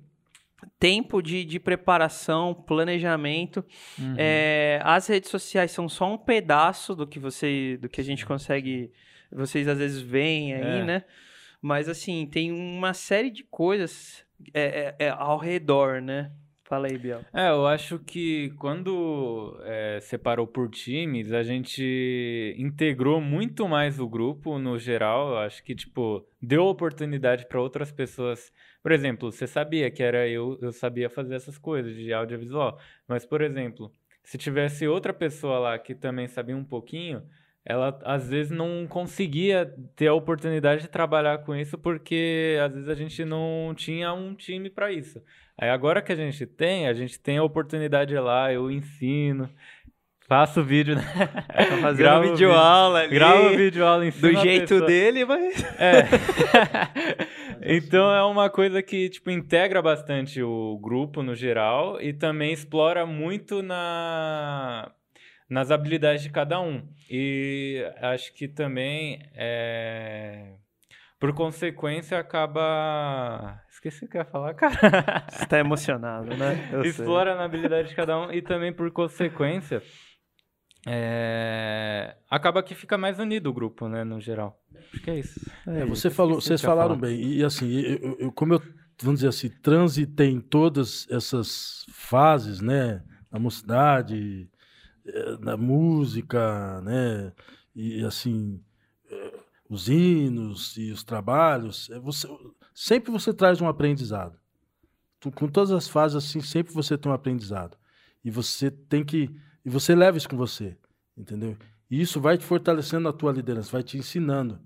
tempo 0.78 1.22
de, 1.22 1.44
de 1.44 1.58
preparação, 1.58 2.54
planejamento. 2.54 3.64
Uhum. 3.98 4.14
É, 4.16 4.80
as 4.84 5.06
redes 5.06 5.30
sociais 5.30 5.70
são 5.70 5.88
só 5.88 6.12
um 6.12 6.18
pedaço 6.18 6.94
do 6.94 7.06
que 7.06 7.18
você, 7.18 7.78
do 7.80 7.88
que 7.88 8.00
a 8.00 8.04
gente 8.04 8.26
consegue, 8.26 8.92
vocês 9.34 9.68
às 9.68 9.78
vezes 9.78 10.00
veem 10.00 10.54
aí, 10.54 10.80
É. 10.80 10.84
né? 10.84 11.04
Mas 11.60 11.88
assim, 11.88 12.26
tem 12.26 12.52
uma 12.52 12.92
série 12.92 13.30
de 13.30 13.42
coisas 13.42 14.24
é, 14.52 14.94
é, 14.98 15.06
é, 15.06 15.08
ao 15.08 15.38
redor, 15.38 16.00
né? 16.00 16.30
Fala 16.64 16.86
aí, 16.86 16.96
Biel. 16.96 17.20
É, 17.32 17.50
eu 17.50 17.66
acho 17.66 17.98
que 17.98 18.50
quando 18.58 19.58
é, 19.64 19.98
separou 20.00 20.46
por 20.46 20.70
times, 20.70 21.30
a 21.30 21.42
gente 21.42 22.54
integrou 22.58 23.20
muito 23.20 23.68
mais 23.68 24.00
o 24.00 24.08
grupo 24.08 24.58
no 24.58 24.78
geral. 24.78 25.30
Eu 25.30 25.38
acho 25.38 25.62
que, 25.62 25.74
tipo, 25.74 26.26
deu 26.40 26.64
oportunidade 26.64 27.46
para 27.46 27.60
outras 27.60 27.92
pessoas. 27.92 28.50
Por 28.82 28.92
exemplo, 28.92 29.30
você 29.30 29.46
sabia 29.46 29.90
que 29.90 30.02
era 30.02 30.26
eu, 30.26 30.58
eu 30.62 30.72
sabia 30.72 31.10
fazer 31.10 31.34
essas 31.34 31.58
coisas 31.58 31.94
de 31.94 32.12
audiovisual. 32.14 32.78
Mas, 33.06 33.26
por 33.26 33.42
exemplo, 33.42 33.92
se 34.22 34.38
tivesse 34.38 34.88
outra 34.88 35.12
pessoa 35.12 35.58
lá 35.58 35.78
que 35.78 35.94
também 35.94 36.26
sabia 36.26 36.56
um 36.56 36.64
pouquinho, 36.64 37.22
ela 37.66 37.98
às 38.04 38.28
vezes 38.28 38.52
não 38.52 38.86
conseguia 38.86 39.74
ter 39.96 40.08
a 40.08 40.14
oportunidade 40.14 40.82
de 40.82 40.88
trabalhar 40.88 41.38
com 41.38 41.56
isso 41.56 41.78
porque 41.78 42.58
às 42.62 42.74
vezes 42.74 42.88
a 42.88 42.94
gente 42.94 43.24
não 43.24 43.72
tinha 43.74 44.12
um 44.12 44.34
time 44.34 44.68
para 44.68 44.92
isso. 44.92 45.22
Aí 45.56 45.70
agora 45.70 46.02
que 46.02 46.12
a 46.12 46.16
gente 46.16 46.44
tem, 46.44 46.86
a 46.86 46.92
gente 46.92 47.18
tem 47.18 47.38
a 47.38 47.42
oportunidade 47.42 48.14
lá, 48.16 48.52
eu 48.52 48.70
ensino, 48.70 49.48
faço 50.28 50.62
vídeo, 50.62 50.96
né? 50.96 51.02
Tá 51.02 51.78
fazendo 51.80 51.96
Gravo 51.96 52.30
vídeo 52.30 52.52
aula 52.52 53.00
ali, 53.00 53.14
Gravo 53.14 53.56
vídeo 53.56 53.86
aula, 53.86 54.06
ensino 54.06 54.32
do 54.32 54.40
jeito 54.40 54.84
dele, 54.84 55.24
mas 55.24 55.64
É. 55.78 56.04
então 57.76 58.12
é 58.12 58.22
uma 58.24 58.50
coisa 58.50 58.82
que 58.82 59.08
tipo 59.08 59.30
integra 59.30 59.80
bastante 59.80 60.42
o 60.42 60.78
grupo 60.82 61.22
no 61.22 61.34
geral 61.34 61.98
e 61.98 62.12
também 62.12 62.52
explora 62.52 63.06
muito 63.06 63.62
na 63.62 64.92
nas 65.54 65.70
habilidades 65.70 66.22
de 66.22 66.30
cada 66.30 66.60
um. 66.60 66.82
E 67.08 67.80
acho 68.00 68.34
que 68.34 68.48
também 68.48 69.20
é 69.34 70.54
por 71.20 71.32
consequência 71.32 72.18
acaba 72.18 73.58
esqueci 73.70 74.04
o 74.04 74.08
que 74.08 74.16
eu 74.16 74.22
ia 74.22 74.24
falar, 74.26 74.52
cara. 74.54 75.24
você 75.30 75.46
tá 75.46 75.58
emocionado, 75.58 76.36
né? 76.36 76.68
Eu 76.72 76.82
sei. 76.82 76.90
explora 76.90 77.34
na 77.36 77.44
habilidade 77.44 77.88
de 77.88 77.94
cada 77.94 78.18
um 78.18 78.30
e 78.32 78.42
também 78.42 78.72
por 78.72 78.90
consequência 78.90 79.80
é, 80.86 82.16
acaba 82.28 82.62
que 82.62 82.74
fica 82.74 82.98
mais 82.98 83.18
unido 83.18 83.48
o 83.48 83.52
grupo, 83.52 83.88
né, 83.88 84.04
no 84.04 84.20
geral. 84.20 84.60
Acho 84.76 85.00
que 85.02 85.10
é 85.10 85.18
isso. 85.20 85.40
É, 85.66 85.84
você 85.86 86.10
falou, 86.10 86.40
vocês 86.40 86.60
falaram 86.60 86.96
falar. 86.96 87.00
bem. 87.08 87.22
E 87.22 87.44
assim, 87.44 87.80
eu, 87.80 88.16
eu- 88.18 88.32
como 88.32 88.54
eu, 88.54 88.62
vamos 89.00 89.20
dizer 89.20 89.28
assim, 89.28 89.48
transitei 89.62 90.28
em 90.30 90.40
todas 90.40 91.06
essas 91.10 91.86
fases, 91.90 92.60
né? 92.60 93.02
Na 93.32 93.38
mocidade, 93.38 94.48
na 95.40 95.56
música, 95.56 96.80
né? 96.82 97.32
E 97.74 98.04
assim, 98.04 98.62
eh, 99.10 99.38
os 99.68 99.88
hinos 99.88 100.76
e 100.76 100.90
os 100.90 101.04
trabalhos, 101.04 101.90
eh, 101.90 101.98
você, 101.98 102.28
sempre 102.74 103.10
você 103.10 103.32
traz 103.32 103.60
um 103.60 103.68
aprendizado. 103.68 104.38
Com 105.34 105.48
todas 105.48 105.70
as 105.70 105.88
fases, 105.88 106.16
assim, 106.16 106.40
sempre 106.40 106.72
você 106.74 106.98
tem 106.98 107.10
um 107.10 107.14
aprendizado. 107.14 107.76
E 108.22 108.30
você 108.30 108.70
tem 108.70 109.04
que. 109.04 109.30
E 109.64 109.70
você 109.70 109.94
leva 109.94 110.18
isso 110.18 110.28
com 110.28 110.36
você, 110.36 110.76
entendeu? 111.16 111.56
E 111.90 112.00
isso 112.00 112.20
vai 112.20 112.36
te 112.36 112.44
fortalecendo 112.44 113.04
na 113.04 113.12
tua 113.12 113.32
liderança, 113.32 113.70
vai 113.70 113.82
te 113.82 113.96
ensinando, 113.96 114.60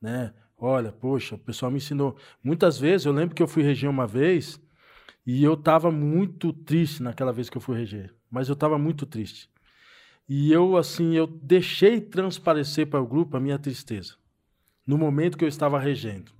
né? 0.00 0.34
Olha, 0.56 0.92
poxa, 0.92 1.34
o 1.34 1.38
pessoal 1.38 1.70
me 1.70 1.78
ensinou. 1.78 2.16
Muitas 2.42 2.78
vezes, 2.78 3.06
eu 3.06 3.12
lembro 3.12 3.34
que 3.34 3.42
eu 3.42 3.48
fui 3.48 3.62
reger 3.62 3.90
uma 3.90 4.06
vez 4.06 4.60
e 5.26 5.42
eu 5.42 5.54
estava 5.54 5.90
muito 5.90 6.52
triste 6.52 7.02
naquela 7.02 7.32
vez 7.32 7.48
que 7.50 7.56
eu 7.56 7.60
fui 7.60 7.76
reger. 7.76 8.14
Mas 8.30 8.48
eu 8.48 8.54
estava 8.54 8.78
muito 8.78 9.06
triste. 9.06 9.51
E 10.34 10.50
eu, 10.50 10.78
assim, 10.78 11.12
eu 11.12 11.26
deixei 11.26 12.00
transparecer 12.00 12.86
para 12.86 13.02
o 13.02 13.06
grupo 13.06 13.36
a 13.36 13.40
minha 13.40 13.58
tristeza. 13.58 14.14
No 14.86 14.96
momento 14.96 15.36
que 15.36 15.44
eu 15.44 15.48
estava 15.48 15.78
regendo. 15.78 16.32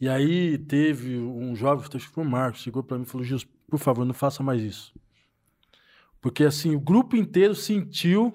E 0.00 0.08
aí 0.08 0.56
teve 0.56 1.18
um 1.18 1.56
jovem, 1.56 1.84
acho 1.84 2.06
que 2.06 2.14
foi 2.14 2.22
o 2.22 2.30
Marcos, 2.30 2.62
chegou 2.62 2.80
para 2.80 2.96
mim 2.96 3.02
e 3.02 3.06
falou, 3.06 3.26
Gils, 3.26 3.44
por 3.68 3.80
favor, 3.80 4.04
não 4.04 4.14
faça 4.14 4.40
mais 4.40 4.62
isso. 4.62 4.94
Porque 6.20 6.44
assim, 6.44 6.76
o 6.76 6.80
grupo 6.80 7.16
inteiro 7.16 7.56
sentiu 7.56 8.32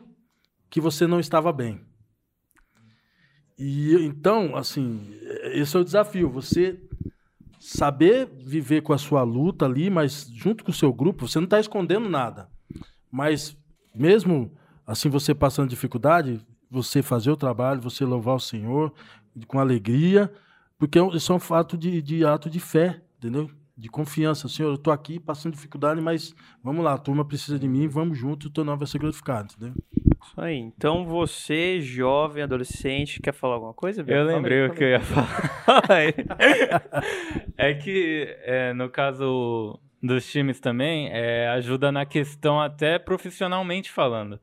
que 0.70 0.82
você 0.82 1.08
não 1.08 1.22
estava 1.22 1.54
bem. 1.54 1.80
E 3.58 3.94
então, 4.04 4.58
assim, 4.58 5.18
esse 5.54 5.78
é 5.78 5.80
o 5.80 5.86
desafio, 5.86 6.30
você 6.30 6.78
saber 7.58 8.26
viver 8.26 8.82
com 8.82 8.92
a 8.92 8.98
sua 8.98 9.24
luta 9.24 9.64
ali, 9.64 9.90
mas 9.90 10.30
junto 10.36 10.62
com 10.62 10.72
o 10.72 10.76
seu 10.76 10.92
grupo, 10.92 11.26
você 11.26 11.40
não 11.40 11.46
está 11.46 11.58
escondendo 11.58 12.10
nada. 12.10 12.50
Mas 13.10 13.56
mesmo 13.96 14.52
assim 14.86 15.10
você 15.10 15.34
passando 15.34 15.70
dificuldade, 15.70 16.42
você 16.70 17.02
fazer 17.02 17.32
o 17.32 17.38
trabalho, 17.38 17.82
você 17.82 18.04
louvar 18.04 18.36
o 18.36 18.40
Senhor 18.40 18.94
com 19.48 19.60
alegria, 19.60 20.32
porque 20.78 21.00
é 21.00 21.08
isso 21.16 21.32
é 21.32 21.36
um 21.36 21.40
fato 21.40 21.78
de, 21.78 22.02
de 22.02 22.26
ato 22.26 22.50
de 22.50 22.60
fé, 22.60 23.02
entendeu? 23.18 23.50
De 23.76 23.90
confiança. 23.90 24.48
Senhor, 24.48 24.70
eu 24.70 24.76
estou 24.76 24.94
aqui 24.94 25.20
passando 25.20 25.54
dificuldade, 25.54 26.02
mas 26.02 26.36
vamos 26.64 26.84
lá, 26.84 26.94
a 26.94 26.98
turma 26.98 27.26
precisa 27.26 27.58
de 27.58 27.68
mim, 27.68 27.88
vamos 27.88 28.18
junto, 28.18 28.48
o 28.48 28.50
teu 28.50 28.64
nome 28.64 28.80
vai 28.80 28.88
ser 28.88 29.00
glorificado, 29.00 29.54
entendeu? 29.56 29.76
Isso 30.24 30.42
aí. 30.42 30.58
Então 30.58 31.06
você, 31.06 31.82
jovem, 31.82 32.44
adolescente, 32.44 33.22
quer 33.22 33.34
falar 33.34 33.56
alguma 33.56 33.74
coisa? 33.74 34.04
Biel? 34.04 34.20
Eu 34.20 34.26
lembrei 34.26 34.66
o 34.66 34.74
que 34.74 34.84
eu 34.84 34.88
aí. 34.88 34.94
ia 34.94 35.00
falar. 35.02 35.90
é 37.58 37.74
que, 37.74 38.38
é, 38.42 38.74
no 38.74 38.90
caso 38.90 39.80
dos 40.04 40.30
times 40.30 40.60
também, 40.60 41.10
é, 41.14 41.48
ajuda 41.48 41.90
na 41.90 42.06
questão 42.06 42.60
até 42.60 43.00
profissionalmente 43.00 43.90
falando. 43.90 44.38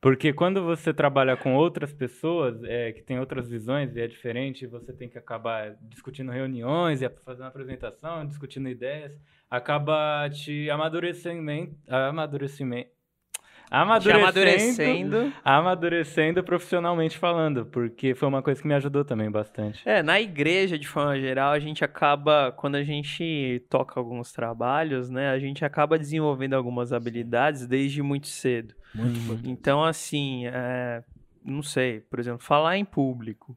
Porque 0.00 0.32
quando 0.32 0.64
você 0.64 0.92
trabalha 0.92 1.36
com 1.36 1.54
outras 1.54 1.92
pessoas 1.92 2.64
é, 2.64 2.92
que 2.92 3.02
têm 3.02 3.20
outras 3.20 3.48
visões 3.48 3.94
e 3.94 4.00
é 4.00 4.08
diferente, 4.08 4.66
você 4.66 4.92
tem 4.92 5.08
que 5.08 5.18
acabar 5.18 5.76
discutindo 5.82 6.32
reuniões 6.32 7.02
e 7.02 7.08
fazendo 7.24 7.46
apresentação, 7.46 8.26
discutindo 8.26 8.68
ideias, 8.68 9.16
acaba 9.50 10.28
te 10.30 10.68
amadurecimento, 10.70 11.76
amadurecimento, 11.86 12.90
Amadurecendo, 13.72 14.22
amadurecendo. 14.22 15.32
amadurecendo 15.42 16.44
profissionalmente 16.44 17.16
falando, 17.16 17.64
porque 17.64 18.14
foi 18.14 18.28
uma 18.28 18.42
coisa 18.42 18.60
que 18.60 18.68
me 18.68 18.74
ajudou 18.74 19.02
também 19.02 19.30
bastante. 19.30 19.80
É, 19.88 20.02
na 20.02 20.20
igreja, 20.20 20.78
de 20.78 20.86
forma 20.86 21.18
geral, 21.18 21.52
a 21.52 21.58
gente 21.58 21.82
acaba, 21.82 22.52
quando 22.52 22.74
a 22.74 22.84
gente 22.84 23.64
toca 23.70 23.98
alguns 23.98 24.30
trabalhos, 24.30 25.08
né, 25.08 25.30
a 25.30 25.38
gente 25.38 25.64
acaba 25.64 25.98
desenvolvendo 25.98 26.52
algumas 26.52 26.92
habilidades 26.92 27.66
desde 27.66 28.02
muito 28.02 28.26
cedo. 28.26 28.74
Muito 28.94 29.18
importante. 29.18 29.50
Então, 29.50 29.82
assim, 29.82 30.46
é, 30.48 31.02
não 31.42 31.62
sei, 31.62 32.00
por 32.00 32.20
exemplo, 32.20 32.40
falar 32.40 32.76
em 32.76 32.84
público. 32.84 33.56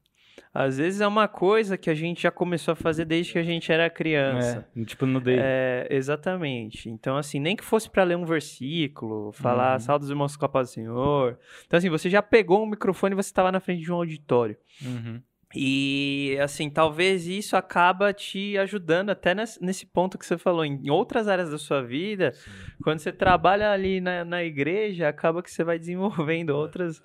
Às 0.58 0.78
vezes 0.78 1.01
é 1.01 1.08
uma 1.08 1.28
coisa 1.28 1.78
que 1.78 1.89
a 1.89 1.93
gente 1.93 2.24
já 2.24 2.32
começou 2.32 2.72
a 2.72 2.76
fazer 2.76 3.03
desde 3.03 3.34
que 3.34 3.38
a 3.39 3.43
gente 3.43 3.70
era 3.70 3.89
criança. 3.89 4.66
É, 4.74 4.86
tipo 4.86 5.06
no 5.06 5.20
day. 5.20 5.36
É, 5.38 5.86
exatamente. 5.91 6.89
Então, 6.89 7.18
assim, 7.18 7.41
nem 7.41 7.58
que 7.58 7.64
fosse 7.64 7.89
para 7.89 8.06
ler 8.06 8.16
um 8.16 8.24
versículo, 8.24 9.34
falar 9.34 9.74
Uhum. 9.74 9.80
salve 9.82 9.99
dos 9.99 10.10
irmãos 10.10 10.38
com 10.38 10.45
a 10.45 10.49
paz 10.49 10.70
do 10.70 10.74
Senhor. 10.74 11.38
Então, 11.68 11.78
assim, 11.78 11.89
você 11.89 12.10
já 12.10 12.22
pegou 12.22 12.64
um 12.64 12.68
microfone 12.68 13.14
e 13.14 13.18
você 13.18 13.28
estava 13.28 13.51
na 13.51 13.60
frente 13.60 13.84
de 13.84 13.91
um 13.91 13.95
auditório. 13.95 14.56
Uhum. 14.82 15.22
E, 15.53 16.38
assim, 16.41 16.70
talvez 16.70 17.28
isso 17.28 17.58
acaba 17.58 18.14
te 18.14 18.58
ajudando 18.58 19.10
até 19.10 19.36
nesse, 19.36 19.86
ponto 19.86 20.18
que 20.18 20.26
você 20.26 20.38
falou, 20.38 20.64
em 20.64 20.89
outras 20.89 21.28
áreas 21.28 21.51
da 21.51 21.58
sua 21.58 21.82
vida. 21.82 22.34
Quando 22.82 22.99
você 22.99 23.12
trabalha 23.12 23.72
ali 23.72 23.99
na, 23.99 24.24
na 24.24 24.41
igreja, 24.43 25.10
acaba 25.10 25.43
que 25.43 25.51
você 25.51 25.64
vai 25.66 25.78
desenvolvendo 25.78 26.51
outras, 26.51 27.01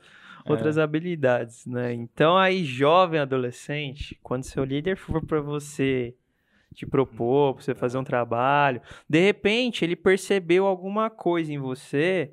outras 0.46 0.78
habilidades, 0.78 1.66
né? 1.66 1.92
Então, 1.92 2.36
aí, 2.36 2.64
jovem, 2.64 3.20
adolescente, 3.20 4.18
quando 4.22 4.44
seu 4.44 4.64
líder 4.64 4.96
for 4.96 5.24
para 5.24 5.40
você 5.40 6.14
te 6.74 6.86
propor, 6.86 7.54
pra 7.54 7.64
você 7.64 7.74
fazer 7.74 7.98
um 7.98 8.04
trabalho, 8.04 8.80
de 9.08 9.20
repente 9.20 9.84
ele 9.84 9.96
percebeu 9.96 10.66
alguma 10.66 11.10
coisa 11.10 11.52
em 11.52 11.58
você 11.58 12.32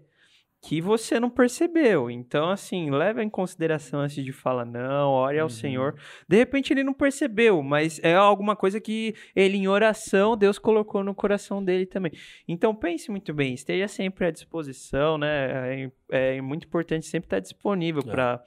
que 0.67 0.81
você 0.81 1.17
não 1.17 1.29
percebeu. 1.29 2.11
Então, 2.11 2.49
assim, 2.49 2.91
leva 2.91 3.23
em 3.23 3.29
consideração 3.29 4.01
antes 4.01 4.21
de 4.23 4.33
falar 4.33 4.65
não, 4.65 5.11
ore 5.11 5.39
ao 5.39 5.45
Uhum. 5.45 5.49
Senhor. 5.49 5.95
De 6.27 6.35
repente 6.35 6.73
ele 6.73 6.83
não 6.83 6.93
percebeu, 6.93 7.63
mas 7.63 8.01
é 8.03 8.13
alguma 8.15 8.53
coisa 8.53 8.81
que 8.81 9.15
ele, 9.33 9.55
em 9.57 9.67
oração, 9.69 10.35
Deus 10.35 10.59
colocou 10.59 11.05
no 11.05 11.15
coração 11.15 11.63
dele 11.63 11.85
também. 11.85 12.11
Então, 12.45 12.75
pense 12.75 13.09
muito 13.09 13.33
bem, 13.33 13.53
esteja 13.53 13.87
sempre 13.87 14.25
à 14.25 14.31
disposição, 14.31 15.17
né? 15.17 15.85
É, 16.11 16.35
é 16.37 16.41
muito 16.41 16.67
importante 16.67 17.05
sempre 17.05 17.27
estar 17.27 17.39
disponível 17.39 18.03
É. 18.05 18.11
para 18.11 18.43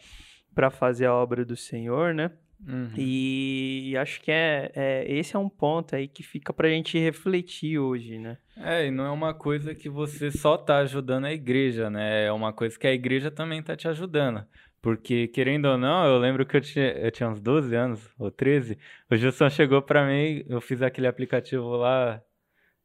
para 0.52 0.68
fazer 0.68 1.06
a 1.06 1.14
obra 1.14 1.44
do 1.44 1.54
Senhor, 1.56 2.12
né? 2.12 2.28
Uhum. 2.66 2.92
E 2.96 3.94
acho 3.98 4.20
que 4.20 4.30
é, 4.30 4.70
é 4.74 5.04
esse 5.08 5.34
é 5.34 5.38
um 5.38 5.48
ponto 5.48 5.96
aí 5.96 6.06
que 6.06 6.22
fica 6.22 6.52
pra 6.52 6.68
gente 6.68 6.98
refletir 6.98 7.78
hoje, 7.78 8.18
né? 8.18 8.36
É, 8.56 8.86
e 8.86 8.90
não 8.90 9.04
é 9.06 9.10
uma 9.10 9.32
coisa 9.32 9.74
que 9.74 9.88
você 9.88 10.30
só 10.30 10.56
tá 10.56 10.78
ajudando 10.78 11.24
a 11.24 11.32
igreja, 11.32 11.88
né? 11.88 12.26
É 12.26 12.32
uma 12.32 12.52
coisa 12.52 12.78
que 12.78 12.86
a 12.86 12.92
igreja 12.92 13.30
também 13.30 13.62
tá 13.62 13.74
te 13.74 13.88
ajudando. 13.88 14.44
Porque, 14.82 15.28
querendo 15.28 15.66
ou 15.66 15.76
não, 15.76 16.06
eu 16.06 16.18
lembro 16.18 16.46
que 16.46 16.56
eu 16.56 16.60
tinha, 16.60 16.92
eu 16.92 17.10
tinha 17.10 17.28
uns 17.28 17.40
12 17.40 17.74
anos, 17.74 18.08
ou 18.18 18.30
13, 18.30 18.78
o 19.10 19.16
Gilson 19.16 19.50
chegou 19.50 19.82
pra 19.82 20.06
mim, 20.06 20.44
eu 20.48 20.60
fiz 20.60 20.80
aquele 20.80 21.06
aplicativo 21.06 21.76
lá, 21.76 22.22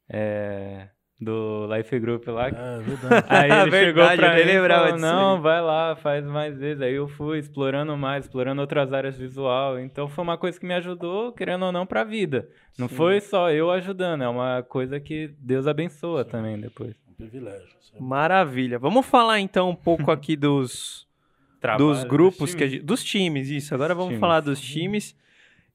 é, 0.10 0.90
do 1.20 1.66
Life 1.74 1.98
Group 2.00 2.28
lá, 2.28 2.52
que 2.52 2.58
É 2.58 2.78
verdade. 2.80 3.26
Aí 3.30 3.52
ele 3.52 3.70
Verdade, 3.72 3.86
chegou 3.86 4.18
pra 4.18 4.40
eu 4.40 4.46
mim 4.46 4.52
lembrava 4.52 4.84
falou, 4.84 4.96
disso 4.98 5.06
não, 5.06 5.36
aí." 5.36 5.42
vai 5.42 5.62
lá, 5.62 5.96
faz 5.96 6.26
mais 6.26 6.58
vezes. 6.58 6.82
Aí 6.82 6.94
eu 6.94 7.08
fui 7.08 7.40
explorando 7.40 7.96
mais, 7.96 8.26
explorando 8.26 8.60
outras 8.62 8.92
áreas 8.92 9.18
visual. 9.18 9.80
Então 9.80 10.08
foi 10.10 10.24
uma 10.24 10.38
coisa 10.38 10.60
que 10.60 10.66
me 10.66 10.74
ajudou, 10.74 11.32
querendo 11.32 11.66
ou 11.66 11.72
não, 11.72 11.86
pra 11.86 12.04
vida. 12.04 12.48
Não 12.78 12.90
Sim. 12.90 12.96
foi 12.96 13.22
só 13.22 13.50
eu 13.50 13.72
ajudando, 13.72 14.24
é 14.24 14.28
uma 14.28 14.62
coisa 14.64 15.00
que 15.00 15.34
Deus 15.40 15.68
abençoa 15.68 16.26
também 16.26 16.60
depois. 16.60 16.94
Um 17.10 17.14
privilégio. 17.14 17.68
Isso 17.80 17.96
é 17.96 18.02
Maravilha. 18.02 18.78
Vamos 18.78 19.06
falar 19.06 19.40
então 19.40 19.70
um 19.70 19.76
pouco 19.76 20.12
aqui 20.12 20.36
dos, 20.36 21.08
Trabalho 21.62 21.90
dos 21.92 22.04
grupos, 22.04 22.50
time. 22.50 22.58
que 22.58 22.64
a 22.64 22.68
gente- 22.68 22.84
dos 22.84 23.02
times, 23.04 23.50
isso. 23.50 23.74
Agora 23.74 23.96
vamos 23.96 24.10
Times. 24.10 24.20
falar 24.20 24.42
dos 24.42 24.60
times. 24.60 25.16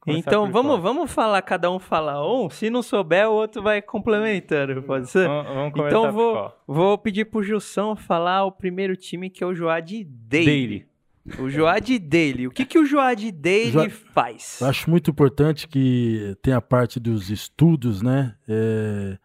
Então 0.07 0.51
vamos, 0.51 0.73
qual? 0.73 0.81
vamos 0.83 1.13
falar, 1.13 1.43
cada 1.43 1.71
um 1.71 1.79
falar 1.79 2.27
um. 2.27 2.49
Se 2.49 2.71
não 2.71 2.83
souber, 2.83 3.29
o 3.29 3.33
outro 3.35 3.63
vai 3.63 3.83
complementando, 3.83 4.83
pode 4.83 5.11
ser? 5.11 5.29
Vamos, 5.29 5.53
vamos 5.55 5.73
começar 5.73 5.89
Então 5.99 6.13
vou, 6.13 6.33
qual? 6.33 6.65
vou 6.67 6.99
pedir 6.99 7.27
pro 7.27 7.43
Gilson 7.43 7.95
falar 7.95 8.45
o 8.45 8.53
primeiro 8.53 8.97
time 8.97 9.29
que 9.29 9.45
é 9.45 9.47
o 9.47 9.55
Joad 9.55 10.05
Daily. 10.05 10.47
Daily. 10.47 10.91
O 11.39 11.51
Joad 11.51 11.99
Daily. 11.99 12.47
O 12.47 12.51
que, 12.51 12.65
que 12.65 12.79
o 12.79 12.87
Joad 12.87 13.31
Daily 13.31 13.71
Jo- 13.73 13.91
faz? 14.15 14.59
Eu 14.63 14.69
acho 14.69 14.89
muito 14.89 15.11
importante 15.11 15.69
que 15.69 16.35
tem 16.43 16.55
a 16.55 16.63
parte 16.63 16.99
dos 16.99 17.29
estudos, 17.31 18.01
né? 18.01 18.35
É, 18.49 19.19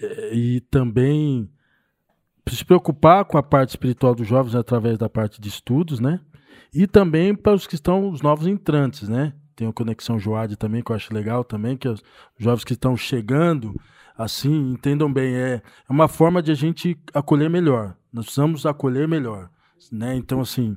é, 0.00 0.34
e 0.34 0.60
também 0.62 1.48
se 2.48 2.64
preocupar 2.64 3.24
com 3.26 3.36
a 3.36 3.42
parte 3.42 3.70
espiritual 3.70 4.14
dos 4.14 4.26
jovens 4.26 4.54
através 4.54 4.96
da 4.96 5.10
parte 5.10 5.40
de 5.40 5.48
estudos, 5.48 6.00
né? 6.00 6.20
E 6.72 6.86
também 6.86 7.34
para 7.34 7.52
os 7.54 7.66
que 7.66 7.74
estão 7.74 8.08
os 8.08 8.22
novos 8.22 8.46
entrantes, 8.46 9.06
né? 9.08 9.34
Tem 9.56 9.66
a 9.66 9.72
Conexão 9.72 10.18
Joad 10.18 10.54
também, 10.56 10.82
que 10.82 10.92
eu 10.92 10.96
acho 10.96 11.12
legal 11.14 11.42
também, 11.42 11.76
que 11.76 11.88
os 11.88 12.02
jovens 12.38 12.62
que 12.62 12.74
estão 12.74 12.94
chegando, 12.96 13.74
assim, 14.16 14.72
entendam 14.72 15.10
bem, 15.10 15.34
é, 15.34 15.54
é 15.54 15.62
uma 15.92 16.06
forma 16.08 16.42
de 16.42 16.52
a 16.52 16.54
gente 16.54 16.96
acolher 17.14 17.48
melhor. 17.48 17.96
Nós 18.12 18.26
precisamos 18.26 18.66
acolher 18.66 19.08
melhor, 19.08 19.48
né? 19.90 20.14
Então, 20.14 20.40
assim, 20.40 20.76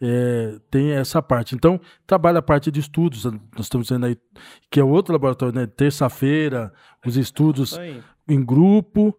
é, 0.00 0.58
tem 0.70 0.92
essa 0.92 1.20
parte. 1.20 1.54
Então, 1.54 1.80
trabalha 2.06 2.38
a 2.38 2.42
parte 2.42 2.70
de 2.70 2.78
estudos. 2.80 3.24
Nós 3.24 3.66
estamos 3.66 3.90
vendo 3.90 4.06
aí 4.06 4.16
que 4.70 4.78
é 4.80 4.84
outro 4.84 5.12
laboratório, 5.12 5.54
né? 5.54 5.66
Terça-feira, 5.66 6.72
os 7.04 7.16
estudos 7.16 7.76
aí. 7.78 8.00
em 8.28 8.44
grupo 8.44 9.16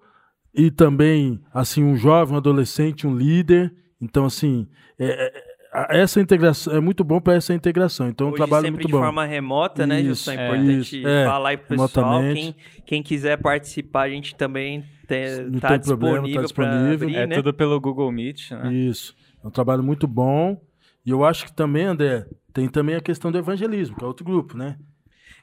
e 0.53 0.71
também, 0.71 1.39
assim, 1.53 1.83
um 1.83 1.95
jovem, 1.95 2.33
um 2.33 2.37
adolescente, 2.37 3.05
um 3.05 3.15
líder. 3.15 3.73
Então, 4.01 4.25
assim, 4.25 4.67
é- 4.97 5.27
é- 5.27 5.50
essa 5.89 6.19
integração 6.19 6.75
é 6.75 6.79
muito 6.79 7.03
bom 7.03 7.21
para 7.21 7.35
essa 7.35 7.53
integração. 7.53 8.09
Então, 8.09 8.27
é 8.27 8.29
um 8.29 8.33
Hoje 8.33 8.37
trabalho 8.37 8.65
sempre 8.65 8.77
muito 8.83 8.87
de 8.87 8.91
bom. 8.93 8.99
forma 8.99 9.25
remota, 9.25 9.87
né, 9.87 10.01
Isso, 10.01 10.05
Gilson? 10.05 10.31
É 10.31 10.35
é, 10.35 10.45
importante 10.47 10.99
isso, 10.99 11.07
é, 11.07 11.25
falar 11.25 11.49
aí 11.49 11.57
pro 11.57 11.77
pessoal. 11.77 12.21
Quem, 12.33 12.55
quem 12.85 13.03
quiser 13.03 13.37
participar, 13.37 14.01
a 14.03 14.09
gente 14.09 14.35
também 14.35 14.81
te, 15.07 15.41
Não 15.49 15.59
tá, 15.59 15.69
tem 15.69 15.79
problema, 15.79 16.15
tá 16.33 16.41
disponível 16.41 16.41
disponível. 16.41 16.93
abrir, 17.07 17.15
É 17.15 17.27
né? 17.27 17.35
tudo 17.35 17.53
pelo 17.53 17.79
Google 17.79 18.11
Meet, 18.11 18.51
né? 18.51 18.73
Isso. 18.73 19.15
É 19.43 19.47
um 19.47 19.51
trabalho 19.51 19.81
muito 19.83 20.07
bom. 20.07 20.59
E 21.05 21.09
eu 21.09 21.23
acho 21.25 21.45
que 21.45 21.53
também, 21.53 21.85
André, 21.85 22.25
tem 22.53 22.67
também 22.67 22.95
a 22.95 23.01
questão 23.01 23.31
do 23.31 23.37
evangelismo, 23.37 23.95
que 23.95 24.03
é 24.03 24.07
outro 24.07 24.25
grupo, 24.25 24.57
né? 24.57 24.77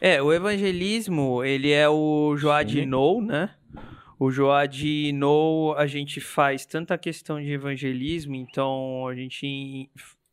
É, 0.00 0.22
o 0.22 0.32
evangelismo, 0.32 1.42
ele 1.42 1.72
é 1.72 1.88
o 1.88 2.36
Joad 2.36 2.72
Sim. 2.72 2.86
No, 2.86 3.20
né? 3.20 3.50
O 4.20 4.30
Joad 4.30 5.12
No, 5.12 5.74
a 5.76 5.86
gente 5.86 6.20
faz 6.20 6.64
tanta 6.66 6.96
questão 6.98 7.40
de 7.40 7.50
evangelismo, 7.50 8.34
então 8.34 9.06
a 9.08 9.14
gente 9.14 9.88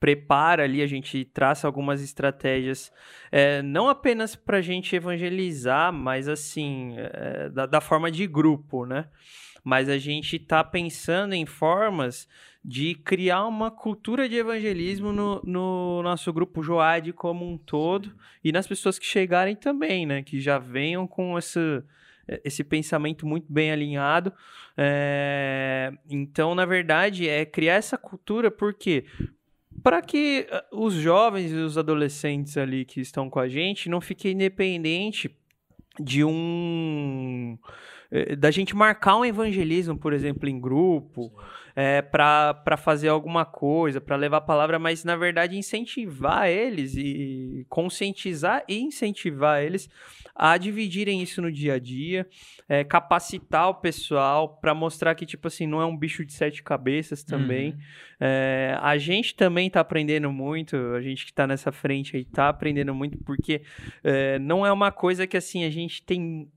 prepara 0.06 0.66
ali, 0.66 0.84
a 0.84 0.88
gente 0.88 1.26
traça 1.26 1.66
algumas 1.66 2.00
estratégias, 2.00 2.92
é, 3.32 3.64
não 3.64 3.90
apenas 3.90 4.36
para 4.36 4.58
a 4.58 4.62
gente 4.62 4.96
evangelizar, 4.96 5.92
mas 5.92 6.28
assim, 6.28 6.94
é, 6.96 7.50
da, 7.50 7.66
da 7.66 7.82
forma 7.82 8.12
de 8.12 8.28
grupo, 8.28 8.86
né? 8.86 9.08
Mas 9.64 9.90
a 9.90 9.98
gente 9.98 10.38
tá 10.38 10.64
pensando 10.64 11.34
em 11.34 11.48
formas 11.48 12.28
de 12.64 12.94
criar 12.94 13.48
uma 13.48 13.72
cultura 13.72 14.30
de 14.30 14.36
evangelismo 14.36 15.12
no, 15.12 15.42
no 15.44 16.04
nosso 16.04 16.32
grupo 16.32 16.62
Joad 16.62 17.12
como 17.14 17.44
um 17.44 17.58
todo 17.58 18.16
e 18.44 18.52
nas 18.52 18.68
pessoas 18.68 19.00
que 19.00 19.08
chegarem 19.08 19.56
também, 19.56 20.06
né? 20.06 20.22
Que 20.22 20.40
já 20.40 20.60
venham 20.60 21.08
com 21.08 21.36
esse, 21.36 21.82
esse 22.44 22.64
pensamento 22.64 23.26
muito 23.26 23.52
bem 23.52 23.72
alinhado. 23.72 24.32
É, 24.78 25.92
Então, 26.08 26.54
na 26.54 26.64
verdade, 26.64 27.28
é 27.28 27.44
criar 27.44 27.74
essa 27.74 27.98
cultura, 27.98 28.52
por 28.52 28.72
quê? 28.72 29.06
Para 29.84 30.02
que 30.02 30.48
ah, 30.50 30.66
os 30.72 30.94
jovens 30.94 31.52
e 31.52 31.56
os 31.56 31.78
adolescentes 31.78 32.58
ali 32.58 32.86
que 32.86 33.02
estão 33.02 33.30
com 33.30 33.40
a 33.40 33.48
gente 33.48 33.90
não 33.90 34.02
fiquem 34.02 34.34
independente 34.34 35.36
de 36.00 36.24
um 36.24 37.58
eh, 38.12 38.36
da 38.36 38.52
gente 38.52 38.76
marcar 38.76 39.18
um 39.18 39.26
evangelismo, 39.26 39.98
por 39.98 40.14
exemplo, 40.14 40.48
em 40.48 40.60
grupo, 40.60 41.32
é, 41.76 42.02
para 42.02 42.78
fazer 42.78 43.10
alguma 43.10 43.46
coisa, 43.46 44.00
para 44.00 44.16
levar 44.16 44.38
a 44.38 44.42
palavra, 44.42 44.80
mas 44.80 45.04
na 45.04 45.16
verdade 45.16 45.58
incentivar 45.58 46.48
eles 46.48 46.96
e 46.96 47.66
conscientizar 47.70 48.64
e 48.68 48.80
incentivar 48.80 49.62
eles 49.62 49.90
a 50.36 50.58
dividirem 50.58 51.22
isso 51.22 51.42
no 51.42 51.50
dia 51.50 51.76
a 51.76 51.80
dia, 51.80 52.28
é, 52.68 52.84
capacitar 52.84 53.70
o 53.70 53.76
pessoal 53.76 54.58
para 54.58 54.74
mostrar 54.74 55.16
que, 55.16 55.26
tipo 55.26 55.48
assim, 55.48 55.66
não 55.66 55.80
é 55.80 55.86
um 55.86 55.96
bicho 55.96 56.26
de 56.26 56.34
sete 56.34 56.62
cabeças 56.62 57.24
também. 57.24 57.72
Uhum. 57.72 57.78
É, 58.20 58.78
a 58.82 58.98
gente 58.98 59.34
também 59.34 59.70
tá 59.70 59.80
aprendendo 59.80 60.30
muito, 60.34 60.76
a 60.76 61.02
gente 61.02 61.26
que 61.26 61.32
tá 61.32 61.48
nessa 61.48 61.72
frente 61.72 62.18
aí 62.18 62.26
tá 62.26 62.50
aprendendo 62.50 62.94
muito, 62.94 63.18
porque 63.20 63.62
é, 64.04 64.38
não 64.40 64.66
é 64.66 64.72
uma 64.74 64.92
coisa 64.92 65.26
que, 65.26 65.38
assim, 65.38 65.64
a 65.64 65.70
gente 65.70 66.04
tem 66.04 66.52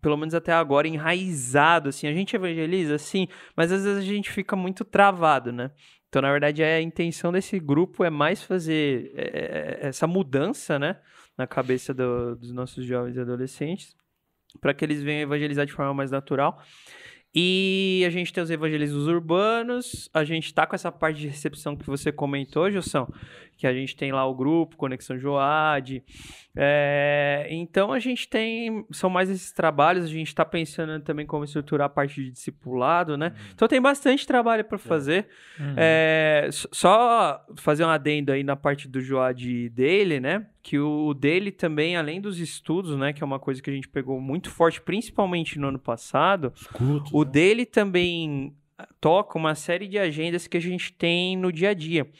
pelo 0.00 0.16
menos 0.16 0.34
até 0.34 0.52
agora, 0.52 0.88
enraizado, 0.88 1.88
assim, 1.88 2.06
a 2.06 2.12
gente 2.12 2.34
evangeliza, 2.34 2.98
sim, 2.98 3.28
mas 3.56 3.70
às 3.72 3.84
vezes 3.84 3.98
a 3.98 4.06
gente 4.06 4.30
fica 4.30 4.56
muito 4.56 4.84
travado, 4.84 5.52
né? 5.52 5.70
Então, 6.08 6.20
na 6.22 6.30
verdade, 6.32 6.62
a 6.62 6.80
intenção 6.80 7.30
desse 7.30 7.58
grupo 7.60 8.02
é 8.02 8.10
mais 8.10 8.42
fazer 8.42 9.12
é, 9.14 9.78
essa 9.82 10.06
mudança, 10.06 10.78
né, 10.78 10.98
na 11.38 11.46
cabeça 11.46 11.94
do- 11.94 12.34
dos 12.36 12.52
nossos 12.52 12.84
jovens 12.84 13.16
e 13.16 13.20
adolescentes, 13.20 13.94
para 14.60 14.74
que 14.74 14.84
eles 14.84 15.02
venham 15.02 15.22
evangelizar 15.22 15.64
de 15.64 15.72
forma 15.72 15.94
mais 15.94 16.10
natural. 16.10 16.60
E 17.32 18.02
a 18.04 18.10
gente 18.10 18.32
tem 18.32 18.42
os 18.42 18.50
evangelismos 18.50 19.06
urbanos, 19.06 20.10
a 20.12 20.24
gente 20.24 20.52
tá 20.52 20.66
com 20.66 20.74
essa 20.74 20.90
parte 20.90 21.20
de 21.20 21.28
recepção 21.28 21.76
que 21.76 21.86
você 21.86 22.10
comentou, 22.10 22.68
Gilson, 22.68 23.06
que 23.60 23.66
a 23.66 23.74
gente 23.74 23.94
tem 23.94 24.10
lá 24.10 24.24
o 24.24 24.34
grupo 24.34 24.74
Conexão 24.74 25.18
Joad. 25.18 26.02
É, 26.56 27.46
então 27.50 27.92
a 27.92 27.98
gente 27.98 28.26
tem, 28.26 28.86
são 28.90 29.10
mais 29.10 29.28
esses 29.28 29.52
trabalhos, 29.52 30.06
a 30.06 30.08
gente 30.08 30.28
está 30.28 30.46
pensando 30.46 30.98
também 31.04 31.26
como 31.26 31.44
estruturar 31.44 31.86
a 31.86 31.90
parte 31.90 32.24
de 32.24 32.30
discipulado, 32.30 33.18
né? 33.18 33.26
Uhum. 33.26 33.50
Então 33.54 33.68
tem 33.68 33.78
bastante 33.78 34.26
trabalho 34.26 34.64
para 34.64 34.78
fazer. 34.78 35.28
Uhum. 35.58 35.74
É, 35.76 36.48
só 36.50 37.44
fazer 37.56 37.84
um 37.84 37.90
adendo 37.90 38.32
aí 38.32 38.42
na 38.42 38.56
parte 38.56 38.88
do 38.88 38.98
Joad 38.98 39.68
dele, 39.68 40.20
né? 40.20 40.46
Que 40.62 40.78
o 40.78 41.12
dele 41.12 41.52
também, 41.52 41.96
além 41.96 42.18
dos 42.18 42.40
estudos, 42.40 42.96
né? 42.96 43.12
Que 43.12 43.22
é 43.22 43.26
uma 43.26 43.38
coisa 43.38 43.60
que 43.60 43.68
a 43.68 43.74
gente 43.74 43.88
pegou 43.88 44.18
muito 44.22 44.50
forte, 44.50 44.80
principalmente 44.80 45.58
no 45.58 45.68
ano 45.68 45.78
passado, 45.78 46.50
Escuto, 46.56 47.14
o 47.14 47.24
né? 47.24 47.30
dele 47.30 47.66
também 47.66 48.56
toca 49.02 49.36
uma 49.38 49.54
série 49.54 49.86
de 49.86 49.98
agendas 49.98 50.46
que 50.46 50.56
a 50.56 50.60
gente 50.60 50.94
tem 50.94 51.36
no 51.36 51.52
dia 51.52 51.68
a 51.70 51.74
dia 51.74 52.10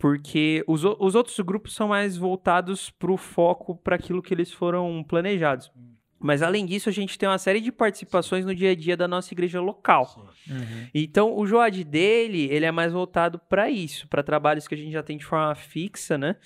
porque 0.00 0.64
os, 0.66 0.82
os 0.82 1.14
outros 1.14 1.38
grupos 1.40 1.74
são 1.74 1.88
mais 1.88 2.16
voltados 2.16 2.88
para 2.88 3.12
o 3.12 3.18
foco 3.18 3.76
para 3.76 3.96
aquilo 3.96 4.22
que 4.22 4.32
eles 4.32 4.50
foram 4.50 5.04
planejados. 5.04 5.70
Mas 6.18 6.42
além 6.42 6.64
disso, 6.64 6.88
a 6.88 6.92
gente 6.92 7.18
tem 7.18 7.28
uma 7.28 7.38
série 7.38 7.60
de 7.60 7.70
participações 7.70 8.46
no 8.46 8.54
dia 8.54 8.70
a 8.70 8.74
dia 8.74 8.96
da 8.96 9.06
nossa 9.06 9.32
igreja 9.32 9.60
local. 9.60 10.32
Uhum. 10.48 10.86
Então, 10.94 11.36
o 11.36 11.46
Joad 11.46 11.84
dele, 11.84 12.48
ele 12.50 12.64
é 12.64 12.70
mais 12.70 12.92
voltado 12.92 13.38
para 13.38 13.70
isso, 13.70 14.08
para 14.08 14.22
trabalhos 14.22 14.66
que 14.66 14.74
a 14.74 14.78
gente 14.78 14.90
já 14.90 15.02
tem 15.02 15.18
de 15.18 15.24
forma 15.24 15.54
fixa, 15.54 16.16
né? 16.16 16.36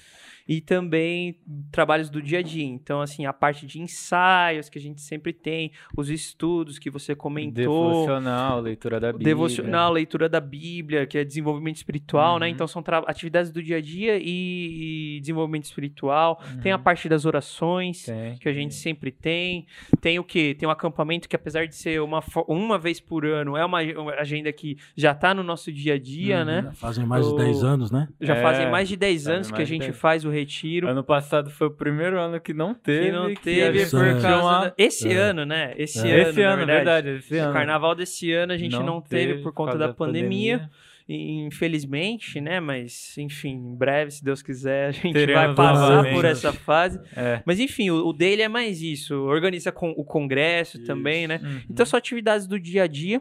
E 0.46 0.60
também 0.60 1.38
trabalhos 1.70 2.10
do 2.10 2.20
dia 2.20 2.40
a 2.40 2.42
dia. 2.42 2.64
Então, 2.64 3.00
assim, 3.00 3.26
a 3.26 3.32
parte 3.32 3.66
de 3.66 3.80
ensaios 3.80 4.68
que 4.68 4.78
a 4.78 4.80
gente 4.80 5.00
sempre 5.00 5.32
tem, 5.32 5.72
os 5.96 6.10
estudos 6.10 6.78
que 6.78 6.90
você 6.90 7.14
comentou. 7.14 7.54
Devocional, 7.54 8.60
leitura 8.60 9.00
da 9.00 9.12
Bíblia. 9.12 9.24
Devocional, 9.24 9.92
leitura 9.92 10.28
da 10.28 10.40
Bíblia, 10.40 11.06
que 11.06 11.16
é 11.16 11.24
desenvolvimento 11.24 11.76
espiritual, 11.76 12.38
né? 12.38 12.46
uhum. 12.46 12.50
né? 12.50 12.54
Então, 12.54 12.66
são 12.66 12.84
atividades 13.06 13.50
do 13.50 13.62
dia 13.62 13.78
a 13.78 13.80
dia 13.80 14.18
e, 14.18 15.16
e 15.16 15.20
desenvolvimento 15.20 15.64
espiritual. 15.64 16.40
Uhum. 16.52 16.60
Tem 16.60 16.72
a 16.72 16.78
parte 16.78 17.08
das 17.08 17.24
orações, 17.24 18.04
tem, 18.04 18.36
que 18.36 18.48
a 18.48 18.52
gente 18.52 18.72
tem. 18.72 18.80
sempre 18.80 19.10
tem. 19.10 19.66
Tem 20.00 20.18
o 20.18 20.24
quê? 20.24 20.54
Tem 20.58 20.68
um 20.68 20.72
acampamento 20.72 21.28
que, 21.28 21.36
apesar 21.36 21.66
de 21.66 21.74
ser 21.74 22.00
uma, 22.02 22.22
uma 22.46 22.78
vez 22.78 23.00
por 23.00 23.24
ano, 23.24 23.56
é 23.56 23.64
uma, 23.64 23.80
uma 23.82 24.12
agenda 24.12 24.52
que 24.52 24.76
já 24.94 25.12
está 25.12 25.32
no 25.32 25.42
nosso 25.42 25.72
dia 25.72 25.94
a 25.94 25.98
dia, 25.98 26.40
uhum. 26.40 26.44
né? 26.44 26.62
Já 26.64 26.72
fazem 26.72 27.06
mais 27.06 27.26
o... 27.26 27.30
de 27.30 27.44
10 27.44 27.64
anos, 27.64 27.90
né? 27.90 28.08
Já 28.20 28.36
é, 28.36 28.42
fazem 28.42 28.70
mais 28.70 28.88
de 28.88 28.96
10 28.96 29.28
anos 29.28 29.50
que 29.50 29.62
a 29.62 29.64
gente 29.64 29.92
faz 29.92 30.24
o 30.24 30.33
retiro. 30.34 30.88
Ano 30.88 31.02
passado 31.02 31.50
foi 31.50 31.68
o 31.68 31.70
primeiro 31.70 32.18
ano 32.18 32.40
que 32.40 32.52
não 32.52 32.74
teve. 32.74 33.06
Que 33.06 33.12
não 33.12 33.34
teve 33.34 33.84
que 33.84 33.90
por 33.90 34.20
causa 34.20 34.68
da... 34.68 34.74
Esse 34.76 35.12
é. 35.12 35.16
ano, 35.16 35.44
né? 35.44 35.74
Esse 35.76 35.98
é. 35.98 36.20
ano, 36.20 36.30
Esse 36.30 36.42
ano, 36.42 36.56
verdade. 36.66 36.76
verdade 36.76 37.08
esse 37.18 37.36
ano. 37.38 37.50
O 37.50 37.52
carnaval 37.54 37.94
desse 37.94 38.32
ano 38.32 38.52
a 38.52 38.58
gente 38.58 38.72
não, 38.72 38.84
não 38.84 39.00
teve, 39.00 39.42
por 39.42 39.52
conta 39.52 39.78
da, 39.78 39.86
da 39.86 39.94
pandemia. 39.94 40.58
pandemia. 40.58 40.70
Infelizmente, 41.06 42.40
né? 42.40 42.60
Mas, 42.60 43.16
enfim, 43.18 43.50
em 43.50 43.76
breve, 43.76 44.10
se 44.10 44.24
Deus 44.24 44.42
quiser, 44.42 44.88
a 44.88 44.90
gente 44.90 45.12
Teremos 45.12 45.44
vai 45.44 45.54
passar 45.54 46.10
por 46.10 46.24
essa 46.24 46.52
fase. 46.52 46.98
É. 47.14 47.42
Mas, 47.44 47.60
enfim, 47.60 47.90
o, 47.90 48.06
o, 48.06 48.12
dele 48.12 48.40
é 48.40 48.48
mais 48.48 48.80
isso. 48.80 49.14
Organiza 49.14 49.70
com, 49.70 49.90
o 49.90 50.02
congresso 50.04 50.78
isso. 50.78 50.86
também, 50.86 51.26
né? 51.26 51.40
Uhum. 51.42 51.60
Então, 51.68 51.84
são 51.84 51.98
atividades 51.98 52.46
do 52.46 52.58
dia 52.58 52.84
a 52.84 52.86
dia. 52.86 53.20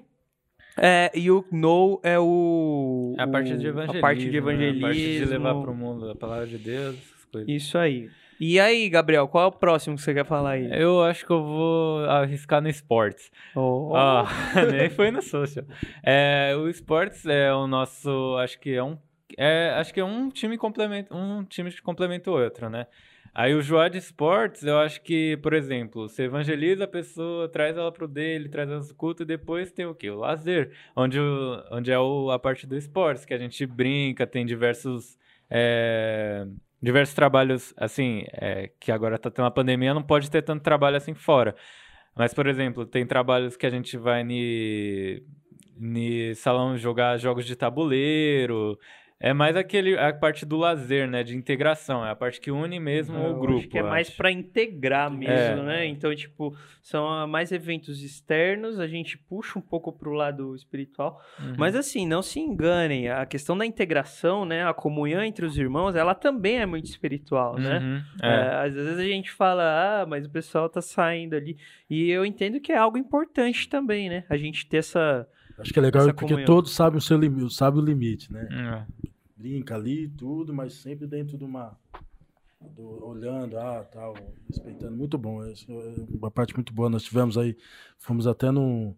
É, 0.77 1.11
e 1.13 1.29
o 1.29 1.45
No 1.51 1.99
é 2.03 2.19
o. 2.19 3.15
É 3.17 3.23
a 3.23 3.27
parte 3.27 3.55
de 3.57 3.67
evangelismo. 3.67 3.97
A 3.97 4.01
parte 4.01 4.29
de 4.29 4.37
evangelismo. 4.37 4.81
Né? 4.81 4.85
A 4.85 4.89
parte 4.89 5.19
de 5.19 5.25
levar 5.25 5.61
para 5.61 5.71
o 5.71 5.75
mundo 5.75 6.09
a 6.09 6.15
palavra 6.15 6.47
de 6.47 6.57
Deus, 6.57 6.97
coisas. 7.31 7.49
Isso 7.49 7.77
aí. 7.77 8.09
E 8.39 8.59
aí, 8.59 8.89
Gabriel, 8.89 9.27
qual 9.27 9.45
é 9.45 9.47
o 9.47 9.51
próximo 9.51 9.95
que 9.95 10.01
você 10.01 10.13
quer 10.13 10.25
falar 10.25 10.51
aí? 10.51 10.69
Eu 10.71 11.03
acho 11.03 11.25
que 11.25 11.31
eu 11.31 11.43
vou 11.43 12.05
arriscar 12.05 12.61
no 12.61 12.67
esportes. 12.67 13.31
Oh. 13.55 13.93
Ah, 13.95 14.25
nem 14.71 14.89
foi 14.89 15.11
no 15.11 15.21
social. 15.21 15.65
É, 16.03 16.53
o 16.57 16.67
esportes 16.67 17.25
é 17.25 17.53
o 17.53 17.67
nosso, 17.67 18.35
acho 18.37 18.59
que 18.59 18.73
é 18.73 18.83
um, 18.83 18.97
é, 19.37 19.69
acho 19.77 19.93
que 19.93 19.99
é 19.99 20.03
um 20.03 20.29
time 20.29 20.57
complemento, 20.57 21.15
um 21.15 21.43
time 21.43 21.71
que 21.71 21.81
complementa 21.81 22.29
o 22.31 22.33
outro, 22.33 22.69
né? 22.69 22.87
Aí 23.33 23.55
o 23.55 23.61
Joá 23.61 23.89
de 23.89 23.97
Esportes, 23.97 24.63
eu 24.63 24.77
acho 24.77 25.01
que, 25.01 25.37
por 25.37 25.53
exemplo, 25.53 26.07
você 26.07 26.23
evangeliza 26.23 26.83
a 26.83 26.87
pessoa, 26.87 27.49
traz 27.49 27.75
ela 27.75 27.91
pro 27.91 28.07
dele, 28.07 28.47
traz 28.47 28.69
ela 28.69 28.79
pro 28.85 28.95
culto, 28.95 29.23
e 29.23 29.25
depois 29.25 29.71
tem 29.71 29.87
o 29.87 29.95
quê? 29.95 30.09
O 30.11 30.19
lazer, 30.19 30.71
onde, 30.95 31.19
o, 31.19 31.63
onde 31.71 31.91
é 31.91 31.97
o, 31.97 32.29
a 32.29 32.37
parte 32.37 32.67
do 32.67 32.77
esportes, 32.77 33.25
que 33.25 33.33
a 33.33 33.37
gente 33.37 33.65
brinca, 33.65 34.27
tem 34.27 34.45
diversos... 34.45 35.17
É, 35.49 36.45
diversos 36.81 37.15
trabalhos, 37.15 37.73
assim, 37.77 38.25
é, 38.33 38.69
que 38.79 38.91
agora 38.91 39.17
tá 39.17 39.31
tendo 39.31 39.45
a 39.45 39.51
pandemia, 39.51 39.93
não 39.93 40.03
pode 40.03 40.29
ter 40.29 40.41
tanto 40.41 40.61
trabalho 40.61 40.97
assim 40.97 41.13
fora. 41.13 41.55
Mas, 42.15 42.33
por 42.33 42.45
exemplo, 42.45 42.85
tem 42.85 43.05
trabalhos 43.05 43.55
que 43.55 43.65
a 43.65 43.69
gente 43.69 43.97
vai 43.97 44.23
ni, 44.23 45.23
salão 46.35 46.77
jogar 46.77 47.17
jogos 47.17 47.45
de 47.45 47.55
tabuleiro, 47.55 48.77
é 49.23 49.31
mais 49.31 49.55
aquele, 49.55 49.97
a 49.97 50.11
parte 50.11 50.45
do 50.45 50.57
lazer, 50.57 51.07
né? 51.07 51.23
De 51.23 51.33
integração. 51.33 52.05
É 52.05 52.11
a 52.11 52.15
parte 52.15 52.41
que 52.41 52.51
une 52.51 52.77
mesmo 52.77 53.17
eu 53.17 53.31
o 53.31 53.39
grupo. 53.39 53.59
Acho 53.59 53.69
que 53.69 53.77
é 53.77 53.81
mais 53.81 54.09
para 54.09 54.29
integrar 54.29 55.09
mesmo, 55.09 55.61
é. 55.61 55.63
né? 55.63 55.85
Então, 55.85 56.13
tipo, 56.13 56.53
são 56.81 57.25
mais 57.25 57.53
eventos 57.53 58.03
externos, 58.03 58.81
a 58.81 58.85
gente 58.85 59.17
puxa 59.17 59.57
um 59.57 59.61
pouco 59.61 59.93
pro 59.93 60.11
lado 60.11 60.53
espiritual. 60.53 61.21
Uhum. 61.39 61.55
Mas 61.57 61.73
assim, 61.73 62.05
não 62.05 62.21
se 62.21 62.37
enganem, 62.37 63.07
a 63.07 63.25
questão 63.25 63.57
da 63.57 63.65
integração, 63.65 64.43
né? 64.43 64.67
A 64.67 64.73
comunhão 64.73 65.23
entre 65.23 65.45
os 65.45 65.57
irmãos, 65.57 65.95
ela 65.95 66.13
também 66.13 66.59
é 66.59 66.65
muito 66.65 66.87
espiritual, 66.87 67.57
né? 67.57 67.79
Uhum. 67.79 68.01
É. 68.21 68.27
É, 68.27 68.55
às 68.67 68.73
vezes 68.73 68.99
a 68.99 69.05
gente 69.05 69.31
fala, 69.31 70.01
ah, 70.01 70.05
mas 70.05 70.25
o 70.25 70.29
pessoal 70.29 70.67
tá 70.67 70.81
saindo 70.81 71.33
ali. 71.33 71.55
E 71.89 72.09
eu 72.09 72.25
entendo 72.25 72.59
que 72.59 72.73
é 72.73 72.77
algo 72.77 72.97
importante 72.97 73.69
também, 73.69 74.09
né? 74.09 74.25
A 74.29 74.35
gente 74.35 74.67
ter 74.67 74.77
essa. 74.79 75.25
Acho 75.57 75.71
que 75.71 75.79
é 75.79 75.81
legal 75.81 76.05
porque 76.07 76.25
comunhão. 76.25 76.45
todos 76.45 76.71
sabem 76.73 76.97
o 76.97 77.01
seu 77.01 77.17
limite, 77.17 77.53
sabem 77.53 77.81
o 77.81 77.85
limite, 77.85 78.31
né? 78.31 78.47
É 78.51 79.13
brinca 79.43 79.75
ali 79.75 80.07
tudo, 80.07 80.53
mas 80.53 80.73
sempre 80.75 81.05
dentro 81.05 81.37
de 81.37 81.43
uma. 81.43 81.77
Do, 82.61 83.05
olhando, 83.05 83.57
ah, 83.57 83.85
tal, 83.91 84.15
respeitando. 84.47 84.95
Muito 84.95 85.17
bom. 85.17 85.43
É 85.43 85.53
uma 86.09 86.31
parte 86.31 86.55
muito 86.55 86.73
boa. 86.73 86.89
Nós 86.89 87.03
tivemos 87.03 87.37
aí, 87.37 87.57
fomos 87.97 88.25
até 88.25 88.49
no. 88.51 88.95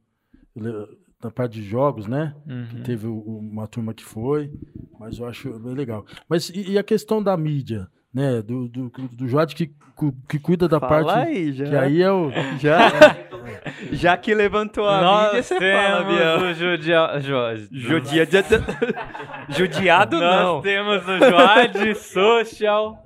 Na 1.24 1.32
parte 1.32 1.54
de 1.54 1.64
jogos, 1.64 2.06
né? 2.06 2.36
Uhum. 2.46 2.68
Que 2.68 2.82
teve 2.84 3.08
uma 3.08 3.68
turma 3.68 3.96
que 3.96 4.04
foi, 4.04 4.54
mas 5.00 5.18
eu 5.18 5.26
acho 5.26 5.58
bem 5.58 5.74
legal. 5.74 6.06
Mas 6.30 6.50
e, 6.50 6.74
e 6.74 6.78
a 6.78 6.84
questão 6.84 7.24
da 7.24 7.36
mídia? 7.36 7.90
né, 8.16 8.42
do, 8.42 8.70
do, 8.70 8.90
do 8.90 9.48
que, 9.54 9.76
que 10.30 10.40
cuida 10.40 10.70
da 10.70 10.80
fala 10.80 11.14
parte. 11.14 11.28
Aí, 11.28 11.52
já. 11.52 11.66
Que 11.66 11.76
aí 11.76 12.02
é 12.02 12.10
o. 12.10 12.32
Já, 12.62 12.90
já 13.92 14.18
que 14.18 14.34
levantou 14.34 14.88
a 14.88 15.02
Nós 15.02 15.26
mídia, 15.28 15.44
você 15.44 15.60
fala, 15.60 16.04
Biel. 16.04 16.38
o 16.38 16.54
judia, 16.54 17.20
jo, 17.20 17.36
judia, 17.72 18.28
judiado, 19.50 20.20
Nós 20.20 20.36
não. 20.36 20.54
Nós 20.56 20.64
temos 20.64 21.08
o 21.08 21.18
Joad 21.18 21.96
Social, 21.96 22.98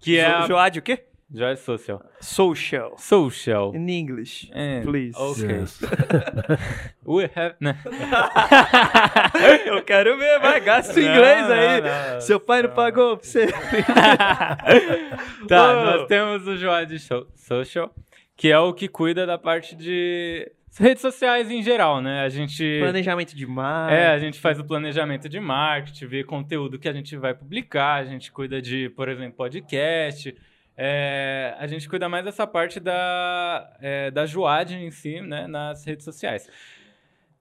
que 0.00 0.18
é. 0.18 0.40
O 0.40 0.46
Joad 0.46 0.78
o 0.78 0.82
quê? 0.82 1.06
Joy 1.28 1.56
social. 1.56 2.00
Social. 2.20 2.96
Social. 2.98 3.74
In 3.74 3.88
English, 3.88 4.48
And, 4.54 4.84
please. 4.84 5.16
Okay. 5.18 5.58
Yes. 5.58 5.80
We 7.04 7.28
have... 7.34 7.56
Né? 7.60 7.76
Eu 9.66 9.82
quero 9.82 10.16
ver, 10.16 10.38
vai, 10.38 10.60
gasta 10.60 10.94
o 10.94 11.02
inglês 11.02 11.50
aí. 11.50 11.80
Não, 11.80 12.12
não, 12.14 12.20
Seu 12.20 12.38
pai 12.38 12.62
não, 12.62 12.70
pagou 12.70 13.16
pra 13.16 13.26
você. 13.26 13.48
tá, 15.48 15.72
oh. 15.72 15.84
nós 15.84 16.06
temos 16.06 16.46
o 16.46 16.56
Joy 16.56 16.86
de 16.86 17.00
Social, 17.00 17.92
que 18.36 18.48
é 18.48 18.58
o 18.58 18.72
que 18.72 18.86
cuida 18.86 19.26
da 19.26 19.38
parte 19.38 19.74
de 19.74 20.52
redes 20.78 21.00
sociais 21.00 21.50
em 21.50 21.62
geral, 21.62 22.02
né? 22.02 22.20
A 22.20 22.28
gente 22.28 22.78
planejamento 22.80 23.34
de 23.34 23.46
marketing. 23.46 24.00
É, 24.00 24.06
a 24.08 24.18
gente 24.18 24.38
faz 24.38 24.60
o 24.60 24.64
planejamento 24.64 25.28
de 25.28 25.40
marketing, 25.40 26.06
vê 26.06 26.22
conteúdo 26.22 26.78
que 26.78 26.88
a 26.88 26.92
gente 26.92 27.16
vai 27.16 27.34
publicar, 27.34 27.94
a 27.94 28.04
gente 28.04 28.30
cuida 28.30 28.60
de, 28.60 28.90
por 28.90 29.08
exemplo, 29.08 29.32
podcast, 29.36 30.36
é, 30.76 31.54
a 31.58 31.66
gente 31.66 31.88
cuida 31.88 32.08
mais 32.08 32.24
dessa 32.24 32.46
parte 32.46 32.78
da, 32.78 33.76
é, 33.80 34.10
da 34.10 34.26
Joad 34.26 34.74
em 34.74 34.90
si, 34.90 35.22
né, 35.22 35.46
nas 35.46 35.84
redes 35.84 36.04
sociais. 36.04 36.46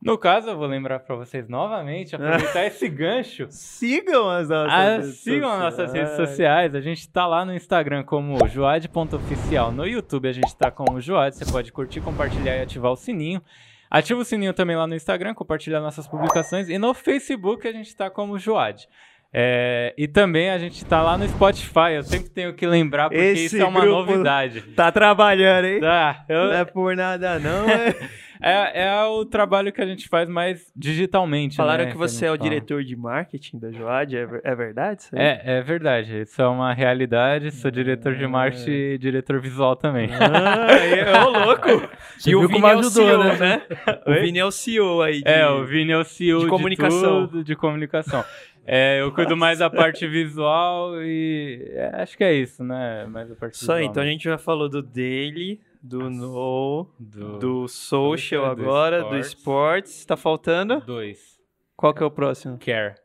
No 0.06 0.20
caso, 0.20 0.52
eu 0.52 0.56
vou 0.56 0.68
lembrar 0.68 1.00
para 1.00 1.16
vocês 1.16 1.50
novamente, 1.50 2.16
aproveitar 2.16 2.64
esse 2.68 2.88
gancho. 2.88 3.48
Sigam 3.50 4.30
as 4.30 4.48
nossas 4.48 4.72
ah, 4.72 4.98
redes 4.98 5.16
Sigam 5.16 5.50
sociais. 5.50 5.64
nossas 5.64 5.94
redes 5.94 6.16
sociais. 6.16 6.76
A 6.76 6.80
gente 6.80 7.00
está 7.00 7.26
lá 7.26 7.44
no 7.44 7.52
Instagram 7.52 8.04
como 8.04 8.38
joad.oficial. 8.48 9.72
No 9.72 9.88
YouTube 9.88 10.30
a 10.30 10.32
gente 10.32 10.46
está 10.46 10.70
como 10.70 11.02
Joad. 11.02 11.36
Você 11.36 11.52
pode 11.52 11.72
curtir, 11.72 12.02
compartilhar 12.02 12.56
e 12.56 12.62
ativar 12.62 12.92
o 12.92 12.96
sininho. 12.96 13.42
Ativa 13.90 14.22
o 14.22 14.24
sininho 14.24 14.54
também 14.54 14.76
lá 14.76 14.86
no 14.86 14.94
Instagram, 14.94 15.34
compartilhar 15.34 15.80
nossas 15.80 16.08
publicações. 16.08 16.70
E 16.70 16.78
no 16.78 16.94
Facebook 16.94 17.68
a 17.68 17.72
gente 17.72 17.88
está 17.88 18.08
como 18.08 18.38
Joad. 18.38 18.88
É, 19.34 19.92
e 19.98 20.08
também 20.08 20.52
a 20.52 20.58
gente 20.60 20.86
tá 20.86 21.02
lá 21.02 21.18
no 21.18 21.28
Spotify, 21.28 21.96
eu 21.96 22.04
sempre 22.04 22.30
tenho 22.30 22.54
que 22.54 22.66
lembrar, 22.66 23.10
porque 23.10 23.22
Esse 23.22 23.46
isso 23.48 23.58
é 23.58 23.66
uma 23.66 23.84
novidade. 23.84 24.62
Tá 24.76 24.92
trabalhando, 24.92 25.66
hein? 25.66 25.82
Tá. 25.82 26.24
Eu... 26.30 26.46
Não 26.46 26.54
é 26.54 26.64
por 26.64 26.96
nada, 26.96 27.38
não. 27.40 27.68
É... 27.68 27.94
É, 28.42 28.84
é 28.86 29.04
o 29.06 29.26
trabalho 29.26 29.72
que 29.72 29.82
a 29.82 29.86
gente 29.86 30.08
faz 30.10 30.28
mais 30.30 30.72
digitalmente. 30.76 31.56
Falaram 31.56 31.86
né, 31.86 31.92
que 31.92 31.98
você 31.98 32.16
gente 32.16 32.26
é 32.26 32.32
o 32.32 32.38
fala. 32.38 32.50
diretor 32.50 32.84
de 32.84 32.96
marketing 32.96 33.60
da 33.60 33.72
Joad, 33.72 34.16
é, 34.18 34.28
é 34.44 34.56
verdade 34.56 35.02
isso 35.02 35.16
aí? 35.16 35.22
É, 35.22 35.42
é 35.46 35.62
verdade. 35.62 36.22
Isso 36.22 36.42
é 36.42 36.48
uma 36.48 36.74
realidade. 36.74 37.52
Sou 37.52 37.72
diretor 37.72 38.16
de 38.16 38.28
marketing 38.28 38.70
e 38.72 38.98
diretor 38.98 39.40
visual 39.40 39.76
também. 39.76 40.10
Ah, 40.12 40.68
é, 40.72 41.24
ô 41.24 41.30
louco! 41.46 41.90
Você 42.18 42.32
e 42.32 42.36
o 42.36 42.42
Vini 42.42 42.54
como 42.54 42.68
é 42.68 42.76
o 42.76 42.80
ajudou, 42.80 42.92
CEO, 42.92 43.24
né? 43.24 43.38
né? 43.40 43.62
O 44.06 44.12
Oi? 44.12 44.20
Vini 44.22 44.40
é 44.40 44.46
o 44.46 44.52
CEO 44.52 45.02
aí. 45.02 45.22
de- 45.24 45.30
É, 45.30 45.48
o 45.50 45.64
Vini 45.66 45.92
é 45.92 45.98
o 45.98 46.04
CEO 46.04 46.40
de 46.40 46.46
de 46.46 46.50
comunicação. 46.50 47.28
tudo, 47.28 47.44
de 47.44 47.56
comunicação. 47.56 48.24
É, 48.68 49.00
eu 49.02 49.12
cuido 49.12 49.38
mais 49.38 49.60
da 49.60 49.70
parte 49.70 50.08
visual 50.08 50.96
e 51.04 51.72
é, 51.74 52.02
acho 52.02 52.18
que 52.18 52.24
é 52.24 52.34
isso, 52.34 52.64
né? 52.64 53.06
Mais 53.06 53.32
a 53.32 53.36
parte 53.36 53.54
Isso 53.54 53.72
aí, 53.72 53.80
visual 53.82 53.92
então 53.92 54.04
a 54.04 54.06
gente 54.08 54.24
já 54.24 54.38
falou 54.40 54.68
do 54.68 54.82
daily, 54.82 55.60
do 55.86 56.10
no, 56.10 56.90
do, 57.00 57.38
do 57.38 57.68
social 57.68 58.56
do 58.56 58.62
agora, 58.64 59.00
do 59.04 59.18
sports. 59.18 59.28
esportes. 59.28 60.06
Tá 60.06 60.18
faltando? 60.18 60.82
dois. 60.82 61.36
Qual 61.76 61.94
que 61.94 62.02
é 62.02 62.06
o 62.06 62.12
próximo? 62.12 62.58
Care. 62.58 62.96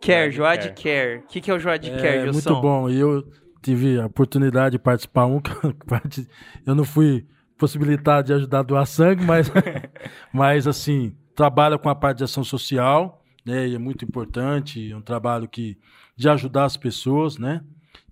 Care, 0.00 0.30
Joad 0.30 0.62
Joad 0.64 0.82
Care. 0.82 1.18
O 1.18 1.26
que, 1.26 1.40
que 1.40 1.50
é 1.50 1.54
o 1.54 1.58
Joad 1.58 1.90
Care, 1.90 2.06
É 2.06 2.22
Gilson? 2.22 2.50
muito 2.50 2.62
bom. 2.62 2.88
E 2.88 3.00
eu 3.00 3.24
tive 3.62 4.00
a 4.00 4.06
oportunidade 4.06 4.72
de 4.72 4.78
participar 4.78 5.26
um 5.26 5.40
eu 6.64 6.74
não 6.74 6.84
fui 6.84 7.26
possibilitado 7.58 8.28
de 8.28 8.32
ajudar 8.34 8.60
a 8.60 8.62
doar 8.62 8.86
sangue, 8.86 9.24
mas, 9.24 9.50
mas 10.32 10.68
assim, 10.68 11.16
trabalha 11.34 11.76
com 11.76 11.88
a 11.88 11.94
parte 11.94 12.18
de 12.18 12.24
ação 12.24 12.44
social, 12.44 13.24
né? 13.44 13.66
E 13.66 13.74
é 13.74 13.78
muito 13.78 14.04
importante, 14.04 14.92
é 14.92 14.96
um 14.96 15.02
trabalho 15.02 15.48
que 15.48 15.76
de 16.16 16.28
ajudar 16.28 16.64
as 16.64 16.76
pessoas, 16.76 17.36
né? 17.36 17.60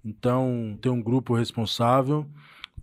Então, 0.04 0.76
tem 0.80 0.90
um 0.90 1.02
grupo 1.02 1.34
responsável, 1.34 2.26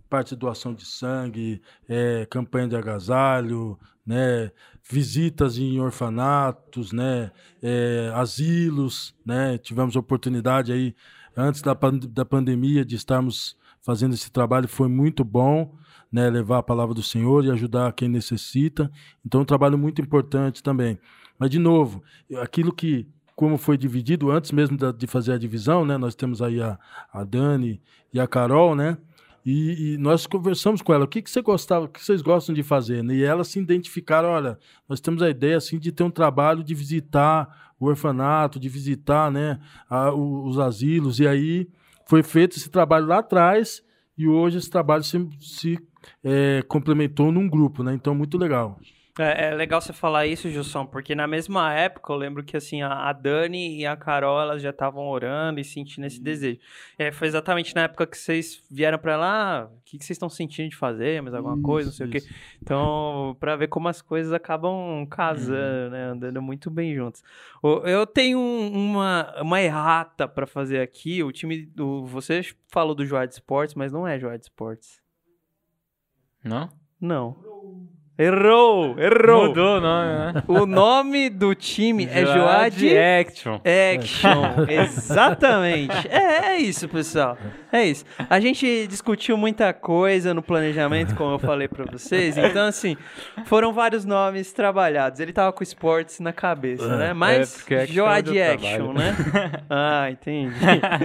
parte 0.08 0.30
de 0.30 0.36
doação 0.36 0.74
de 0.74 0.84
sangue, 0.84 1.60
é, 1.88 2.26
campanha 2.26 2.68
de 2.68 2.76
agasalho, 2.76 3.78
né? 4.06 4.50
Visitas 4.88 5.58
em 5.58 5.80
orfanatos, 5.80 6.92
né? 6.92 7.30
É, 7.62 8.12
asilos, 8.14 9.14
né? 9.24 9.58
Tivemos 9.58 9.96
oportunidade 9.96 10.72
aí 10.72 10.94
antes 11.36 11.62
da, 11.62 11.74
da 12.08 12.24
pandemia 12.24 12.84
de 12.84 12.94
estarmos 12.96 13.56
fazendo 13.80 14.14
esse 14.14 14.30
trabalho, 14.30 14.66
foi 14.68 14.88
muito 14.88 15.24
bom, 15.24 15.74
né? 16.10 16.30
Levar 16.30 16.58
a 16.58 16.62
palavra 16.62 16.94
do 16.94 17.02
Senhor 17.02 17.44
e 17.44 17.50
ajudar 17.50 17.92
quem 17.92 18.08
necessita. 18.08 18.90
Então, 19.24 19.40
um 19.42 19.44
trabalho 19.44 19.76
muito 19.76 20.00
importante 20.00 20.62
também. 20.62 20.98
Mas, 21.38 21.50
de 21.50 21.58
novo, 21.58 22.02
aquilo 22.40 22.72
que, 22.72 23.06
como 23.34 23.58
foi 23.58 23.76
dividido 23.76 24.30
antes 24.30 24.52
mesmo 24.52 24.76
da- 24.76 24.92
de 24.92 25.06
fazer 25.06 25.32
a 25.32 25.38
divisão, 25.38 25.84
né? 25.84 25.98
Nós 25.98 26.14
temos 26.14 26.40
aí 26.40 26.62
a, 26.62 26.78
a 27.12 27.24
Dani 27.24 27.80
e 28.12 28.20
a 28.20 28.26
Carol, 28.26 28.74
né? 28.74 28.96
E, 29.44 29.94
e 29.94 29.98
nós 29.98 30.26
conversamos 30.26 30.80
com 30.80 30.94
ela, 30.94 31.04
o 31.04 31.08
que, 31.08 31.20
que 31.20 31.30
você 31.30 31.42
gostava, 31.42 31.84
o 31.84 31.88
que 31.88 32.02
vocês 32.02 32.22
gostam 32.22 32.54
de 32.54 32.62
fazer? 32.62 33.04
E 33.10 33.22
elas 33.22 33.48
se 33.48 33.58
identificaram, 33.58 34.30
olha, 34.30 34.58
nós 34.88 35.00
temos 35.00 35.22
a 35.22 35.28
ideia 35.28 35.56
assim 35.58 35.78
de 35.78 35.92
ter 35.92 36.02
um 36.02 36.10
trabalho 36.10 36.64
de 36.64 36.74
visitar 36.74 37.74
o 37.78 37.86
orfanato, 37.86 38.58
de 38.58 38.68
visitar, 38.68 39.30
né, 39.30 39.58
a- 39.88 40.12
os 40.14 40.58
asilos. 40.58 41.20
E 41.20 41.26
aí 41.28 41.68
foi 42.06 42.22
feito 42.22 42.56
esse 42.56 42.70
trabalho 42.70 43.06
lá 43.06 43.18
atrás 43.18 43.82
e 44.16 44.26
hoje 44.26 44.56
esse 44.58 44.70
trabalho 44.70 45.02
se, 45.04 45.28
se 45.40 45.78
é, 46.22 46.62
complementou 46.66 47.30
num 47.32 47.48
grupo, 47.48 47.82
né? 47.82 47.92
Então 47.94 48.14
muito 48.14 48.38
legal. 48.38 48.78
É, 49.16 49.50
é 49.50 49.54
legal 49.54 49.80
você 49.80 49.92
falar 49.92 50.26
isso, 50.26 50.50
Gilson, 50.50 50.84
porque 50.86 51.14
na 51.14 51.28
mesma 51.28 51.72
época 51.72 52.12
eu 52.12 52.16
lembro 52.16 52.42
que 52.42 52.56
assim, 52.56 52.82
a, 52.82 53.12
Dani 53.12 53.78
e 53.78 53.86
a 53.86 53.96
Carol 53.96 54.40
elas 54.40 54.60
já 54.60 54.70
estavam 54.70 55.06
orando 55.06 55.60
e 55.60 55.64
sentindo 55.64 56.04
esse 56.04 56.20
desejo. 56.20 56.58
É, 56.98 57.12
foi 57.12 57.28
exatamente 57.28 57.76
na 57.76 57.82
época 57.82 58.08
que 58.08 58.18
vocês 58.18 58.60
vieram 58.68 58.98
pra 58.98 59.16
lá, 59.16 59.60
ah, 59.60 59.64
o 59.66 59.80
que, 59.84 59.98
que 59.98 60.04
vocês 60.04 60.16
estão 60.16 60.28
sentindo 60.28 60.68
de 60.68 60.74
fazer, 60.74 61.22
mais 61.22 61.32
alguma 61.32 61.60
coisa, 61.62 61.90
não 61.90 61.94
sei 61.96 62.06
o 62.08 62.10
quê. 62.10 62.18
Isso. 62.18 62.28
Então, 62.60 63.36
pra 63.38 63.54
ver 63.54 63.68
como 63.68 63.86
as 63.86 64.02
coisas 64.02 64.32
acabam 64.32 65.06
casando, 65.06 65.90
né? 65.92 66.06
Andando 66.06 66.42
muito 66.42 66.68
bem 66.68 66.92
juntos. 66.92 67.22
O- 67.62 67.86
Eu 67.86 68.04
tenho 68.08 68.36
um- 68.40 68.72
uma, 68.74 69.32
uma 69.42 69.62
errata 69.62 70.26
pra 70.26 70.44
fazer 70.44 70.80
aqui. 70.80 71.22
O 71.22 71.30
time 71.30 71.64
do. 71.66 72.04
Você 72.06 72.40
falou 72.66 72.96
do 72.96 73.06
Joad 73.06 73.32
Sports, 73.32 73.76
mas 73.76 73.92
não 73.92 74.08
é 74.08 74.18
Joad 74.18 74.42
Sports. 74.42 75.00
Não? 76.42 76.68
Não. 77.00 77.36
Errou! 78.16 78.96
Errou! 78.96 79.48
Mudou 79.48 79.78
o 79.78 79.80
nome, 79.80 80.12
né? 80.12 80.42
O 80.46 80.66
nome 80.66 81.28
do 81.28 81.52
time 81.52 82.06
é 82.06 82.24
Joad 82.24 82.96
Action. 82.96 83.60
Action. 83.64 84.40
Exatamente. 84.70 86.06
É, 86.08 86.52
é 86.52 86.56
isso, 86.58 86.88
pessoal. 86.88 87.36
É 87.72 87.84
isso. 87.84 88.04
A 88.30 88.38
gente 88.38 88.86
discutiu 88.86 89.36
muita 89.36 89.72
coisa 89.72 90.32
no 90.32 90.42
planejamento, 90.42 91.16
como 91.16 91.32
eu 91.32 91.38
falei 91.40 91.66
pra 91.66 91.84
vocês. 91.86 92.38
Então, 92.38 92.68
assim, 92.68 92.96
foram 93.46 93.72
vários 93.72 94.04
nomes 94.04 94.52
trabalhados. 94.52 95.18
Ele 95.18 95.32
tava 95.32 95.52
com 95.52 95.64
esportes 95.64 96.20
na 96.20 96.32
cabeça, 96.32 96.96
né? 96.96 97.12
Mas 97.12 97.56
porque 97.56 97.74
Action 97.74 97.94
Joad 97.94 98.38
é 98.38 98.56
do 98.56 98.64
Action, 98.64 98.92
né? 98.92 99.16
Ah, 99.68 100.08
entendi. 100.08 100.54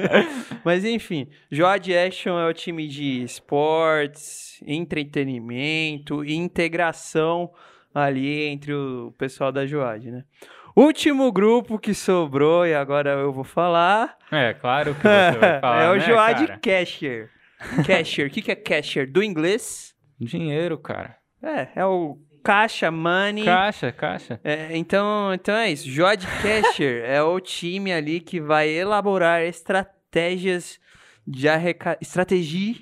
Mas 0.63 0.85
enfim, 0.85 1.27
Joad 1.49 1.97
Action 1.97 2.37
é 2.37 2.47
o 2.47 2.53
time 2.53 2.87
de 2.87 3.23
esportes, 3.23 4.48
entretenimento 4.65 6.23
e 6.23 6.35
integração 6.35 7.51
ali 7.93 8.45
entre 8.45 8.73
o 8.73 9.13
pessoal 9.17 9.51
da 9.51 9.65
Joad, 9.65 10.11
né? 10.11 10.23
Último 10.75 11.31
grupo 11.31 11.77
que 11.79 11.93
sobrou, 11.93 12.65
e 12.65 12.73
agora 12.73 13.11
eu 13.11 13.33
vou 13.33 13.43
falar, 13.43 14.15
É, 14.31 14.53
claro 14.53 14.93
que 14.95 15.01
você 15.01 15.37
vai 15.39 15.59
falar, 15.61 15.83
é 15.83 15.89
o 15.89 15.93
né, 15.95 15.99
Joad 15.99 16.47
cara? 16.47 16.59
Cashier. 16.59 17.29
Cashier, 17.85 18.27
o 18.27 18.29
que, 18.29 18.41
que 18.41 18.51
é 18.51 18.55
cashier? 18.55 19.11
Do 19.11 19.21
inglês? 19.21 19.93
Dinheiro, 20.19 20.77
cara. 20.77 21.17
É, 21.41 21.67
é 21.81 21.85
o 21.85 22.17
caixa, 22.43 22.89
money. 22.91 23.43
Caixa, 23.43 23.91
caixa. 23.91 24.39
É, 24.43 24.75
então, 24.77 25.33
então 25.33 25.55
é 25.55 25.71
isso. 25.71 25.89
Jod 25.89 26.25
Casher 26.41 27.03
é 27.07 27.21
o 27.21 27.39
time 27.39 27.91
ali 27.91 28.19
que 28.19 28.39
vai 28.39 28.69
elaborar 28.69 29.41
estratégias 29.43 30.79
de 31.27 31.47
arrecadação. 31.47 31.99
Estratégia, 32.01 32.75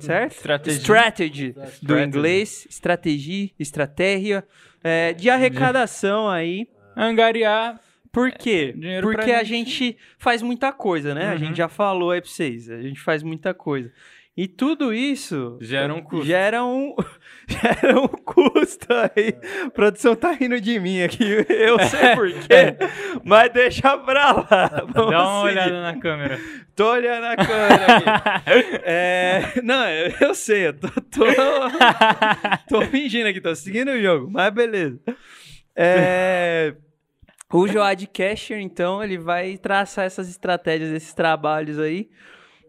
certo? 0.00 0.32
Strategy. 0.32 0.78
Strategy, 0.80 1.54
do 1.82 1.98
inglês. 1.98 2.66
Estratégia, 2.68 3.50
estratégia. 3.58 4.44
é, 4.82 5.12
de 5.14 5.30
arrecadação 5.30 6.28
aí. 6.28 6.68
Angariar. 6.96 7.80
Por 8.12 8.30
quê? 8.30 8.72
Dinheiro 8.76 9.06
Porque 9.10 9.32
a 9.32 9.42
gente 9.42 9.96
faz 10.18 10.40
muita 10.42 10.72
coisa, 10.72 11.14
né? 11.14 11.30
A 11.30 11.32
Uhum. 11.32 11.38
gente 11.38 11.56
já 11.56 11.68
falou 11.68 12.10
aí 12.12 12.20
pra 12.20 12.30
vocês. 12.30 12.70
A 12.70 12.80
gente 12.80 13.00
faz 13.00 13.22
muita 13.22 13.52
coisa. 13.52 13.90
E 14.36 14.48
tudo 14.48 14.92
isso 14.92 15.56
Gera 15.60 15.94
um 15.94 16.02
custo. 16.02 16.26
Gera 16.26 16.64
um, 16.64 16.92
gera 17.46 18.00
um 18.00 18.08
custo 18.08 18.88
aí. 18.92 19.32
A 19.64 19.70
produção 19.70 20.16
tá 20.16 20.32
rindo 20.32 20.60
de 20.60 20.80
mim 20.80 21.02
aqui. 21.02 21.24
Eu 21.48 21.78
sei 21.78 22.16
por 22.16 22.32
quê, 22.32 22.76
mas 23.22 23.52
deixa 23.52 23.96
pra 23.98 24.32
lá. 24.32 24.86
Vamos 24.92 25.10
Dá 25.12 25.22
uma 25.22 25.48
seguir. 25.48 25.58
olhada 25.60 25.82
na 25.82 26.00
câmera. 26.00 26.40
Tô 26.74 26.90
olhando 26.90 27.24
a 27.24 27.36
câmera 27.36 27.96
aqui. 27.96 28.04
É, 28.86 29.60
não, 29.62 29.88
eu, 29.88 30.12
eu 30.20 30.34
sei, 30.34 30.66
eu 30.68 30.74
tô, 30.74 30.88
tô, 30.88 31.24
tô 32.68 32.82
fingindo 32.86 33.28
aqui, 33.28 33.40
tô 33.40 33.54
seguindo 33.54 33.90
o 33.92 34.00
jogo, 34.02 34.28
mas 34.30 34.52
beleza. 34.52 35.00
É, 35.76 36.74
o 37.52 37.66
Joad 37.68 38.06
Casher, 38.08 38.58
então, 38.58 39.02
ele 39.02 39.16
vai 39.16 39.56
traçar 39.56 40.04
essas 40.04 40.28
estratégias, 40.28 40.90
esses 40.90 41.14
trabalhos 41.14 41.78
aí. 41.78 42.10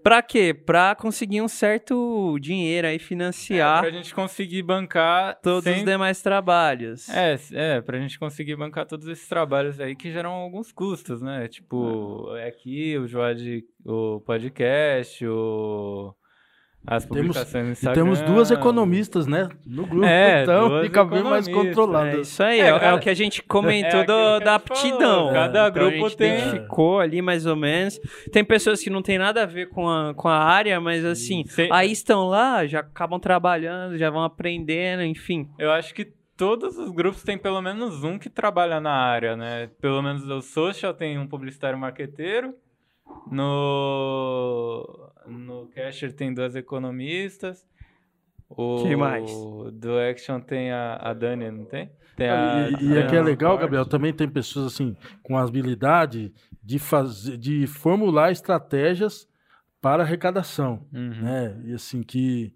Pra 0.05 0.21
quê? 0.21 0.53
Pra 0.53 0.93
conseguir 0.93 1.41
um 1.41 1.47
certo 1.47 2.37
dinheiro 2.39 2.85
aí, 2.85 2.99
financiar 2.99 3.81
pra 3.81 3.89
gente 3.89 4.13
conseguir 4.13 4.61
bancar 4.61 5.39
todos 5.41 5.63
sem... 5.63 5.77
os 5.77 5.83
demais 5.83 6.21
trabalhos. 6.21 7.09
É, 7.09 7.35
é, 7.53 7.81
pra 7.81 7.99
gente 7.99 8.19
conseguir 8.19 8.55
bancar 8.55 8.85
todos 8.85 9.07
esses 9.07 9.27
trabalhos 9.27 9.79
aí 9.79 9.95
que 9.95 10.11
geram 10.11 10.29
alguns 10.29 10.71
custos, 10.71 11.23
né? 11.23 11.47
Tipo, 11.47 12.35
é 12.35 12.47
aqui, 12.47 12.95
o 12.99 13.07
Joad, 13.07 13.65
o 13.83 14.21
podcast, 14.21 15.25
o... 15.25 16.13
as 16.88 17.05
Temos- 17.05 17.17
publicações 17.27 17.67
E 17.67 17.71
Instagram. 17.71 18.03
temos 18.03 18.21
duas 18.21 18.51
economistas, 18.51 19.25
né? 19.27 19.49
No 19.65 19.86
grupo, 19.86 20.05
É, 20.05 20.43
então 20.43 20.81
fica 20.81 21.03
bem 21.03 21.23
mais 21.23 21.47
controlado. 21.47 22.17
É 22.17 22.21
isso 22.21 22.43
aí, 22.43 22.59
É, 22.59 22.67
é, 22.69 22.86
é 22.86 22.93
o 22.93 22.99
que 22.99 23.09
a 23.09 23.13
gente 23.13 23.41
comentou 23.43 24.01
É 24.01 24.05
do- 24.05 24.39
da 24.39 24.55
aptidão. 24.55 25.31
cada 25.33 25.49
Então, 25.49 25.65
a 25.65 25.69
grupo 25.69 26.09
gente 26.09 26.17
tem- 26.17 26.38
identificou 26.38 26.99
ali 26.99 27.21
mais 27.21 27.45
ou 27.45 27.55
menos. 27.55 27.99
Tem 28.31 28.43
pessoas 28.43 28.81
que 28.81 28.89
não 28.89 29.01
tem 29.01 29.17
nada 29.17 29.43
a 29.43 29.45
ver 29.45 29.69
com 29.69 29.89
a, 29.89 30.13
com 30.13 30.27
a 30.27 30.38
área, 30.38 30.79
mas 30.79 31.03
assim, 31.05 31.43
Sim. 31.47 31.67
aí 31.71 31.91
estão 31.91 32.27
lá, 32.27 32.65
já 32.65 32.79
acabam 32.81 33.19
trabalhando, 33.19 33.97
já 33.97 34.09
vão 34.09 34.23
aprendendo, 34.23 35.03
enfim. 35.03 35.49
Eu 35.57 35.71
acho 35.71 35.93
que 35.93 36.13
todos 36.38 36.77
os 36.77 36.91
grupos 36.91 37.23
têm 37.23 37.38
pelo 37.38 37.61
menos 37.61 38.03
um 38.03 38.19
que 38.19 38.29
trabalha 38.29 38.79
na 38.79 38.91
área, 38.91 39.36
né? 39.38 39.69
Pelo 39.81 40.01
menos 40.01 40.27
o 40.29 40.41
social 40.41 40.93
tem 40.93 41.17
um 41.17 41.25
publicitário 41.27 41.79
marqueteiro. 41.79 42.53
No, 43.31 45.04
no 45.28 45.67
Casher 45.67 46.13
tem 46.13 46.34
duas 46.34 46.55
economistas. 46.55 47.65
O 48.49 48.84
Que 48.84 48.95
mais? 48.95 49.32
do 49.73 49.97
Action 49.99 50.39
tem 50.39 50.71
a, 50.71 50.97
a 51.01 51.13
Dani, 51.13 51.49
não 51.49 51.65
tem? 51.65 51.89
Tem 52.15 52.30
a, 52.30 52.69
E, 52.80 52.86
e 52.93 52.97
aqui 52.97 53.15
é 53.15 53.19
a 53.19 53.23
legal. 53.23 53.57
Gabriel, 53.57 53.86
também 53.86 54.13
tem 54.13 54.30
pessoas 54.30 54.73
assim 54.73 54.95
com 55.23 55.38
a 55.38 55.41
habilidade 55.43 56.32
de 56.63 56.78
fazer, 56.80 57.38
de 57.38 57.65
formular 57.67 58.32
estratégias 58.32 59.28
para 59.82 60.03
arrecadação, 60.03 60.86
Uhum. 60.93 61.21
né? 61.21 61.61
E 61.65 61.73
assim 61.73 62.01
que 62.03 62.53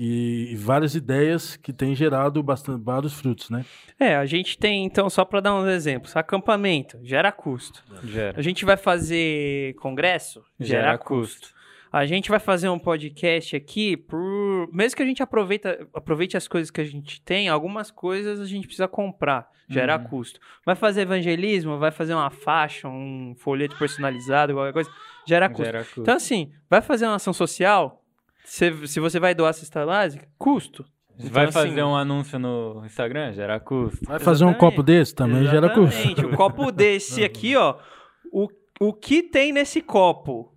e 0.00 0.54
várias 0.56 0.94
ideias 0.94 1.56
que 1.56 1.72
têm 1.72 1.92
gerado 1.92 2.40
bastante, 2.40 2.84
vários 2.84 3.14
frutos, 3.14 3.50
né? 3.50 3.64
É, 3.98 4.14
a 4.14 4.24
gente 4.26 4.56
tem, 4.56 4.84
então, 4.84 5.10
só 5.10 5.24
para 5.24 5.40
dar 5.40 5.54
uns 5.56 5.66
exemplos, 5.66 6.14
acampamento 6.16 7.00
gera 7.02 7.32
custo. 7.32 7.82
Gera. 8.04 8.38
A 8.38 8.42
gente 8.42 8.64
vai 8.64 8.76
fazer 8.76 9.74
congresso 9.74 10.40
gera, 10.60 10.82
Gera 10.84 10.98
custo. 10.98 11.40
custo. 11.48 11.57
A 11.90 12.04
gente 12.04 12.28
vai 12.30 12.38
fazer 12.38 12.68
um 12.68 12.78
podcast 12.78 13.56
aqui 13.56 13.96
por. 13.96 14.68
Mesmo 14.72 14.96
que 14.96 15.02
a 15.02 15.06
gente 15.06 15.22
aproveita, 15.22 15.86
aproveite 15.94 16.36
as 16.36 16.46
coisas 16.46 16.70
que 16.70 16.80
a 16.80 16.84
gente 16.84 17.20
tem, 17.22 17.48
algumas 17.48 17.90
coisas 17.90 18.40
a 18.40 18.44
gente 18.44 18.66
precisa 18.66 18.86
comprar, 18.88 19.48
gera 19.68 19.96
Uhum. 19.96 20.04
custo. 20.04 20.38
Vai 20.66 20.74
fazer 20.74 21.02
evangelismo, 21.02 21.78
vai 21.78 21.90
fazer 21.90 22.14
uma 22.14 22.30
faixa, 22.30 22.88
um 22.88 23.34
folheto 23.38 23.76
personalizado, 23.78 24.52
qualquer 24.52 24.72
coisa, 24.72 24.90
gera 25.26 25.48
custo. 25.48 25.64
Gera 25.64 25.78
custo. 25.84 26.00
Então, 26.02 26.14
assim, 26.14 26.52
vai 26.68 26.82
fazer 26.82 27.06
uma 27.06 27.14
ação 27.14 27.32
social, 27.32 28.02
se, 28.44 28.86
se 28.86 29.00
você 29.00 29.18
vai 29.18 29.34
doar 29.34 29.54
cesta 29.54 29.84
básica, 29.86 30.26
custo. 30.36 30.84
Vai 31.18 31.46
Então, 31.46 31.62
assim, 31.62 31.70
fazer 31.70 31.82
um 31.82 31.96
anúncio 31.96 32.38
no 32.38 32.82
Instagram? 32.84 33.32
Gera 33.32 33.58
custo. 33.58 34.04
Vai 34.04 34.18
fazer 34.20 34.44
um 34.44 34.48
Exatamente. 34.50 34.72
copo 34.76 34.82
desse 34.84 35.14
também 35.14 35.46
gera 35.46 35.68
custo. 35.70 35.98
Exatamente. 35.98 36.24
O 36.26 36.36
copo 36.36 36.70
desse 36.70 37.24
aqui, 37.24 37.56
ó. 37.56 37.76
O, 38.32 38.46
o 38.78 38.92
que 38.92 39.22
tem 39.22 39.52
nesse 39.52 39.80
copo? 39.82 40.54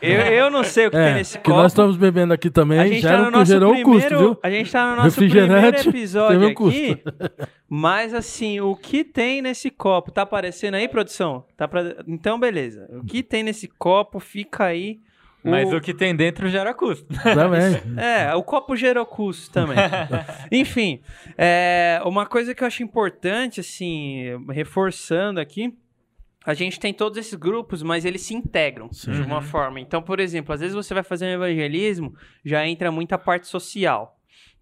Eu, 0.00 0.20
eu 0.20 0.50
não 0.50 0.62
sei 0.62 0.86
o 0.86 0.90
que 0.90 0.96
tem 0.96 1.06
É, 1.06 1.14
nesse 1.14 1.38
que 1.38 1.44
copo. 1.44 1.56
nós 1.56 1.72
estamos 1.72 1.96
bebendo 1.96 2.32
aqui 2.32 2.48
a 2.48 2.50
também, 2.50 2.86
gente 2.88 3.00
gera 3.00 3.16
tá 3.16 3.22
um 3.22 3.24
no 3.26 3.30
nosso 3.30 3.52
gerou 3.52 3.70
um 3.70 3.74
primeiro, 3.74 4.00
custo, 4.02 4.18
viu? 4.18 4.38
A 4.42 4.50
gente 4.50 4.70
tá 4.70 4.90
no 4.90 5.02
nosso 5.02 5.16
primeiro 5.16 5.54
Refrigerante 5.54 5.88
episódio 5.88 6.40
um 6.40 6.68
aqui. 6.68 7.02
Mas 7.68 8.14
assim, 8.14 8.60
o 8.60 8.76
que 8.76 9.02
tem 9.02 9.40
nesse 9.40 9.70
copo? 9.70 10.10
Tá 10.10 10.22
aparecendo 10.22 10.74
aí, 10.74 10.86
produção? 10.86 11.44
Tá 11.56 11.66
pra... 11.66 11.96
Então, 12.06 12.38
beleza. 12.38 12.86
O 12.92 13.04
que 13.04 13.22
tem 13.22 13.42
nesse 13.42 13.66
copo 13.68 14.20
fica 14.20 14.64
aí. 14.64 15.00
Mas 15.42 15.72
o 15.72 15.80
que 15.80 15.94
tem 15.94 16.14
dentro 16.14 16.48
gera 16.48 16.74
custo. 16.74 17.06
Também. 17.22 17.80
É, 17.96 18.34
o 18.34 18.42
copo 18.42 18.74
gerou 18.74 19.06
custo 19.06 19.52
também. 19.52 19.76
Enfim, 20.50 21.00
é, 21.38 22.00
uma 22.04 22.26
coisa 22.26 22.54
que 22.54 22.62
eu 22.62 22.66
acho 22.66 22.82
importante, 22.82 23.60
assim, 23.60 24.24
reforçando 24.50 25.38
aqui, 25.40 25.72
a 26.46 26.54
gente 26.54 26.78
tem 26.80 26.94
todos 26.94 27.18
esses 27.18 27.34
grupos, 27.34 27.82
mas 27.82 28.04
eles 28.04 28.22
se 28.22 28.32
integram 28.34 28.90
Sim. 28.92 29.10
de 29.12 29.20
uma 29.22 29.42
forma. 29.42 29.80
Então, 29.80 30.00
por 30.00 30.20
exemplo, 30.20 30.54
às 30.54 30.60
vezes 30.60 30.74
você 30.74 30.94
vai 30.94 31.02
fazer 31.02 31.26
um 31.26 31.30
evangelismo, 31.42 32.14
já 32.44 32.66
entra 32.66 32.90
muita 32.92 33.18
parte 33.18 33.46
social. 33.48 34.12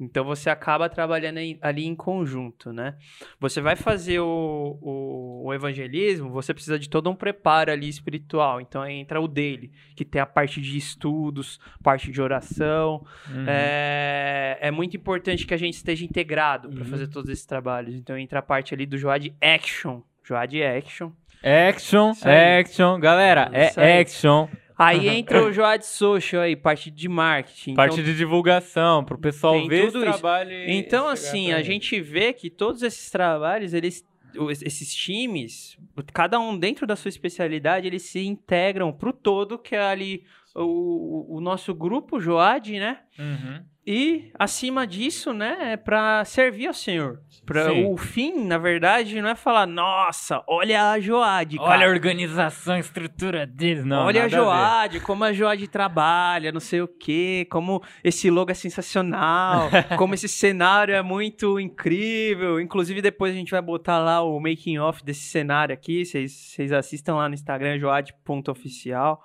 Então 0.01 0.25
você 0.25 0.51
acaba 0.51 0.89
trabalhando 0.89 1.39
em- 1.39 1.57
ali 1.63 1.85
em 1.87 1.95
conjunto, 1.95 2.73
né? 2.73 2.97
Você 3.39 3.61
vai 3.61 3.77
fazer 3.77 4.19
o, 4.19 4.77
o, 4.83 5.43
o 5.47 5.55
evangelismo, 5.55 6.31
você 6.31 6.53
precisa 6.53 6.77
de 6.81 6.89
todo 6.89 7.09
um 7.09 7.15
preparo 7.15 7.71
ali 7.71 7.89
espiritual. 7.89 8.61
Então 8.61 8.83
aí 8.83 8.95
entra 8.95 9.21
o 9.21 9.29
dele, 9.29 9.71
que 9.95 10.05
tem 10.05 10.21
a 10.21 10.27
parte 10.27 10.61
de 10.61 10.77
estudos, 10.77 11.61
parte 11.81 12.11
de 12.11 12.21
oração, 12.21 13.07
Uhum. 13.31 13.45
é, 13.47 14.59
é 14.61 14.71
muito 14.73 14.97
importante 14.97 15.47
que 15.47 15.55
a 15.55 15.59
gente 15.59 15.75
esteja 15.75 16.05
integrado 16.05 16.69
para 16.71 16.81
Uhum. 16.83 16.91
fazer 16.91 17.07
todos 17.07 17.31
esses 17.31 17.47
trabalhos. 17.47 17.95
Então 17.95 18.19
entra 18.19 18.41
a 18.41 18.43
parte 18.43 18.75
ali 18.75 18.87
do 18.87 18.99
Joad 18.99 19.33
Action. 19.41 20.03
Joad 20.25 20.61
Action. 20.61 21.13
Action, 21.45 22.13
action. 22.25 22.99
Galera, 22.99 23.51
Isso 23.53 23.79
aí. 23.81 23.87
é 23.91 24.01
action. 24.01 24.49
Aí 24.79 25.09
entra 25.19 25.45
o 25.45 25.53
Joad 25.53 25.85
Social 25.85 26.43
aí, 26.43 26.57
parte 26.57 26.91
de 26.91 27.09
marketing. 27.09 27.75
Parte 27.75 27.93
então, 27.95 28.05
de 28.05 28.17
divulgação, 28.17 29.05
pro 29.05 29.19
pessoal 29.19 29.53
tem 29.55 29.69
ver 29.69 29.85
esse 29.85 29.93
tudo 29.93 30.05
isso. 30.09 30.19
trabalho 30.19 30.51
e 30.53 30.73
então 30.73 31.03
chegar 31.03 31.13
assim, 31.13 31.47
pra 31.49 31.57
a 31.57 31.59
ele. 31.61 31.65
gente 31.67 32.01
vê 32.01 32.33
que 32.33 32.51
todos 32.51 32.83
esses 32.83 33.11
trabalhos, 33.11 33.73
eles 33.75 34.05
o- 34.37 34.51
esses 34.51 34.93
times, 34.93 35.77
cada 36.13 36.41
um 36.41 36.59
dentro 36.59 36.87
da 36.89 36.97
sua 36.97 37.09
especialidade, 37.09 37.87
eles 37.87 38.03
se 38.03 38.27
integram 38.27 38.91
pro 38.93 39.13
todo, 39.13 39.57
que 39.59 39.77
é 39.77 39.81
ali 39.85 40.25
o, 40.57 41.37
o 41.37 41.41
nosso 41.41 41.73
grupo 41.75 42.19
Joad, 42.21 42.79
né? 42.81 42.99
Uhum. 43.19 43.63
E 43.87 44.31
acima 44.39 44.87
disso, 44.87 45.35
né, 45.35 45.73
é 45.73 45.77
para 45.77 46.25
servir 46.25 46.67
ao 46.67 46.75
Senhor. 46.75 47.21
Sim. 47.53 47.85
o 47.85 47.97
fim, 47.99 48.45
na 48.47 48.57
verdade, 48.57 49.21
não 49.21 49.29
é 49.29 49.35
falar, 49.35 49.67
nossa, 49.67 50.43
olha 50.49 50.93
a 50.93 50.99
Joad, 50.99 51.59
cara. 51.59 51.71
Olha 51.71 51.87
a 51.87 51.91
organização, 51.91 52.75
a 52.75 52.79
estrutura 52.79 53.47
deles. 53.47 53.85
Não, 53.85 54.07
olha 54.07 54.23
a 54.23 54.25
nada 54.25 54.37
ver. 54.37 54.43
Joad, 54.43 55.01
como 55.01 55.25
a 55.25 55.33
Joad 55.33 55.69
trabalha, 55.69 56.51
não 56.51 56.61
sei 56.61 56.81
o 56.81 56.89
quê, 56.89 57.47
como 57.51 57.83
esse 58.03 58.31
logo 58.31 58.51
é 58.51 58.55
sensacional, 58.55 59.69
como 59.99 60.15
esse 60.15 60.29
cenário 60.29 60.95
é 60.95 61.03
muito 61.03 61.61
incrível. 61.61 62.59
Inclusive, 62.59 63.03
depois 63.03 63.35
a 63.35 63.37
gente 63.37 63.51
vai 63.51 63.61
botar 63.61 63.99
lá 63.99 64.23
o 64.23 64.41
making 64.41 64.79
off 64.79 65.05
desse 65.05 65.25
cenário 65.25 65.75
aqui. 65.75 66.07
Vocês 66.07 66.33
vocês 66.33 66.73
assistam 66.73 67.17
lá 67.17 67.29
no 67.29 67.35
Instagram, 67.35 67.79
joad.oficial. 67.79 69.23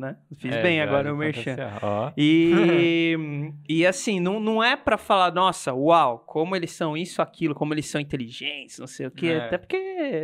Né? 0.00 0.16
Fiz 0.38 0.52
É, 0.54 0.62
bem 0.62 0.78
já 0.78 0.84
agora 0.84 1.12
o 1.12 1.16
merchan. 1.16 1.56
Ó. 1.82 2.10
E, 2.16 3.52
e 3.68 3.86
assim, 3.86 4.18
não, 4.18 4.40
não 4.40 4.62
é 4.62 4.76
pra 4.76 4.96
falar, 4.96 5.32
nossa, 5.32 5.74
uau, 5.74 6.24
como 6.26 6.56
eles 6.56 6.72
são 6.72 6.96
isso, 6.96 7.20
aquilo, 7.20 7.54
como 7.54 7.74
eles 7.74 7.86
são 7.86 8.00
inteligentes, 8.00 8.78
não 8.78 8.86
sei 8.86 9.06
o 9.06 9.10
quê. 9.10 9.26
É. 9.28 9.36
Até 9.44 9.58
porque, 9.58 9.76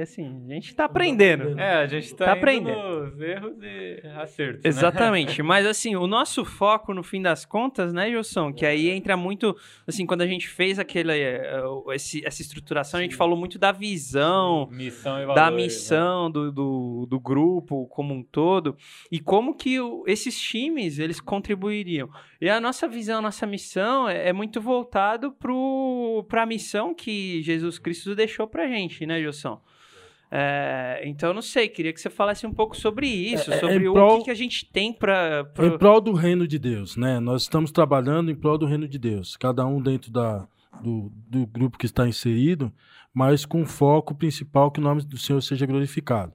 assim, 0.03 0.45
a 0.51 0.55
gente 0.55 0.75
tá 0.75 0.87
aprendendo. 0.87 1.59
É, 1.59 1.75
a 1.83 1.87
gente 1.87 2.15
tá, 2.15 2.25
Tá 2.25 2.31
indo 2.33 2.39
aprendendo. 2.39 3.07
nos 3.07 3.21
erros 3.21 3.57
e 3.63 4.03
acertos. 4.17 4.63
né? 4.65 4.69
Exatamente. 4.69 5.43
Mas 5.45 5.67
assim, 5.67 5.95
o 5.97 6.07
nosso 6.07 6.45
foco, 6.45 6.95
no 6.95 7.03
fim 7.03 7.21
das 7.21 7.45
contas, 7.45 7.93
né, 7.93 8.09
Gilson? 8.09 8.53
Que 8.53 8.65
aí 8.65 8.89
entra 8.91 9.17
muito. 9.17 9.55
Assim, 9.87 10.07
quando 10.07 10.23
a 10.23 10.27
gente 10.27 10.49
fez 10.49 10.79
aquele, 10.79 11.13
eh, 11.13 11.63
esse- 11.93 12.25
essa 12.27 12.41
estruturação, 12.43 12.99
a 13.01 13.03
gente 13.03 13.15
falou 13.17 13.37
muito 13.37 13.59
da 13.59 13.73
visão, 13.73 14.69
Missão 14.71 15.17
e 15.23 15.27
da 15.27 15.35
valores, 15.35 15.57
né? 15.57 15.63
missão 15.63 16.31
do, 16.31 16.51
do, 16.53 17.07
do 17.09 17.21
grupo 17.21 17.87
como 17.89 18.15
um 18.15 18.23
todo 18.23 18.77
e 19.11 19.19
como 19.21 19.55
que 19.55 19.66
o- 19.81 20.05
esses 20.07 20.39
times 20.41 20.99
eles 20.99 21.21
contribuiriam. 21.21 22.09
E 22.41 22.49
a 22.49 22.61
nossa 22.61 22.87
visão, 22.87 23.19
a 23.19 23.23
nossa 23.23 23.47
missão 23.47 24.09
é, 24.09 24.29
é 24.29 24.33
muito 24.33 24.61
voltado 24.61 25.33
para 26.29 26.43
a 26.43 26.47
missão 26.47 26.95
que 26.95 27.43
Jesus 27.43 27.79
Cristo 27.79 28.15
deixou 28.15 28.47
para 28.47 28.69
gente, 28.69 29.05
né, 29.07 29.19
Gilson? 29.21 29.61
É, 30.31 31.03
então, 31.05 31.33
não 31.33 31.41
sei, 31.43 31.69
queria 31.69 31.93
que 31.93 32.01
você 32.01 32.11
falasse 32.11 32.47
um 32.47 32.53
pouco 32.53 32.77
sobre 32.77 33.07
isso, 33.07 33.51
É, 33.53 33.55
é, 33.57 33.61
sobre 33.61 33.85
em 33.85 33.89
o 33.89 33.93
prol- 33.93 34.19
que, 34.19 34.25
que 34.25 34.31
a 34.31 34.35
gente 34.35 34.67
tem 34.71 34.93
para. 34.93 35.49
Em 35.63 35.79
prol 35.79 36.01
do 36.01 36.13
reino 36.13 36.47
de 36.49 36.59
Deus, 36.59 36.97
né? 36.97 37.21
Nós 37.21 37.43
estamos 37.43 37.71
trabalhando 37.71 38.31
em 38.31 38.35
prol 38.35 38.59
do 38.59 38.67
reino 38.67 38.89
de 38.89 38.99
Deus, 38.99 39.37
cada 39.37 39.65
um 39.65 39.81
dentro 39.81 40.11
da, 40.11 40.47
do, 40.83 41.13
do 41.29 41.47
grupo 41.47 41.79
que 41.79 41.87
está 41.87 42.09
inserido, 42.09 42.73
mas 43.15 43.47
com 43.47 43.65
foco 43.65 44.15
principal 44.17 44.71
que 44.71 44.81
o 44.81 44.83
nome 44.83 45.03
do 45.03 45.17
Senhor 45.17 45.41
seja 45.41 45.65
glorificado, 45.65 46.33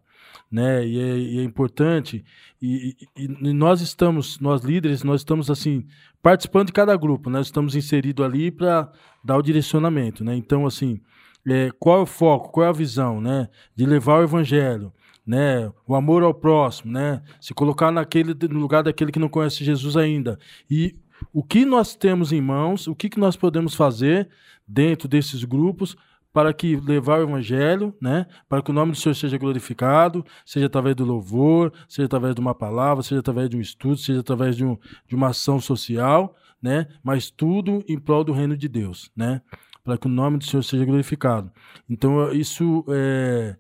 né? 0.51 0.86
E 0.86 0.99
é, 0.99 1.17
e 1.17 1.39
é 1.39 1.43
importante 1.43 2.23
e, 2.61 2.95
e- 3.17 3.23
e 3.23 3.53
nós 3.53 3.82
estamos, 3.82 4.39
nós 4.39 4.61
líderes, 4.63 5.03
nós 5.03 5.21
estamos 5.21 5.49
assim 5.49 5.86
participando 6.21 6.67
de 6.67 6.73
cada 6.73 6.95
grupo, 6.95 7.29
nós 7.29 7.47
estamos 7.47 7.75
inseridos 7.75 8.23
ali 8.25 8.51
para 8.51 8.91
dar 9.23 9.38
o 9.38 9.41
direcionamento, 9.41 10.23
né? 10.23 10.36
Então 10.36 10.65
assim, 10.65 10.99
é, 11.47 11.71
qual 11.79 11.99
é 11.99 12.03
o 12.03 12.05
foco, 12.05 12.51
qual 12.51 12.65
é 12.65 12.69
a 12.69 12.73
visão, 12.73 13.19
né? 13.21 13.47
De 13.75 13.86
levar 13.86 14.19
o 14.19 14.23
evangelho, 14.23 14.93
né? 15.25 15.71
O 15.88 15.95
amor 15.95 16.23
ao 16.23 16.34
próximo, 16.34 16.91
né? 16.91 17.21
Se 17.39 17.53
colocar 17.53 17.91
naquele 17.91 18.34
no 18.47 18.59
lugar 18.59 18.84
daquele 18.84 19.11
que 19.11 19.19
não 19.19 19.29
conhece 19.29 19.63
Jesus 19.63 19.97
ainda. 19.97 20.38
E 20.69 20.95
o 21.34 21.43
que 21.43 21.65
nós 21.65 21.95
temos 21.95 22.32
em 22.32 22.41
mãos, 22.41 22.88
o 22.88 22.95
que, 22.95 23.07
que 23.09 23.19
nós 23.19 23.36
podemos 23.36 23.75
fazer 23.75 24.27
dentro 24.67 25.07
desses 25.07 25.43
grupos 25.43 25.95
para 26.34 26.53
que 26.53 26.75
levar 26.77 27.19
o 27.19 27.23
evangelho, 27.23 27.93
né? 28.01 28.25
Para 28.47 28.61
que 28.61 28.71
o 28.71 28.73
nome 28.73 28.91
do 28.91 28.97
Senhor 28.97 29.13
seja 29.13 29.38
glorificado, 29.38 30.25
seja 30.45 30.67
através 30.67 30.95
do 30.95 31.03
louvor, 31.03 31.73
seja 31.88 32.05
através 32.05 32.34
de 32.34 32.41
uma 32.41 32.55
palavra, 32.55 33.03
seja 33.03 33.19
através 33.19 33.49
de 33.49 33.57
um 33.57 33.61
estudo, 33.61 33.97
seja 33.97 34.21
através 34.21 34.55
de, 34.55 34.63
um, 34.63 34.77
de 35.07 35.15
uma 35.15 35.27
ação 35.27 35.59
social, 35.59 36.36
né? 36.61 36.88
Mas 37.03 37.29
tudo 37.29 37.84
em 37.88 37.99
prol 37.99 38.23
do 38.23 38.32
reino 38.32 38.55
de 38.55 38.69
Deus, 38.69 39.11
né? 39.15 39.41
Para 39.84 39.97
que 39.97 40.07
o 40.07 40.09
nome 40.09 40.38
do 40.38 40.45
Senhor 40.45 40.63
seja 40.63 40.86
glorificado. 40.86 41.51
Então 41.89 42.32
isso 42.32 42.86
é 42.89 43.55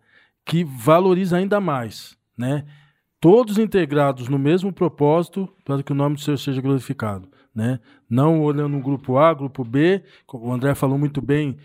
que 0.45 0.63
valoriza 0.63 1.37
ainda 1.37 1.59
mais, 1.59 2.17
né? 2.37 2.65
Todos 3.19 3.57
integrados 3.57 4.27
no 4.27 4.39
mesmo 4.39 4.73
propósito 4.73 5.47
para 5.63 5.83
que 5.83 5.91
o 5.91 5.95
nome 5.95 6.15
do 6.15 6.21
Senhor 6.21 6.37
seja 6.37 6.61
glorificado, 6.61 7.29
né? 7.53 7.79
Não 8.09 8.41
olhando 8.41 8.75
um 8.75 8.81
grupo 8.81 9.17
A, 9.17 9.33
grupo 9.33 9.63
B, 9.63 10.03
o 10.33 10.51
André 10.51 10.73
falou 10.73 10.97
muito 10.97 11.21
bem, 11.21 11.57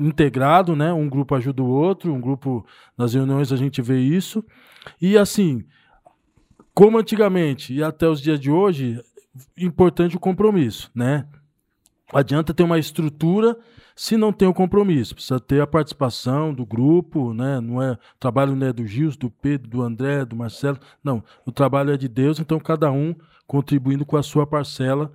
integrado, 0.00 0.74
né? 0.74 0.92
Um 0.92 1.08
grupo 1.08 1.34
ajuda 1.34 1.62
o 1.62 1.68
outro, 1.68 2.12
um 2.12 2.20
grupo 2.20 2.66
nas 2.96 3.14
reuniões 3.14 3.52
a 3.52 3.56
gente 3.56 3.80
vê 3.82 3.98
isso. 4.00 4.44
E 5.00 5.16
assim, 5.18 5.64
como 6.74 6.98
antigamente 6.98 7.74
e 7.74 7.82
até 7.82 8.08
os 8.08 8.20
dias 8.20 8.40
de 8.40 8.50
hoje, 8.50 9.02
importante 9.56 10.16
o 10.16 10.20
compromisso, 10.20 10.90
né? 10.94 11.26
Adianta 12.12 12.52
ter 12.52 12.62
uma 12.62 12.78
estrutura 12.78 13.56
se 13.94 14.16
não 14.16 14.32
tem 14.32 14.48
o 14.48 14.54
compromisso. 14.54 15.14
Precisa 15.14 15.38
ter 15.38 15.60
a 15.60 15.66
participação 15.66 16.52
do 16.52 16.66
grupo, 16.66 17.32
né? 17.32 17.60
Não 17.60 17.82
é, 17.82 17.92
o 17.92 17.98
trabalho 18.18 18.56
não 18.56 18.66
é 18.66 18.72
do 18.72 18.86
Gils, 18.86 19.16
do 19.16 19.30
Pedro, 19.30 19.68
do 19.68 19.82
André, 19.82 20.24
do 20.24 20.34
Marcelo. 20.34 20.78
Não, 21.04 21.22
o 21.46 21.52
trabalho 21.52 21.92
é 21.92 21.96
de 21.96 22.08
Deus, 22.08 22.40
então 22.40 22.58
cada 22.58 22.90
um 22.90 23.14
contribuindo 23.46 24.04
com 24.06 24.16
a 24.16 24.22
sua 24.22 24.46
parcela 24.46 25.12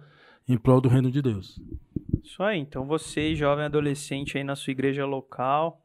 em 0.47 0.57
prol 0.57 0.79
do 0.81 0.89
reino 0.89 1.11
de 1.11 1.21
Deus. 1.21 1.59
Isso 2.23 2.41
aí. 2.43 2.59
Então, 2.59 2.85
você, 2.85 3.35
jovem 3.35 3.65
adolescente 3.65 4.37
aí 4.37 4.43
na 4.43 4.55
sua 4.55 4.71
igreja 4.71 5.05
local, 5.05 5.81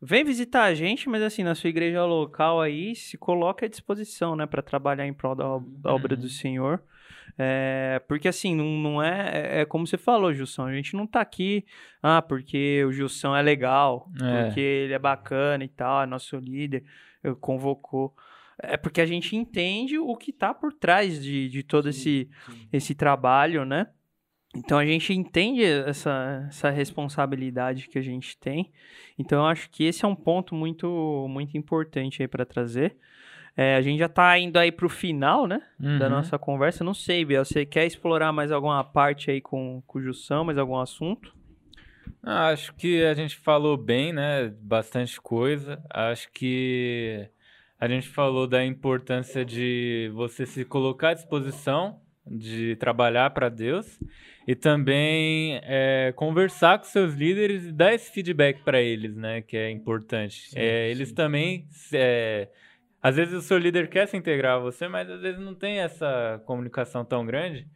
vem 0.00 0.24
visitar 0.24 0.64
a 0.64 0.74
gente, 0.74 1.08
mas 1.08 1.22
assim, 1.22 1.42
na 1.42 1.54
sua 1.54 1.68
igreja 1.70 2.04
local 2.04 2.60
aí, 2.60 2.94
se 2.94 3.18
coloca 3.18 3.66
à 3.66 3.68
disposição, 3.68 4.34
né, 4.34 4.46
para 4.46 4.62
trabalhar 4.62 5.06
em 5.06 5.12
prol 5.12 5.34
da, 5.34 5.44
da 5.82 5.94
obra 5.94 6.16
do 6.16 6.28
Senhor. 6.28 6.82
É, 7.38 8.02
porque 8.08 8.28
assim, 8.28 8.54
não, 8.54 8.66
não 8.66 9.02
é, 9.02 9.30
é. 9.32 9.60
É 9.60 9.64
como 9.64 9.86
você 9.86 9.96
falou, 9.96 10.32
Gilson. 10.32 10.66
A 10.66 10.72
gente 10.74 10.94
não 10.94 11.06
tá 11.06 11.20
aqui, 11.20 11.64
ah, 12.02 12.20
porque 12.20 12.84
o 12.84 12.92
Gilson 12.92 13.34
é 13.34 13.40
legal, 13.42 14.10
É. 14.20 14.44
porque 14.44 14.60
ele 14.60 14.92
é 14.92 14.98
bacana 14.98 15.64
e 15.64 15.68
tal, 15.68 16.02
é 16.02 16.06
nosso 16.06 16.36
líder, 16.36 16.84
eu 17.22 17.36
convocou. 17.36 18.14
É 18.62 18.76
porque 18.76 19.00
a 19.00 19.06
gente 19.06 19.34
entende 19.36 19.98
o 19.98 20.14
que 20.16 20.32
tá 20.32 20.52
por 20.52 20.72
trás 20.72 21.22
de, 21.22 21.48
de 21.48 21.62
todo 21.62 21.88
esse, 21.88 22.28
esse 22.70 22.94
trabalho, 22.94 23.64
né? 23.64 23.86
Então 24.54 24.78
a 24.78 24.84
gente 24.84 25.12
entende 25.12 25.62
essa, 25.62 26.46
essa 26.48 26.70
responsabilidade 26.70 27.88
que 27.88 27.98
a 27.98 28.02
gente 28.02 28.36
tem. 28.36 28.70
Então 29.18 29.38
eu 29.40 29.46
acho 29.46 29.70
que 29.70 29.84
esse 29.84 30.04
é 30.04 30.08
um 30.08 30.14
ponto 30.16 30.54
muito, 30.54 31.26
muito 31.28 31.56
importante 31.56 32.20
aí 32.22 32.28
para 32.28 32.44
trazer. 32.44 32.96
É, 33.56 33.76
a 33.76 33.82
gente 33.82 33.98
já 33.98 34.08
tá 34.08 34.36
indo 34.38 34.56
aí 34.58 34.72
pro 34.72 34.88
final, 34.88 35.46
né? 35.46 35.60
Da 35.78 36.06
Uhum. 36.06 36.10
nossa 36.10 36.38
conversa. 36.38 36.82
Não 36.82 36.94
sei, 36.94 37.24
Biel, 37.24 37.44
você 37.44 37.64
quer 37.66 37.86
explorar 37.86 38.32
mais 38.32 38.50
alguma 38.50 38.82
parte 38.82 39.30
aí 39.30 39.40
com, 39.40 39.82
com 39.86 39.98
o 39.98 40.02
Jussão, 40.02 40.44
mais 40.44 40.58
algum 40.58 40.78
assunto? 40.78 41.32
Ah, 42.22 42.48
acho 42.48 42.74
que 42.74 43.04
a 43.04 43.14
gente 43.14 43.36
falou 43.36 43.76
bem, 43.76 44.12
né? 44.12 44.52
Bastante 44.60 45.20
coisa. 45.20 45.82
Acho 45.90 46.30
que 46.32 47.28
a 47.78 47.88
gente 47.88 48.08
falou 48.08 48.46
da 48.46 48.64
importância 48.64 49.44
de 49.44 50.10
você 50.14 50.44
se 50.44 50.64
colocar 50.64 51.10
à 51.10 51.14
disposição 51.14 52.00
de 52.26 52.76
trabalhar 52.76 53.30
para 53.30 53.48
Deus 53.48 53.98
e 54.46 54.54
também 54.54 55.60
é, 55.62 56.12
conversar 56.16 56.78
com 56.78 56.84
seus 56.84 57.14
líderes 57.14 57.66
e 57.66 57.72
dar 57.72 57.92
esse 57.94 58.10
feedback 58.10 58.62
para 58.62 58.80
eles, 58.80 59.16
né? 59.16 59.42
Que 59.42 59.56
é 59.56 59.70
importante. 59.70 60.50
Sim, 60.50 60.58
É, 60.58 60.90
eles 60.90 61.08
sim. 61.10 61.14
também, 61.14 61.66
é, 61.92 62.48
às 63.02 63.16
vezes 63.16 63.34
o 63.34 63.42
seu 63.42 63.58
líder 63.58 63.88
quer 63.88 64.06
se 64.06 64.16
integrar 64.16 64.56
a 64.56 64.60
você, 64.60 64.88
mas 64.88 65.08
às 65.10 65.20
vezes 65.20 65.40
não 65.40 65.54
tem 65.54 65.78
essa 65.78 66.42
comunicação 66.46 67.04
tão 67.04 67.24
grande. 67.24 67.66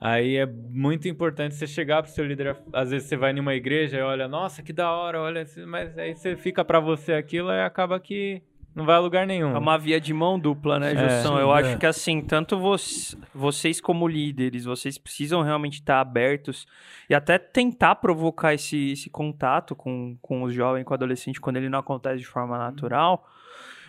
Aí 0.00 0.36
é 0.36 0.46
muito 0.46 1.08
importante 1.08 1.56
você 1.56 1.66
chegar 1.66 2.02
pro 2.02 2.12
seu 2.12 2.24
líder. 2.24 2.56
Às 2.72 2.90
vezes 2.90 3.08
você 3.08 3.16
vai 3.16 3.32
numa 3.32 3.54
igreja 3.54 3.98
e 3.98 4.02
olha, 4.02 4.28
nossa, 4.28 4.62
que 4.62 4.72
da 4.72 4.92
hora, 4.92 5.20
olha, 5.20 5.44
mas 5.66 5.98
aí 5.98 6.14
você 6.14 6.36
fica 6.36 6.64
pra 6.64 6.78
você 6.78 7.14
aquilo 7.14 7.50
e 7.50 7.60
acaba 7.60 7.98
que 7.98 8.40
não 8.78 8.86
vai 8.86 8.96
a 8.96 9.00
lugar 9.00 9.26
nenhum. 9.26 9.54
É 9.54 9.58
uma 9.58 9.76
via 9.76 10.00
de 10.00 10.14
mão 10.14 10.38
dupla, 10.38 10.78
né, 10.78 10.92
É. 10.92 10.96
Jussão? 10.96 11.34
Sim, 11.36 11.42
Eu 11.42 11.54
é. 11.54 11.60
acho 11.60 11.76
que 11.78 11.84
assim, 11.86 12.22
tanto 12.22 12.58
vos- 12.58 13.14
vocês 13.34 13.80
como 13.80 14.08
líderes, 14.08 14.64
vocês 14.64 14.96
precisam 14.96 15.42
realmente 15.42 15.74
estar 15.80 16.00
abertos 16.00 16.66
e 17.10 17.14
até 17.14 17.36
tentar 17.38 17.96
provocar 17.96 18.54
esse, 18.54 18.92
esse 18.92 19.10
contato 19.10 19.76
com, 19.76 20.16
com 20.22 20.42
o 20.44 20.50
jovem, 20.50 20.82
com 20.84 20.92
o 20.92 20.94
adolescente, 20.94 21.40
quando 21.40 21.56
ele 21.58 21.68
não 21.68 21.78
acontece 21.80 22.18
de 22.20 22.26
forma 22.26 22.56
natural. 22.56 23.26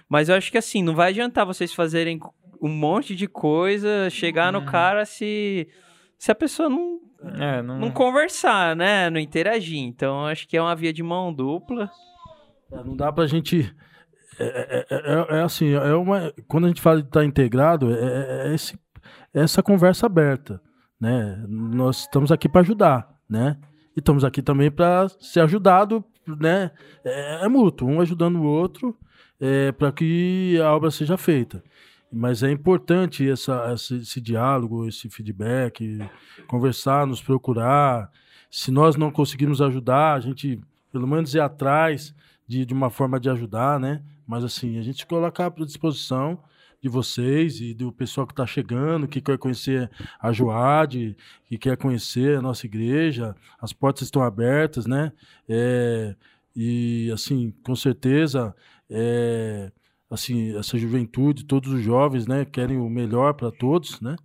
Mas 0.09 0.27
eu 0.27 0.35
acho 0.35 0.51
que 0.51 0.57
assim, 0.57 0.83
não 0.83 0.95
vai 0.95 1.09
adiantar 1.09 1.45
vocês 1.45 1.73
fazerem 1.73 2.19
um 2.61 2.67
monte 2.69 3.15
de 3.15 3.27
coisa, 3.27 4.09
chegar 4.09 4.51
no 4.51 4.59
Uhum. 4.59 4.65
cara 4.65 5.05
se, 5.05 5.67
se 6.17 6.31
a 6.31 6.35
pessoa 6.35 6.67
não, 6.67 6.99
É, 7.39 7.61
não, 7.61 7.77
não 7.79 7.91
conversar, 7.91 8.75
né? 8.75 9.09
Não 9.09 9.19
interagir. 9.19 9.77
Então, 9.79 10.21
eu 10.21 10.25
acho 10.27 10.47
que 10.47 10.57
é 10.57 10.61
uma 10.61 10.75
via 10.75 10.91
de 10.91 11.03
mão 11.03 11.31
dupla. 11.33 11.89
É, 12.71 12.83
Não 12.83 12.95
dá 12.95 13.11
pra 13.11 13.25
gente. 13.27 13.73
É, 14.39 14.85
é- 14.89 14.95
é- 15.35 15.37
é 15.39 15.41
assim, 15.41 15.73
é 15.73 15.93
uma, 15.95 16.33
quando 16.47 16.65
a 16.65 16.67
gente 16.67 16.81
fala 16.81 17.01
de 17.01 17.07
estar 17.07 17.25
integrado, 17.25 17.91
é, 17.93 17.95
é- 17.99 18.51
é 18.51 18.55
esse- 18.55 18.79
é 19.33 19.41
essa 19.41 19.61
conversa 19.61 20.05
aberta. 20.05 20.61
Né? 20.99 21.43
Nós 21.47 22.01
estamos 22.01 22.31
aqui 22.31 22.49
para 22.49 22.61
ajudar, 22.61 23.09
né? 23.29 23.57
E 23.95 23.99
estamos 23.99 24.23
aqui 24.25 24.41
também 24.41 24.69
para 24.69 25.07
ser 25.19 25.39
ajudado, 25.41 26.03
né? 26.27 26.71
É, 27.05 27.45
é 27.45 27.47
mútuo, 27.47 27.87
um 27.89 28.01
ajudando 28.01 28.37
o 28.37 28.43
outro 28.43 28.97
é, 29.39 29.71
para 29.71 29.91
que 29.91 30.59
a 30.61 30.73
obra 30.75 30.91
seja 30.91 31.15
feita. 31.17 31.63
Mas 32.11 32.43
é 32.43 32.51
importante 32.51 33.29
essa, 33.29 33.71
esse 33.73 34.19
diálogo, 34.19 34.87
esse 34.87 35.09
feedback, 35.09 35.99
conversar, 36.47 37.05
nos 37.07 37.21
procurar. 37.21 38.09
Se 38.51 38.71
nós 38.71 38.95
não 38.95 39.11
conseguirmos 39.11 39.61
ajudar, 39.61 40.15
a 40.15 40.19
gente 40.19 40.59
pelo 40.91 41.07
menos 41.07 41.33
ir 41.35 41.39
atrás 41.39 42.13
de, 42.49 42.65
de 42.65 42.73
uma 42.73 42.89
forma 42.89 43.19
de 43.19 43.29
ajudar, 43.29 43.79
né? 43.79 44.01
Mas 44.25 44.43
assim, 44.43 44.79
a 44.79 44.81
gente 44.81 44.97
se 44.97 45.05
coloca 45.05 45.45
à 45.45 45.49
disposição 45.63 46.39
de 46.81 46.89
vocês 46.89 47.61
e 47.61 47.75
do 47.75 47.91
pessoal 47.91 48.25
que 48.25 48.33
está 48.33 48.47
chegando, 48.47 49.07
que 49.07 49.21
quer 49.21 49.37
conhecer 49.37 49.91
a 50.19 50.31
Joade, 50.31 51.15
que 51.45 51.59
quer 51.59 51.77
conhecer 51.77 52.39
a 52.39 52.41
nossa 52.41 52.65
igreja, 52.65 53.35
as 53.61 53.71
portas 53.71 54.03
estão 54.03 54.23
abertas, 54.23 54.87
né? 54.87 55.11
É, 55.47 56.15
e 56.55 57.11
assim, 57.13 57.53
com 57.63 57.75
certeza, 57.75 58.55
é, 58.89 59.71
assim, 60.09 60.57
essa 60.57 60.75
juventude, 60.75 61.45
todos 61.45 61.71
os 61.71 61.83
jovens, 61.83 62.25
né, 62.25 62.45
querem 62.45 62.79
o 62.79 62.89
melhor 62.89 63.35
para 63.35 63.51
todos, 63.51 64.01
né? 64.01 64.15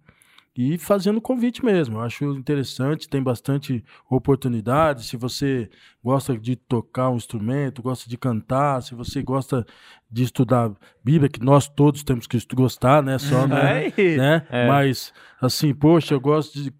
E 0.56 0.78
fazendo 0.78 1.20
convite 1.20 1.64
mesmo, 1.64 1.96
eu 1.96 2.02
acho 2.02 2.24
interessante, 2.36 3.08
tem 3.08 3.20
bastante 3.20 3.84
oportunidade. 4.08 5.04
Se 5.04 5.16
você 5.16 5.68
gosta 6.02 6.38
de 6.38 6.54
tocar 6.54 7.10
um 7.10 7.16
instrumento, 7.16 7.82
gosta 7.82 8.08
de 8.08 8.16
cantar, 8.16 8.80
se 8.80 8.94
você 8.94 9.20
gosta 9.20 9.66
de 10.08 10.22
estudar 10.22 10.70
Bíblia, 11.02 11.28
que 11.28 11.40
nós 11.42 11.68
todos 11.68 12.04
temos 12.04 12.28
que 12.28 12.38
gostar, 12.54 13.02
né? 13.02 13.18
Só, 13.18 13.48
né? 13.48 13.88
É. 13.96 14.16
né? 14.16 14.46
É. 14.48 14.68
Mas, 14.68 15.12
assim, 15.40 15.74
poxa, 15.74 16.14
eu 16.14 16.20
gosto 16.20 16.56
de 16.56 16.72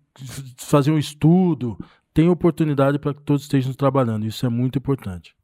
fazer 0.58 0.92
um 0.92 0.98
estudo. 0.98 1.76
Tem 2.12 2.28
oportunidade 2.28 2.96
para 3.00 3.12
que 3.12 3.22
todos 3.22 3.42
estejam 3.42 3.72
trabalhando. 3.72 4.24
Isso 4.24 4.46
é 4.46 4.48
muito 4.48 4.78
importante. 4.78 5.34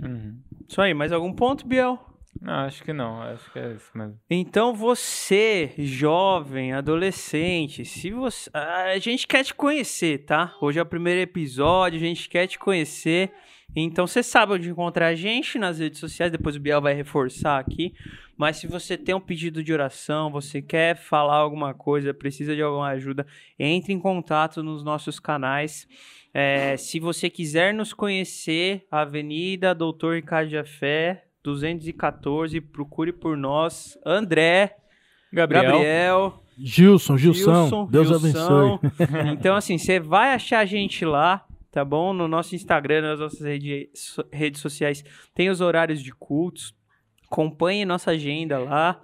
Uhum. 0.00 0.36
Isso 0.68 0.80
aí, 0.80 0.92
mais 0.92 1.12
algum 1.12 1.32
ponto, 1.32 1.64
Biel? 1.64 1.96
Não, 2.40 2.52
acho 2.52 2.82
que 2.82 2.92
não. 2.92 3.20
Acho 3.22 3.50
que 3.52 3.58
é 3.58 3.72
isso 3.72 3.90
mesmo. 3.94 4.18
Então 4.30 4.74
você, 4.74 5.72
jovem, 5.78 6.72
adolescente, 6.72 7.84
se 7.84 8.10
você, 8.10 8.50
a 8.52 8.98
gente 8.98 9.26
quer 9.26 9.44
te 9.44 9.54
conhecer, 9.54 10.24
tá? 10.24 10.54
Hoje 10.60 10.78
é 10.78 10.82
o 10.82 10.86
primeiro 10.86 11.20
episódio, 11.20 11.98
a 11.98 12.02
gente 12.02 12.28
quer 12.28 12.46
te 12.46 12.58
conhecer. 12.58 13.32
Então 13.76 14.06
você 14.06 14.22
sabe 14.22 14.54
onde 14.54 14.70
encontrar 14.70 15.08
a 15.08 15.14
gente 15.14 15.58
nas 15.58 15.78
redes 15.78 15.98
sociais, 15.98 16.32
depois 16.32 16.56
o 16.56 16.60
Biel 16.60 16.80
vai 16.80 16.94
reforçar 16.94 17.58
aqui. 17.58 17.92
Mas 18.36 18.56
se 18.56 18.66
você 18.66 18.96
tem 18.96 19.14
um 19.14 19.20
pedido 19.20 19.62
de 19.62 19.72
oração, 19.72 20.30
você 20.30 20.62
quer 20.62 20.96
falar 20.96 21.36
alguma 21.36 21.74
coisa, 21.74 22.14
precisa 22.14 22.54
de 22.54 22.62
alguma 22.62 22.88
ajuda, 22.88 23.26
entre 23.58 23.92
em 23.92 23.98
contato 23.98 24.62
nos 24.62 24.82
nossos 24.84 25.18
canais. 25.18 25.86
É, 26.32 26.76
se 26.76 27.00
você 27.00 27.28
quiser 27.28 27.74
nos 27.74 27.92
conhecer, 27.92 28.86
Avenida 28.90 29.74
Doutor 29.74 30.14
Ricardo 30.14 30.50
Jafé, 30.50 31.27
214, 31.44 32.60
procure 32.60 33.12
por 33.12 33.36
nós. 33.36 33.98
André, 34.04 34.76
Gabriel. 35.32 35.64
Gabriel, 35.72 36.42
Gilson, 36.58 37.16
Gilson, 37.16 37.42
Gilson, 37.42 37.86
Deus 37.86 38.08
Gilson. 38.08 38.78
abençoe. 38.78 39.32
Então, 39.32 39.54
assim, 39.56 39.78
você 39.78 40.00
vai 40.00 40.34
achar 40.34 40.58
a 40.60 40.64
gente 40.64 41.04
lá, 41.04 41.44
tá 41.70 41.84
bom? 41.84 42.12
No 42.12 42.26
nosso 42.26 42.54
Instagram, 42.54 43.02
nas 43.02 43.20
nossas 43.20 43.40
rede- 43.40 43.90
so- 43.94 44.24
redes 44.32 44.60
sociais, 44.60 45.04
tem 45.34 45.48
os 45.50 45.60
horários 45.60 46.02
de 46.02 46.12
cultos. 46.12 46.74
Acompanhe 47.30 47.84
nossa 47.84 48.12
agenda 48.12 48.58
lá. 48.58 49.00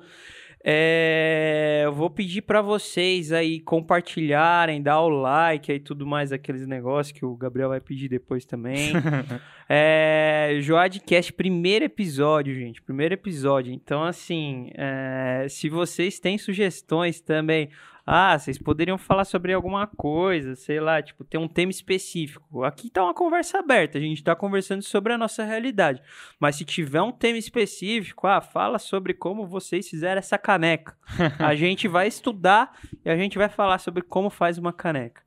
É, 0.67 1.83
eu 1.85 1.93
vou 1.93 2.09
pedir 2.09 2.41
pra 2.41 2.62
vocês 2.62 3.33
aí 3.33 3.61
compartilharem, 3.61 4.81
dar 4.81 4.99
o 5.03 5.11
like 5.11 5.71
aí 5.71 5.79
tudo 5.79 6.07
mais, 6.07 6.33
aqueles 6.33 6.67
negócios 6.67 7.12
que 7.12 7.23
o 7.23 7.37
Gabriel 7.37 7.69
vai 7.69 7.83
pedir 7.83 8.09
depois 8.09 8.47
também. 8.47 8.93
é, 9.69 10.57
Joadcast, 10.62 11.35
primeiro 11.35 11.85
episódio, 11.85 12.55
gente, 12.55 12.81
primeiro 12.81 13.12
episódio. 13.12 13.75
Então, 13.75 14.03
assim, 14.03 14.71
é, 14.75 15.47
se 15.51 15.69
vocês 15.69 16.19
têm 16.19 16.39
sugestões 16.39 17.21
também, 17.21 17.69
ah, 18.07 18.39
vocês 18.39 18.59
poderiam 18.59 18.99
falar 18.99 19.25
sobre 19.25 19.53
alguma 19.53 19.87
coisa, 19.87 20.55
sei 20.55 20.79
lá, 20.79 21.03
tipo, 21.03 21.25
ter 21.25 21.39
um 21.39 21.49
tema 21.49 21.71
específico. 21.71 22.63
Aqui 22.63 22.91
tá 22.91 23.03
uma 23.03 23.15
conversa 23.15 23.59
aberta, 23.59 23.97
a 23.97 24.01
gente 24.01 24.23
tá 24.23 24.37
conversando 24.37 24.83
sobre 24.83 25.15
a 25.15 25.19
nossa 25.19 25.43
realidade. 25.43 26.03
Mas 26.39 26.57
se 26.57 26.65
tiver 26.65 27.01
um 27.01 27.13
tema 27.13 27.39
específico, 27.39 28.27
ah, 28.27 28.43
fala 28.43 28.79
sobre 28.79 29.15
como 29.15 29.47
vocês 29.47 29.89
fizeram 29.89 30.19
essa 30.19 30.37
caneca. 30.37 30.95
a 31.39 31.55
gente 31.55 31.89
vai 31.89 32.07
estudar 32.07 32.77
e 33.05 33.09
a 33.09 33.17
gente 33.17 33.39
vai 33.39 33.49
falar 33.49 33.79
sobre 33.79 34.03
como 34.03 34.29
faz 34.29 34.59
uma 34.59 34.73
caneca. 34.73 35.23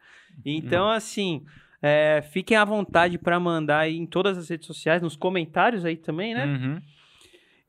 Então, 0.45 0.88
assim, 0.89 1.43
é, 1.82 2.21
fiquem 2.32 2.57
à 2.57 2.63
vontade 2.63 3.17
para 3.17 3.39
mandar 3.39 3.80
aí 3.80 3.97
em 3.97 4.05
todas 4.05 4.38
as 4.38 4.49
redes 4.49 4.67
sociais, 4.67 5.01
nos 5.01 5.15
comentários 5.15 5.84
aí 5.84 5.97
também, 5.97 6.34
né? 6.34 6.45
Uhum. 6.45 6.82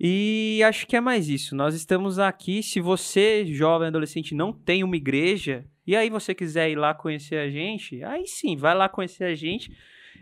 E 0.00 0.62
acho 0.64 0.86
que 0.86 0.96
é 0.96 1.00
mais 1.00 1.28
isso. 1.28 1.56
Nós 1.56 1.74
estamos 1.74 2.18
aqui. 2.18 2.62
Se 2.62 2.80
você, 2.80 3.44
jovem 3.46 3.88
adolescente, 3.88 4.34
não 4.34 4.52
tem 4.52 4.84
uma 4.84 4.96
igreja, 4.96 5.64
e 5.86 5.96
aí 5.96 6.08
você 6.08 6.34
quiser 6.34 6.70
ir 6.70 6.76
lá 6.76 6.94
conhecer 6.94 7.36
a 7.36 7.50
gente, 7.50 8.02
aí 8.04 8.26
sim, 8.26 8.56
vai 8.56 8.74
lá 8.74 8.88
conhecer 8.88 9.24
a 9.24 9.34
gente. 9.34 9.72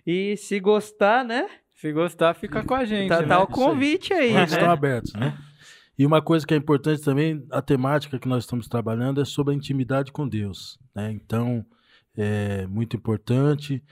E 0.06 0.36
se 0.36 0.58
gostar, 0.60 1.24
né? 1.24 1.46
Se 1.74 1.92
gostar, 1.92 2.32
fica 2.34 2.62
com 2.62 2.74
a 2.74 2.84
gente. 2.84 3.08
Tá, 3.08 3.20
né? 3.20 3.28
tá 3.28 3.38
o 3.38 3.42
aí. 3.42 3.52
convite 3.52 4.12
aí, 4.14 4.34
estão 4.44 4.68
né? 4.68 4.72
abertos, 4.72 5.12
né? 5.12 5.36
E 5.98 6.04
uma 6.04 6.20
coisa 6.22 6.46
que 6.46 6.54
é 6.54 6.56
importante 6.56 7.02
também, 7.02 7.44
a 7.50 7.62
temática 7.62 8.18
que 8.18 8.28
nós 8.28 8.44
estamos 8.44 8.68
trabalhando 8.68 9.20
é 9.20 9.24
sobre 9.24 9.54
a 9.54 9.56
intimidade 9.56 10.12
com 10.12 10.28
Deus. 10.28 10.78
Né? 10.94 11.10
Então, 11.12 11.64
é 12.16 12.66
muito 12.66 12.96
importante, 12.96 13.82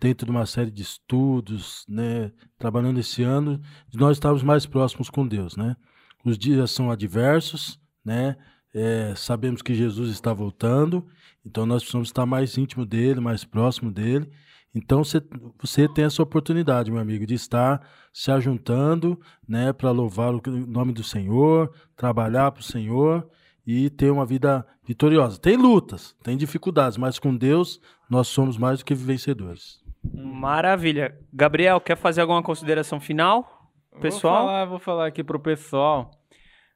dentro 0.00 0.26
de 0.26 0.30
uma 0.30 0.46
série 0.46 0.70
de 0.70 0.82
estudos, 0.82 1.84
né? 1.88 2.32
trabalhando 2.58 3.00
esse 3.00 3.22
ano, 3.22 3.60
de 3.88 3.98
nós 3.98 4.16
estarmos 4.16 4.42
mais 4.42 4.66
próximos 4.66 5.10
com 5.10 5.26
Deus. 5.26 5.56
Né? 5.56 5.76
Os 6.24 6.38
dias 6.38 6.70
são 6.70 6.90
adversos, 6.90 7.80
né? 8.04 8.36
É, 8.74 9.14
sabemos 9.16 9.62
que 9.62 9.74
Jesus 9.74 10.10
está 10.10 10.32
voltando, 10.32 11.06
então 11.44 11.64
nós 11.64 11.82
precisamos 11.82 12.08
estar 12.08 12.26
mais 12.26 12.56
íntimo 12.58 12.84
dele, 12.84 13.18
mais 13.18 13.42
próximo 13.44 13.90
dele. 13.90 14.30
Então 14.74 15.02
você, 15.02 15.22
você 15.58 15.88
tem 15.88 16.04
essa 16.04 16.22
oportunidade, 16.22 16.90
meu 16.90 17.00
amigo, 17.00 17.26
de 17.26 17.34
estar 17.34 17.80
se 18.12 18.30
ajuntando, 18.30 19.18
né, 19.48 19.72
para 19.72 19.90
louvar 19.90 20.34
o 20.34 20.42
nome 20.66 20.92
do 20.92 21.02
Senhor, 21.02 21.72
trabalhar 21.96 22.52
para 22.52 22.60
o 22.60 22.64
Senhor 22.64 23.28
e 23.66 23.88
ter 23.90 24.10
uma 24.10 24.26
vida 24.26 24.66
vitoriosa. 24.86 25.38
Tem 25.38 25.56
lutas, 25.56 26.14
tem 26.22 26.36
dificuldades, 26.36 26.98
mas 26.98 27.18
com 27.18 27.34
Deus 27.34 27.80
nós 28.08 28.28
somos 28.28 28.58
mais 28.58 28.78
do 28.80 28.84
que 28.84 28.94
vencedores. 28.94 29.80
Maravilha. 30.02 31.16
Gabriel, 31.32 31.80
quer 31.80 31.96
fazer 31.96 32.20
alguma 32.20 32.42
consideração 32.42 33.00
final? 33.00 33.70
Pessoal? 34.00 34.36
Vou 34.36 34.46
falar, 34.46 34.64
vou 34.64 34.78
falar 34.78 35.06
aqui 35.06 35.24
pro 35.24 35.40
pessoal. 35.40 36.10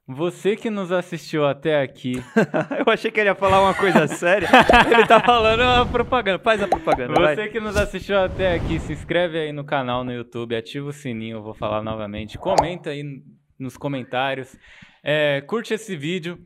Você 0.07 0.57
que 0.57 0.69
nos 0.69 0.91
assistiu 0.91 1.47
até 1.47 1.81
aqui. 1.81 2.15
Eu 2.85 2.93
achei 2.93 3.11
que 3.11 3.21
ele 3.21 3.29
ia 3.29 3.35
falar 3.35 3.63
uma 3.63 3.73
coisa 3.73 4.09
séria. 4.09 4.49
ele 4.91 5.07
tá 5.07 5.21
falando 5.21 5.61
uma 5.61 5.87
propaganda. 5.87 6.39
Faz 6.41 6.61
a 6.61 6.67
propaganda. 6.67 7.15
Você 7.15 7.37
vai. 7.37 7.49
que 7.49 7.61
nos 7.61 7.77
assistiu 7.77 8.19
até 8.19 8.55
aqui, 8.55 8.81
se 8.81 8.93
inscreve 8.93 9.39
aí 9.39 9.53
no 9.53 9.65
canal 9.65 10.03
no 10.03 10.13
YouTube, 10.13 10.57
ativa 10.57 10.89
o 10.89 10.93
sininho, 10.93 11.37
eu 11.37 11.43
vou 11.43 11.55
falar 11.55 11.83
novamente. 11.83 12.37
Comenta 12.37 12.91
aí 12.91 13.23
nos 13.59 13.77
comentários. 13.77 14.57
É, 15.05 15.41
curte 15.43 15.73
esse 15.73 15.97
vídeo. 15.97 16.39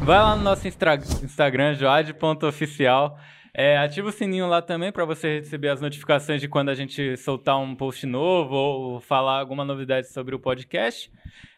Vai 0.00 0.18
lá 0.18 0.34
no 0.34 0.42
nosso 0.42 0.66
Instagram, 0.66 1.74
joad.oficial. 1.74 3.18
É, 3.54 3.76
ativa 3.76 4.08
o 4.08 4.12
sininho 4.12 4.46
lá 4.46 4.62
também 4.62 4.90
para 4.90 5.04
você 5.04 5.40
receber 5.40 5.68
as 5.68 5.80
notificações 5.80 6.40
de 6.40 6.48
quando 6.48 6.70
a 6.70 6.74
gente 6.74 7.16
soltar 7.18 7.58
um 7.58 7.74
post 7.74 8.06
novo 8.06 8.54
ou 8.54 9.00
falar 9.00 9.38
alguma 9.38 9.64
novidade 9.64 10.08
sobre 10.08 10.34
o 10.34 10.38
podcast. 10.38 11.10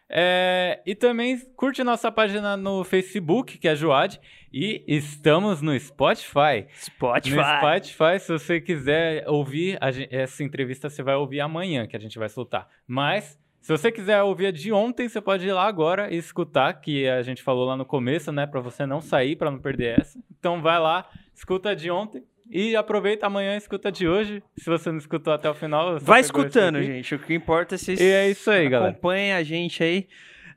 É, 0.07 0.81
e 0.85 0.93
também 0.93 1.39
curte 1.55 1.83
nossa 1.83 2.11
página 2.11 2.55
no 2.55 2.83
Facebook, 2.83 3.57
que 3.57 3.67
é 3.67 3.75
Joad. 3.75 4.19
E 4.53 4.83
estamos 4.87 5.61
no 5.61 5.77
Spotify. 5.77 6.67
Spotify. 6.79 7.35
No 7.35 7.43
Spotify, 7.43 8.19
se 8.19 8.31
você 8.31 8.61
quiser 8.61 9.27
ouvir 9.27 9.77
essa 10.11 10.43
entrevista, 10.43 10.89
você 10.89 11.01
vai 11.01 11.15
ouvir 11.15 11.41
amanhã, 11.41 11.87
que 11.87 11.95
a 11.95 11.99
gente 11.99 12.19
vai 12.19 12.29
soltar. 12.29 12.69
Mas, 12.87 13.39
se 13.65 13.71
você 13.71 13.91
quiser 13.91 14.21
ouvir 14.21 14.45
a 14.45 14.51
de 14.51 14.71
ontem, 14.71 15.09
você 15.09 15.19
pode 15.19 15.47
ir 15.47 15.51
lá 15.51 15.65
agora 15.65 16.13
e 16.13 16.17
escutar, 16.17 16.71
que 16.73 17.09
a 17.09 17.23
gente 17.23 17.41
falou 17.41 17.65
lá 17.65 17.75
no 17.75 17.83
começo, 17.83 18.31
né? 18.31 18.45
Pra 18.45 18.61
você 18.61 18.85
não 18.85 19.01
sair, 19.01 19.35
pra 19.35 19.49
não 19.49 19.57
perder 19.57 20.01
essa. 20.01 20.19
Então 20.37 20.61
vai 20.61 20.77
lá, 20.77 21.09
escuta 21.33 21.69
a 21.69 21.73
de 21.73 21.89
ontem. 21.89 22.23
E 22.47 22.75
aproveita 22.75 23.25
amanhã 23.25 23.55
e 23.55 23.57
escuta 23.57 23.91
de 23.91 24.07
hoje. 24.07 24.43
Se 24.55 24.69
você 24.69 24.91
não 24.91 24.99
escutou 24.99 25.33
até 25.33 25.49
o 25.49 25.55
final, 25.55 25.99
vai 25.99 26.21
escutando, 26.21 26.79
gente. 26.83 27.15
O 27.15 27.17
que 27.17 27.33
importa 27.33 27.73
é 27.73 27.77
vocês 27.79 27.99
e 27.99 28.03
é 28.03 28.29
isso 28.29 28.51
aí, 28.51 28.69
galera. 28.69 28.91
acompanhem 28.91 29.33
a 29.33 29.41
gente 29.41 29.83
aí. 29.83 30.07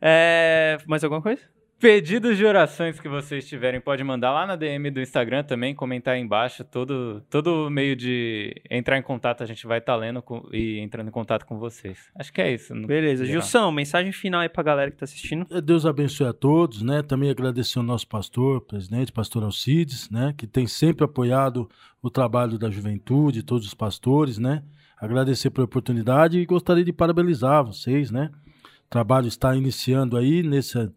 É... 0.02 0.76
Mais 0.86 1.02
alguma 1.02 1.22
coisa? 1.22 1.40
Pedidos 1.80 2.36
de 2.36 2.44
orações 2.44 2.98
que 2.98 3.08
vocês 3.08 3.46
tiverem, 3.46 3.80
pode 3.80 4.02
mandar 4.02 4.32
lá 4.32 4.44
na 4.44 4.56
DM 4.56 4.90
do 4.90 5.00
Instagram 5.00 5.44
também, 5.44 5.76
comentar 5.76 6.14
aí 6.14 6.20
embaixo. 6.20 6.64
Todo, 6.64 7.22
todo 7.30 7.70
meio 7.70 7.94
de 7.94 8.60
entrar 8.68 8.98
em 8.98 9.02
contato, 9.02 9.44
a 9.44 9.46
gente 9.46 9.64
vai 9.64 9.78
estar 9.78 9.92
tá 9.92 9.96
lendo 9.96 10.20
com, 10.20 10.44
e 10.52 10.80
entrando 10.80 11.06
em 11.06 11.12
contato 11.12 11.46
com 11.46 11.56
vocês. 11.56 12.10
Acho 12.16 12.32
que 12.32 12.40
é 12.40 12.52
isso. 12.52 12.74
Beleza. 12.84 13.24
Gilson, 13.24 13.70
mensagem 13.70 14.10
final 14.10 14.40
aí 14.40 14.48
pra 14.48 14.64
galera 14.64 14.90
que 14.90 14.96
tá 14.96 15.04
assistindo. 15.04 15.46
Deus 15.62 15.86
abençoe 15.86 16.26
a 16.26 16.32
todos, 16.32 16.82
né? 16.82 17.00
Também 17.00 17.30
agradecer 17.30 17.78
ao 17.78 17.84
nosso 17.84 18.08
pastor, 18.08 18.60
presidente, 18.62 19.12
pastor 19.12 19.44
Alcides, 19.44 20.10
né? 20.10 20.34
Que 20.36 20.48
tem 20.48 20.66
sempre 20.66 21.04
apoiado 21.04 21.70
o 22.02 22.10
trabalho 22.10 22.58
da 22.58 22.68
juventude, 22.68 23.44
todos 23.44 23.68
os 23.68 23.74
pastores, 23.74 24.36
né? 24.36 24.64
Agradecer 25.00 25.50
pela 25.50 25.66
oportunidade 25.66 26.40
e 26.40 26.44
gostaria 26.44 26.84
de 26.84 26.92
parabenizar 26.92 27.64
vocês, 27.64 28.10
né? 28.10 28.32
O 28.86 28.90
trabalho 28.90 29.28
está 29.28 29.54
iniciando 29.54 30.16
aí 30.16 30.42
nesse 30.42 30.90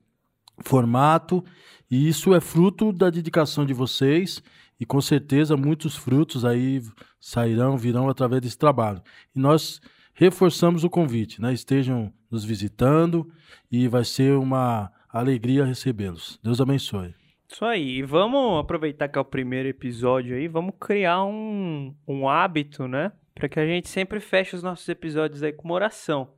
formato, 0.63 1.43
e 1.89 2.07
isso 2.07 2.33
é 2.33 2.39
fruto 2.39 2.91
da 2.91 3.09
dedicação 3.09 3.65
de 3.65 3.73
vocês, 3.73 4.41
e 4.79 4.85
com 4.85 4.99
certeza 4.99 5.55
muitos 5.55 5.95
frutos 5.95 6.43
aí 6.43 6.81
sairão, 7.19 7.77
virão 7.77 8.09
através 8.09 8.41
desse 8.41 8.57
trabalho. 8.57 9.01
E 9.35 9.39
nós 9.39 9.79
reforçamos 10.13 10.83
o 10.83 10.89
convite, 10.89 11.41
né? 11.41 11.53
Estejam 11.53 12.11
nos 12.29 12.43
visitando 12.43 13.31
e 13.71 13.87
vai 13.87 14.03
ser 14.03 14.33
uma 14.33 14.91
alegria 15.09 15.65
recebê-los. 15.65 16.39
Deus 16.43 16.61
abençoe. 16.61 17.13
Isso 17.49 17.65
aí, 17.65 17.97
e 17.97 18.03
vamos 18.03 18.59
aproveitar 18.59 19.09
que 19.09 19.17
é 19.17 19.21
o 19.21 19.25
primeiro 19.25 19.67
episódio 19.67 20.35
aí, 20.35 20.47
vamos 20.47 20.73
criar 20.79 21.25
um, 21.25 21.93
um 22.07 22.29
hábito, 22.29 22.87
né? 22.87 23.11
Para 23.35 23.49
que 23.49 23.59
a 23.59 23.65
gente 23.65 23.89
sempre 23.89 24.21
feche 24.21 24.55
os 24.55 24.63
nossos 24.63 24.87
episódios 24.87 25.43
aí 25.43 25.51
com 25.51 25.65
uma 25.65 25.75
oração. 25.75 26.29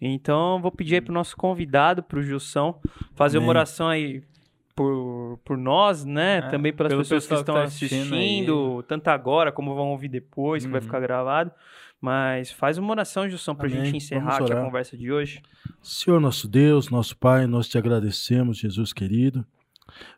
Então, 0.00 0.60
vou 0.60 0.70
pedir 0.70 0.96
aí 0.96 1.00
pro 1.00 1.12
nosso 1.12 1.36
convidado, 1.36 2.02
pro 2.02 2.22
Gilson, 2.22 2.80
fazer 3.14 3.38
Amém. 3.38 3.46
uma 3.46 3.50
oração 3.50 3.88
aí 3.88 4.22
por, 4.78 5.40
por 5.44 5.58
nós, 5.58 6.04
né? 6.04 6.38
É, 6.38 6.42
Também 6.42 6.72
pelas 6.72 6.94
pessoas 6.94 7.26
que 7.26 7.34
estão 7.34 7.54
que 7.54 7.60
tá 7.60 7.66
assistindo, 7.66 8.14
assistindo 8.14 8.82
tanto 8.84 9.08
agora 9.08 9.50
como 9.50 9.74
vão 9.74 9.88
ouvir 9.88 10.08
depois, 10.08 10.64
que 10.64 10.70
vai 10.70 10.80
uhum. 10.80 10.86
ficar 10.86 11.00
gravado. 11.00 11.50
Mas 12.00 12.52
faz 12.52 12.78
uma 12.78 12.92
oração, 12.92 13.28
Gilson, 13.28 13.56
para 13.56 13.66
a 13.66 13.70
gente 13.70 13.96
encerrar 13.96 14.36
aqui 14.36 14.52
a 14.52 14.62
conversa 14.62 14.96
de 14.96 15.10
hoje. 15.10 15.42
Senhor 15.82 16.20
nosso 16.20 16.46
Deus, 16.46 16.90
nosso 16.90 17.16
Pai, 17.16 17.48
nós 17.48 17.68
te 17.68 17.76
agradecemos, 17.76 18.56
Jesus 18.56 18.92
querido, 18.92 19.44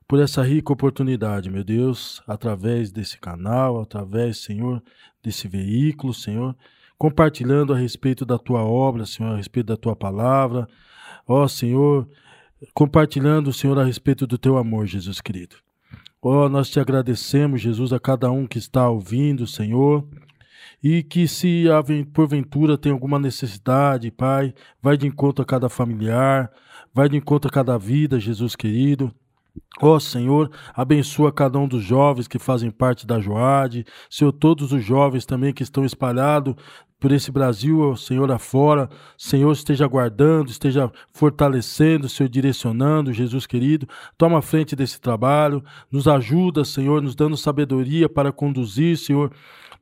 por 0.07 0.21
essa 0.21 0.43
rica 0.43 0.75
oportunidade, 0.75 1.49
meu 1.49 1.65
Deus, 1.65 2.23
através 2.27 2.93
desse 2.93 3.19
canal, 3.19 3.81
através, 3.81 4.37
Senhor, 4.39 4.83
desse 5.23 5.49
veículo, 5.49 6.13
Senhor, 6.13 6.55
compartilhando 7.01 7.73
a 7.73 7.79
respeito 7.79 8.27
da 8.27 8.39
tua 8.39 8.63
obra, 8.63 9.07
Senhor, 9.07 9.33
a 9.33 9.37
respeito 9.39 9.69
da 9.69 9.77
tua 9.77 9.97
palavra. 9.97 10.69
Ó 11.27 11.49
Senhor, 11.49 12.07
compartilhando, 12.75 13.55
Senhor, 13.55 13.79
a 13.79 13.85
respeito 13.85 14.27
do 14.27 14.37
teu 14.37 14.59
amor, 14.59 14.87
Jesus 14.87 15.19
querido. 15.19 15.57
Ó, 16.21 16.47
nós 16.51 16.69
te 16.69 16.79
agradecemos, 16.79 17.63
Jesus, 17.63 17.95
a 17.95 17.99
cada 17.99 18.31
um 18.31 18.47
que 18.47 18.59
está 18.59 18.87
ouvindo, 18.87 19.47
Senhor. 19.47 20.07
E 20.83 21.03
que 21.03 21.27
se 21.27 21.65
porventura 22.13 22.77
tem 22.77 22.93
alguma 22.93 23.19
necessidade, 23.19 24.11
Pai, 24.11 24.53
vai 24.83 24.99
de 24.99 25.07
encontro 25.07 25.43
a 25.43 25.47
cada 25.47 25.71
familiar, 25.71 26.53
vai 26.93 27.09
de 27.09 27.17
encontro 27.17 27.49
a 27.49 27.53
cada 27.53 27.79
vida, 27.79 28.21
Jesus 28.21 28.55
querido. 28.55 29.11
Ó 29.81 29.95
oh, 29.95 30.01
Senhor, 30.01 30.51
abençoa 30.75 31.33
cada 31.33 31.59
um 31.59 31.67
dos 31.67 31.83
jovens 31.83 32.29
que 32.29 32.39
fazem 32.39 32.71
parte 32.71 33.07
da 33.07 33.19
Joade, 33.19 33.87
Senhor, 34.11 34.31
todos 34.33 34.73
os 34.73 34.85
jovens 34.85 35.25
também 35.25 35.55
que 35.55 35.63
estão 35.63 35.85
espalhados 35.85 36.55
por 37.01 37.13
esse 37.13 37.33
Brasil, 37.33 37.97
Senhor, 37.97 38.31
afora. 38.31 38.91
Senhor, 39.17 39.51
esteja 39.51 39.87
guardando, 39.87 40.51
esteja 40.51 40.93
fortalecendo, 41.15 42.11
Senhor, 42.11 42.29
direcionando, 42.29 43.11
Jesus 43.11 43.47
querido. 43.47 43.89
Toma 44.19 44.39
a 44.39 44.43
frente 44.43 44.77
desse 44.77 45.01
trabalho, 45.01 45.65
nos 45.91 46.07
ajuda, 46.07 46.63
Senhor, 46.63 47.01
nos 47.01 47.15
dando 47.15 47.39
sabedoria 47.39 48.07
para 48.07 48.31
conduzir, 48.31 48.99
Senhor, 48.99 49.33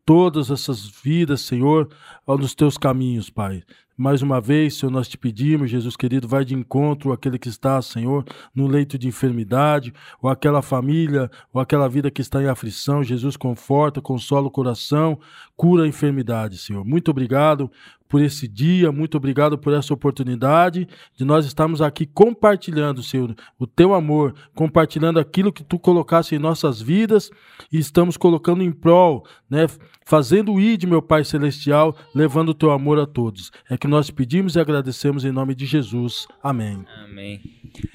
todas 0.07 0.49
essas 0.49 0.87
vidas, 0.87 1.41
Senhor, 1.41 1.89
nos 2.27 2.55
teus 2.55 2.79
caminhos, 2.79 3.29
Pai. 3.29 3.65
Mais 4.01 4.23
uma 4.23 4.41
vez, 4.41 4.77
Senhor, 4.77 4.93
nós 4.93 5.09
te 5.09 5.19
pedimos, 5.19 5.69
Jesus 5.69 5.97
querido, 5.97 6.29
vai 6.29 6.45
de 6.45 6.55
encontro 6.55 7.13
àquele 7.13 7.37
que 7.37 7.49
está, 7.49 7.83
Senhor, 7.83 8.25
no 8.55 8.69
leito 8.69 8.97
de 8.97 9.09
enfermidade, 9.09 9.93
ou 10.23 10.31
aquela 10.31 10.63
família, 10.63 11.29
ou 11.53 11.61
aquela 11.61 11.89
vida 11.89 12.09
que 12.09 12.21
está 12.21 12.41
em 12.41 12.47
aflição. 12.47 13.03
Jesus, 13.03 13.37
conforta, 13.37 14.01
consola 14.01 14.47
o 14.47 14.53
coração, 14.53 15.19
cura 15.57 15.83
a 15.83 15.89
enfermidade, 15.89 16.59
Senhor. 16.59 16.85
Muito 16.85 17.11
obrigado 17.11 17.69
por 18.09 18.23
esse 18.23 18.49
dia, 18.49 18.91
muito 18.91 19.17
obrigado 19.17 19.59
por 19.59 19.73
essa 19.73 19.93
oportunidade 19.93 20.89
de 21.15 21.25
nós 21.25 21.45
estarmos 21.45 21.83
aqui 21.83 22.07
compartilhando, 22.07 23.03
Senhor, 23.03 23.35
o 23.59 23.67
teu 23.67 23.93
amor, 23.93 24.35
compartilhando 24.55 25.21
aquilo 25.21 25.53
que 25.53 25.63
tu 25.63 25.79
colocaste 25.79 26.35
em 26.35 26.39
nossas 26.39 26.81
vidas 26.81 27.31
e 27.71 27.79
estamos 27.79 28.17
colocando 28.17 28.63
em 28.63 28.73
prol, 28.73 29.27
né, 29.49 29.67
fazendo 30.07 30.55
o 30.55 30.77
de 30.77 30.87
meu 30.87 31.03
Pai 31.03 31.25
celestial, 31.25 31.97
levando 32.15 32.51
o 32.51 32.55
teu 32.55 32.71
amor 32.71 32.99
a 32.99 33.07
todos. 33.07 33.51
É 33.69 33.77
que 33.77 33.87
nós 33.87 34.11
pedimos 34.11 34.57
e 34.57 34.61
agradecemos 34.61 35.25
em 35.25 35.31
nome 35.31 35.55
de 35.55 35.67
Jesus. 35.67 36.27
Amém. 36.43 36.85
Amém. 37.05 37.41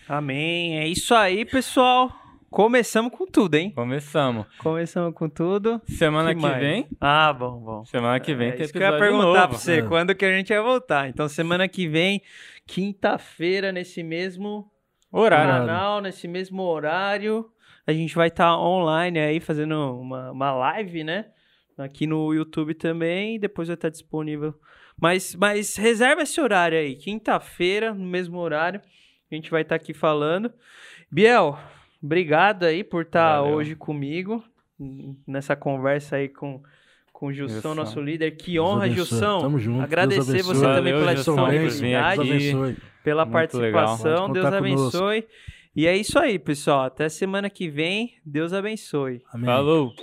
Amém. 0.08 0.78
É 0.78 0.88
isso 0.88 1.14
aí, 1.14 1.44
pessoal. 1.46 2.23
Começamos 2.54 3.12
com 3.12 3.26
tudo, 3.26 3.56
hein? 3.56 3.72
Começamos. 3.72 4.46
Começamos 4.60 5.16
com 5.16 5.28
tudo. 5.28 5.82
Semana 5.88 6.36
que, 6.36 6.40
que 6.40 6.60
vem. 6.60 6.88
Ah, 7.02 7.34
bom, 7.34 7.60
bom. 7.60 7.84
Semana 7.84 8.20
que 8.20 8.36
vem 8.36 8.50
é, 8.50 8.52
tem 8.52 8.66
isso 8.66 8.72
que 8.72 8.78
eu 8.78 8.84
ia 8.84 8.96
perguntar 8.96 9.24
novo. 9.24 9.34
pra 9.34 9.48
você, 9.48 9.80
é. 9.80 9.82
quando 9.82 10.14
que 10.14 10.24
a 10.24 10.32
gente 10.32 10.54
vai 10.54 10.62
voltar. 10.62 11.10
Então, 11.10 11.28
semana 11.28 11.68
que 11.68 11.88
vem, 11.88 12.22
quinta-feira, 12.68 13.72
nesse 13.72 14.04
mesmo 14.04 14.72
horário. 15.12 15.66
canal, 15.66 16.00
nesse 16.00 16.28
mesmo 16.28 16.62
horário, 16.62 17.50
a 17.88 17.92
gente 17.92 18.14
vai 18.14 18.28
estar 18.28 18.50
tá 18.50 18.60
online 18.60 19.18
aí, 19.18 19.40
fazendo 19.40 20.00
uma, 20.00 20.32
uma 20.32 20.52
live, 20.52 21.04
né? 21.04 21.26
Aqui 21.76 22.06
no 22.06 22.36
YouTube 22.36 22.76
também, 22.76 23.40
depois 23.40 23.68
vai 23.68 23.74
estar 23.74 23.88
tá 23.88 23.92
disponível. 23.92 24.54
Mas, 25.02 25.34
mas 25.34 25.76
reserva 25.76 26.22
esse 26.22 26.40
horário 26.40 26.78
aí, 26.78 26.94
quinta-feira, 26.98 27.96
no 27.96 28.06
mesmo 28.06 28.38
horário, 28.38 28.80
a 29.32 29.34
gente 29.34 29.50
vai 29.50 29.64
estar 29.64 29.76
tá 29.76 29.84
aqui 29.84 29.92
falando. 29.92 30.54
Biel, 31.12 31.58
Obrigado 32.04 32.64
aí 32.64 32.84
por 32.84 33.04
estar 33.04 33.36
tá 33.36 33.44
hoje 33.44 33.76
comigo 33.76 34.44
nessa 35.26 35.56
conversa 35.56 36.18
aí 36.18 36.28
com 36.28 36.62
com 37.24 37.28
o 37.28 37.32
Gilson, 37.32 37.74
nosso 37.74 38.02
líder. 38.02 38.32
Que 38.32 38.60
honra, 38.60 38.90
Gilson. 38.90 39.40
Tamo 39.40 39.58
junto. 39.58 39.82
Agradecer 39.82 40.42
você 40.42 40.62
também 40.62 40.94
pela 40.94 41.16
disponibilidade, 41.16 42.28
pela 43.02 43.24
Muito 43.24 43.34
participação. 43.34 44.30
Deus 44.30 44.46
abençoe. 44.46 45.26
E 45.74 45.88
é 45.88 45.96
isso 45.96 46.20
aí, 46.20 46.38
pessoal. 46.38 46.82
Até 46.82 47.08
semana 47.08 47.50
que 47.50 47.70
vem. 47.70 48.16
Deus 48.26 48.52
abençoe. 48.52 49.22
Amém. 49.32 49.46
Falou! 49.46 49.94